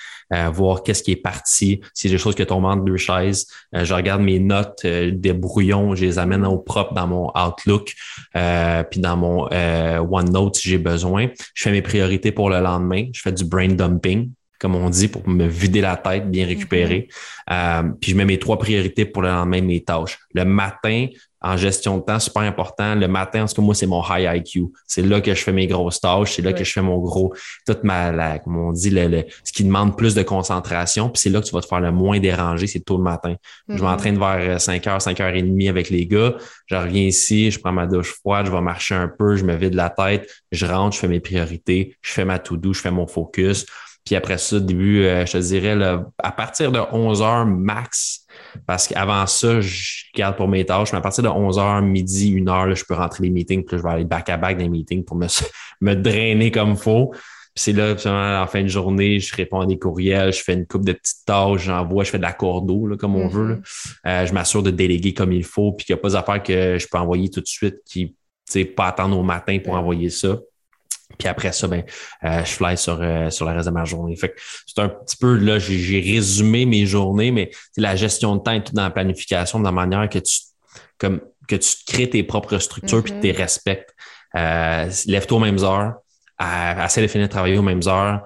voir 0.54 0.84
qu'est-ce 0.84 1.04
qui 1.04 1.12
est 1.12 1.18
parti. 1.18 1.82
Si 1.94 2.08
j'ai 2.08 2.16
des 2.16 2.18
choses 2.18 2.36
qui 2.36 2.46
tombent 2.46 2.64
entre 2.64 2.86
deux 2.86 2.96
chaises, 2.96 3.48
je 3.74 3.94
regarde 3.94 4.22
mes 4.22 4.40
notes, 4.40 4.86
des 4.86 5.34
brouillons, 5.34 5.94
je 5.94 6.06
les 6.06 6.20
amène 6.20 6.46
au 6.46 6.58
propre 6.58 6.94
dans 6.94 7.06
mon 7.06 7.32
Outlook, 7.36 7.94
puis 8.34 9.02
dans 9.02 9.18
mon 9.18 9.50
OneNote 9.50 10.56
si 10.56 10.70
j'ai 10.70 10.78
besoin. 10.78 11.28
Je 11.54 11.64
fais 11.64 11.72
mes 11.72 11.82
priorités 11.82 12.32
pour 12.32 12.50
le 12.50 12.62
lendemain. 12.62 13.08
Je 13.14 13.20
fais 13.20 13.34
du 13.34 13.44
brain 13.44 13.68
dumping 13.68 14.32
comme 14.62 14.76
on 14.76 14.92
dit, 14.92 15.08
pour 15.08 15.28
me 15.28 15.48
vider 15.48 15.82
la 15.82 15.98
tête, 15.98 16.30
bien 16.30 16.46
récupérer. 16.46 17.08
Mm-hmm. 17.50 17.88
Euh, 17.88 17.92
puis 18.00 18.12
je 18.12 18.16
mets 18.16 18.26
mes 18.26 18.38
trois 18.38 18.60
priorités 18.60 19.06
pour 19.06 19.24
le 19.24 19.30
lendemain, 19.30 19.60
mes 19.62 19.84
tâches. 19.84 20.20
Le 20.36 20.46
matin, 20.46 21.08
en 21.42 21.58
gestion 21.58 21.98
de 21.98 22.04
temps, 22.04 22.20
super 22.20 22.44
important. 22.44 22.94
Le 22.94 23.08
matin, 23.08 23.42
en 23.42 23.48
tout 23.48 23.56
cas, 23.56 23.62
moi, 23.64 23.74
c'est 23.74 23.88
mon 23.88 24.04
high 24.08 24.38
IQ. 24.38 24.66
C'est 24.86 25.02
là 25.02 25.20
que 25.20 25.34
je 25.34 25.42
fais 25.42 25.52
mes 25.52 25.66
grosses 25.66 26.00
tâches. 26.00 26.36
C'est 26.36 26.44
là 26.44 26.54
que 26.54 26.64
je 26.64 26.72
fais 26.72 26.84
mon 26.84 27.00
gros, 27.00 27.34
toute 27.66 27.84
ma, 27.84 28.12
la, 28.12 28.38
comme 28.38 28.56
on 28.56 28.72
dit, 28.72 28.92
le, 28.92 29.26
ce 29.44 29.52
qui 29.52 29.64
demande 29.64 29.98
plus 29.98 30.14
de 30.14 30.22
concentration. 30.22 31.10
Puis 31.10 31.22
c'est 31.24 31.32
là 31.32 31.42
que 31.42 31.48
tu 31.48 31.54
vas 31.54 31.62
te 31.62 31.68
faire 31.68 31.80
le 31.80 31.92
moins 31.92 32.20
déranger, 32.20 32.68
c'est 32.68 32.82
tôt 32.82 32.98
le 32.98 33.04
matin. 33.04 33.34
Je 33.68 33.74
mm-hmm. 33.74 33.82
m'entraîne 33.82 34.20
vers 34.20 34.58
5h, 34.58 34.88
euh, 34.88 34.98
5h30 34.98 35.70
avec 35.70 35.90
les 35.90 36.06
gars. 36.06 36.36
Je 36.68 36.76
reviens 36.76 37.02
ici, 37.02 37.50
je 37.50 37.60
prends 37.60 37.74
ma 37.74 37.88
douche 37.88 38.14
froide, 38.14 38.46
je 38.46 38.52
vais 38.52 38.62
marcher 38.62 38.94
un 38.94 39.08
peu, 39.08 39.36
je 39.36 39.44
me 39.44 39.56
vide 39.56 39.74
la 39.74 39.90
tête, 39.90 40.30
je 40.52 40.68
rentre, 40.68 40.96
je 40.96 41.00
fais 41.00 41.08
mes 41.08 41.20
priorités, 41.20 41.96
je 42.04 42.12
fais 42.12 42.26
ma 42.26 42.38
to-do, 42.38 42.72
je 42.74 42.82
fais 42.82 42.92
mon 42.92 43.08
focus. 43.08 43.66
Puis 44.06 44.16
après 44.16 44.38
ça, 44.38 44.60
début, 44.60 45.04
euh, 45.04 45.26
je 45.26 45.34
te 45.34 45.38
dirais, 45.38 45.78
à 46.18 46.32
partir 46.32 46.72
de 46.72 46.80
11 46.92 47.22
heures 47.22 47.46
max, 47.46 48.26
parce 48.66 48.88
qu'avant 48.88 49.26
ça, 49.28 49.62
je 49.62 50.06
garde 50.16 50.36
pour 50.36 50.48
mes 50.48 50.66
tâches, 50.66 50.92
mais 50.92 50.98
à 50.98 51.02
partir 51.02 51.24
de 51.24 51.30
11 51.30 51.60
heures, 51.60 51.82
midi, 51.82 52.36
1 52.40 52.48
heure, 52.48 52.66
là, 52.68 52.74
je 52.74 52.84
peux 52.84 52.96
rentrer 52.96 53.24
les 53.24 53.30
meetings, 53.30 53.64
puis 53.64 53.76
là, 53.76 53.82
je 53.82 53.88
vais 53.88 53.94
aller 53.94 54.06
back-à-back 54.06 54.58
dans 54.58 54.64
les 54.64 54.70
meetings 54.70 55.04
pour 55.04 55.18
me, 55.18 55.28
me 55.82 55.94
drainer 55.94 56.52
comme 56.52 56.72
il 56.72 56.78
faut. 56.78 57.14
Puis 57.54 57.66
c'est 57.66 57.74
là, 57.74 57.96
en 58.44 58.48
fin 58.48 58.64
de 58.64 58.70
journée, 58.70 59.20
je 59.20 59.36
réponds 59.36 59.60
à 59.60 59.66
des 59.66 59.78
courriels, 59.78 60.32
je 60.32 60.42
fais 60.42 60.54
une 60.54 60.66
coupe 60.66 60.86
de 60.86 60.94
petites 60.94 61.26
tâches, 61.26 61.64
j'envoie, 61.64 62.06
je 62.06 62.10
fais 62.10 62.18
de 62.18 62.24
la 62.24 62.32
cordeau, 62.32 62.88
là, 62.88 62.96
comme 62.96 63.18
on 63.18 63.28
veut. 63.28 63.56
Mm-hmm. 63.56 63.96
Euh, 64.08 64.26
je 64.26 64.34
m'assure 64.34 64.64
de 64.64 64.72
déléguer 64.72 65.14
comme 65.14 65.34
il 65.34 65.44
faut, 65.44 65.74
puis 65.74 65.86
qu'il 65.86 65.94
n'y 65.94 66.00
a 66.00 66.02
pas 66.02 66.12
d'affaires 66.12 66.42
que 66.42 66.78
je 66.80 66.88
peux 66.90 66.98
envoyer 66.98 67.30
tout 67.30 67.42
de 67.42 67.48
suite 67.48 67.80
qui, 67.86 68.08
tu 68.08 68.16
sais, 68.48 68.66
pas 68.66 68.88
attendre 68.88 69.18
au 69.18 69.24
matin 69.24 69.60
pour 69.64 69.74
envoyer 69.74 70.10
ça. 70.10 70.40
Puis 71.22 71.28
après 71.28 71.52
ça, 71.52 71.68
ben, 71.68 71.84
euh, 72.24 72.44
je 72.44 72.52
fly 72.52 72.76
sur, 72.76 73.00
euh, 73.00 73.30
sur 73.30 73.46
le 73.46 73.52
reste 73.52 73.68
de 73.68 73.72
ma 73.72 73.86
journée. 73.86 74.16
Fait 74.16 74.34
c'est 74.66 74.82
un 74.82 74.90
petit 74.90 75.16
peu, 75.18 75.36
là, 75.36 75.60
j'ai 75.60 76.00
résumé 76.00 76.66
mes 76.66 76.88
journées, 76.88 77.30
mais 77.30 77.52
la 77.78 77.96
gestion 77.96 78.36
de 78.38 78.42
temps 78.42 78.54
et 78.54 78.64
tout 78.64 78.74
dans 78.74 78.82
la 78.82 78.90
planification, 78.90 79.60
de 79.60 79.64
la 79.64 79.72
manière 79.72 80.10
que 80.10 80.18
tu, 80.18 80.40
comme, 80.98 81.22
que 81.48 81.56
tu 81.58 81.76
crées 81.86 82.10
tes 82.10 82.24
propres 82.24 82.58
structures 82.58 83.04
puis 83.04 83.14
que 83.14 83.20
tu 83.20 83.28
les 83.28 83.34
mm-hmm. 83.34 83.38
respectes. 83.38 83.94
Euh, 84.36 84.90
lève-toi 85.06 85.38
aux 85.38 85.42
mêmes 85.42 85.64
heures. 85.64 85.94
essaie 86.84 87.04
de 87.04 87.08
finir 87.08 87.28
de 87.28 87.32
travailler 87.32 87.60
aux 87.60 87.62
mêmes 87.62 87.84
heures. 87.86 88.24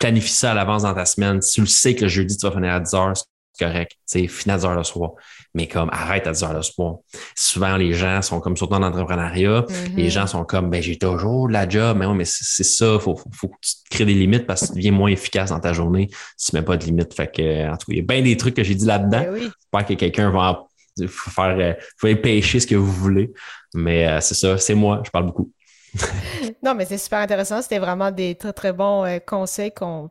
Planifie 0.00 0.32
ça 0.32 0.50
à 0.50 0.54
l'avance 0.54 0.82
dans 0.82 0.94
ta 0.94 1.06
semaine. 1.06 1.40
Si 1.40 1.54
tu 1.54 1.60
le 1.60 1.66
sais 1.68 1.94
que 1.94 2.02
le 2.02 2.08
jeudi, 2.08 2.36
tu 2.36 2.48
vas 2.48 2.52
finir 2.52 2.72
à 2.72 2.80
10 2.80 2.94
heures, 2.94 3.12
c'est 3.16 3.64
correct. 3.64 3.92
Finir 4.10 4.54
à 4.54 4.58
10 4.58 4.64
heures 4.64 4.74
le 4.74 4.82
soir 4.82 5.12
mais 5.54 5.68
comme 5.68 5.88
arrête 5.92 6.26
à 6.26 6.32
10 6.32 6.42
heures 6.42 6.54
le 6.54 6.62
soir. 6.62 6.96
Souvent, 7.36 7.76
les 7.76 7.92
gens 7.92 8.20
sont 8.22 8.40
comme, 8.40 8.56
surtout 8.56 8.74
dans 8.74 8.80
l'entrepreneuriat, 8.80 9.62
mm-hmm. 9.62 9.94
les 9.96 10.10
gens 10.10 10.26
sont 10.26 10.44
comme, 10.44 10.70
ben, 10.70 10.82
j'ai 10.82 10.98
toujours 10.98 11.48
de 11.48 11.52
la 11.52 11.68
job, 11.68 11.96
mais, 11.98 12.06
mais 12.14 12.24
c'est 12.24 12.64
ça, 12.64 12.98
faut, 12.98 13.16
faut, 13.32 13.48
que 13.48 13.56
tu 13.60 13.74
crées 13.90 14.04
des 14.04 14.14
limites 14.14 14.46
parce 14.46 14.62
que 14.62 14.66
tu 14.68 14.72
deviens 14.74 14.92
moins 14.92 15.10
efficace 15.10 15.50
dans 15.50 15.60
ta 15.60 15.72
journée 15.72 16.10
si 16.36 16.50
tu 16.50 16.56
mets 16.56 16.62
pas 16.62 16.76
de 16.76 16.84
limites. 16.84 17.14
Fait 17.14 17.30
que, 17.30 17.68
en 17.68 17.76
tout 17.76 17.86
cas, 17.86 17.92
il 17.92 17.96
y 17.96 18.00
a 18.00 18.02
bien 18.02 18.22
des 18.22 18.36
trucs 18.36 18.54
que 18.54 18.64
j'ai 18.64 18.74
dit 18.74 18.86
là-dedans. 18.86 19.24
Ben 19.32 19.50
pas 19.70 19.82
que 19.82 19.94
quelqu'un 19.94 20.30
va 20.30 20.66
faire, 21.08 21.56
euh, 21.58 21.74
faut 21.96 22.14
pêcher 22.16 22.60
ce 22.60 22.66
que 22.66 22.76
vous 22.76 22.92
voulez. 22.92 23.32
Mais 23.74 24.06
euh, 24.06 24.20
c'est 24.20 24.34
ça, 24.34 24.56
c'est 24.58 24.74
moi, 24.74 25.02
je 25.04 25.10
parle 25.10 25.26
beaucoup. 25.26 25.50
non, 26.62 26.74
mais 26.74 26.84
c'est 26.84 26.98
super 26.98 27.20
intéressant. 27.20 27.62
C'était 27.62 27.78
vraiment 27.78 28.10
des 28.10 28.34
très, 28.34 28.52
très 28.52 28.72
bons 28.72 29.04
euh, 29.04 29.18
conseils 29.24 29.72
qu'on 29.72 30.10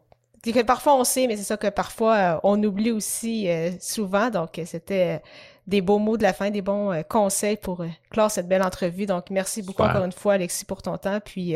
que 0.52 0.62
parfois 0.64 0.96
on 0.96 1.04
sait, 1.04 1.28
mais 1.28 1.38
c'est 1.38 1.44
ça 1.44 1.58
que 1.58 1.70
parfois 1.70 2.16
euh, 2.16 2.40
on 2.44 2.62
oublie 2.64 2.92
aussi 2.92 3.50
euh, 3.50 3.72
souvent. 3.80 4.30
Donc, 4.30 4.60
euh, 4.60 4.64
c'était 4.66 5.22
des 5.68 5.80
beaux 5.80 6.00
mots 6.00 6.18
de 6.18 6.24
la 6.24 6.34
fin, 6.34 6.50
des 6.50 6.62
bons 6.62 7.02
conseils 7.08 7.56
pour 7.56 7.86
clore 8.10 8.30
cette 8.30 8.50
belle 8.50 8.64
entrevue. 8.64 9.06
Donc, 9.06 9.30
merci 9.30 9.62
beaucoup 9.62 9.84
encore 9.84 10.04
une 10.04 10.12
fois, 10.12 10.34
Alexis, 10.34 10.66
pour 10.66 10.82
ton 10.82 10.98
temps. 10.98 11.22
Puis, 11.24 11.54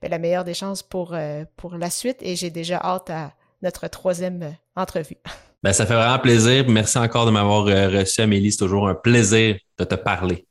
ben, 0.00 0.10
la 0.10 0.20
meilleure 0.20 0.44
des 0.44 0.54
chances 0.54 0.84
pour, 0.84 1.16
pour 1.56 1.74
la 1.74 1.90
suite. 1.90 2.18
Et 2.20 2.36
j'ai 2.36 2.50
déjà 2.50 2.76
hâte 2.76 3.10
à 3.10 3.32
notre 3.60 3.88
troisième 3.88 4.54
entrevue. 4.76 5.16
Ben, 5.64 5.72
ça 5.72 5.86
fait 5.86 5.94
vraiment 5.94 6.20
plaisir. 6.20 6.66
Merci 6.68 6.98
encore 6.98 7.26
de 7.26 7.32
m'avoir 7.32 7.64
reçu, 7.64 8.20
Amélie. 8.20 8.52
C'est 8.52 8.58
toujours 8.58 8.88
un 8.88 8.94
plaisir 8.94 9.56
de 9.76 9.82
te 9.82 9.96
parler. 9.96 10.46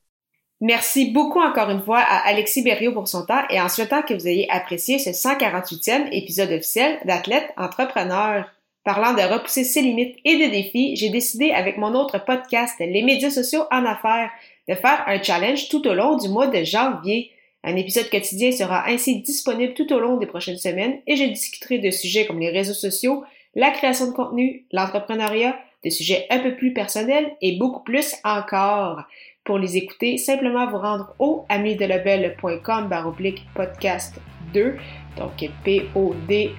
Merci 0.59 1.11
beaucoup 1.11 1.39
encore 1.39 1.69
une 1.69 1.83
fois 1.83 1.99
à 1.99 2.27
Alexis 2.27 2.63
Berriot 2.63 2.91
pour 2.91 3.07
son 3.07 3.25
temps 3.25 3.43
et 3.51 3.61
en 3.61 3.69
souhaitant 3.69 4.01
que 4.01 4.15
vous 4.15 4.27
ayez 4.27 4.49
apprécié 4.49 4.97
ce 4.97 5.11
148e 5.11 6.07
épisode 6.11 6.51
officiel 6.51 6.97
d'Athlète 7.05 7.53
Entrepreneur. 7.57 8.43
Parlant 8.83 9.13
de 9.13 9.21
repousser 9.21 9.63
ses 9.63 9.81
limites 9.81 10.17
et 10.25 10.35
de 10.35 10.49
défis, 10.49 10.95
j'ai 10.95 11.09
décidé 11.09 11.51
avec 11.51 11.77
mon 11.77 11.93
autre 11.93 12.25
podcast, 12.25 12.73
Les 12.79 13.03
médias 13.03 13.29
sociaux 13.29 13.65
en 13.69 13.85
affaires, 13.85 14.31
de 14.67 14.73
faire 14.73 15.03
un 15.05 15.21
challenge 15.21 15.69
tout 15.69 15.85
au 15.87 15.93
long 15.93 16.17
du 16.17 16.27
mois 16.27 16.47
de 16.47 16.63
janvier. 16.63 17.29
Un 17.63 17.75
épisode 17.75 18.09
quotidien 18.09 18.51
sera 18.51 18.87
ainsi 18.87 19.21
disponible 19.21 19.75
tout 19.75 19.93
au 19.93 19.99
long 19.99 20.17
des 20.17 20.25
prochaines 20.25 20.57
semaines 20.57 21.01
et 21.05 21.17
je 21.17 21.25
discuterai 21.25 21.77
de 21.77 21.91
sujets 21.91 22.25
comme 22.25 22.39
les 22.39 22.49
réseaux 22.49 22.73
sociaux, 22.73 23.23
la 23.53 23.69
création 23.69 24.07
de 24.07 24.13
contenu, 24.13 24.65
l'entrepreneuriat, 24.71 25.55
des 25.83 25.91
sujets 25.91 26.25
un 26.31 26.39
peu 26.39 26.55
plus 26.55 26.73
personnels 26.73 27.35
et 27.41 27.57
beaucoup 27.57 27.83
plus 27.83 28.15
encore. 28.23 29.03
Pour 29.47 29.57
les 29.57 29.77
écouter, 29.77 30.17
simplement 30.17 30.69
vous 30.69 30.77
rendre 30.77 31.15
au 31.19 31.45
amidelabel.com 31.47 32.89
baroblique 32.89 33.45
podcast 33.55 34.19
2, 34.53 34.75
donc 35.17 35.49
P-O-D-C-A-S-T 35.63 36.51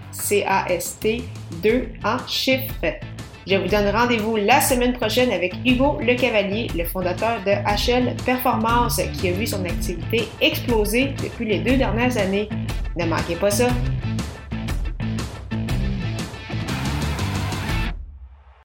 2 1.63 1.89
en 2.03 2.17
chiffres. 2.27 2.87
Je 3.47 3.57
vous 3.57 3.69
donne 3.69 3.95
rendez-vous 3.95 4.37
la 4.37 4.63
semaine 4.63 4.95
prochaine 4.95 5.31
avec 5.33 5.53
Hugo 5.67 5.99
Le 6.01 6.15
Cavalier, 6.15 6.69
le 6.75 6.87
fondateur 6.87 7.43
de 7.45 7.51
HL 7.51 8.17
Performance, 8.25 9.03
qui 9.21 9.29
a 9.29 9.33
vu 9.33 9.47
son 9.47 9.67
activité 9.67 10.27
exploser 10.41 11.09
depuis 11.23 11.45
les 11.45 11.59
deux 11.59 11.77
dernières 11.77 12.17
années. 12.17 12.49
Ne 12.97 13.05
manquez 13.05 13.37
pas 13.37 13.51
ça! 13.51 13.69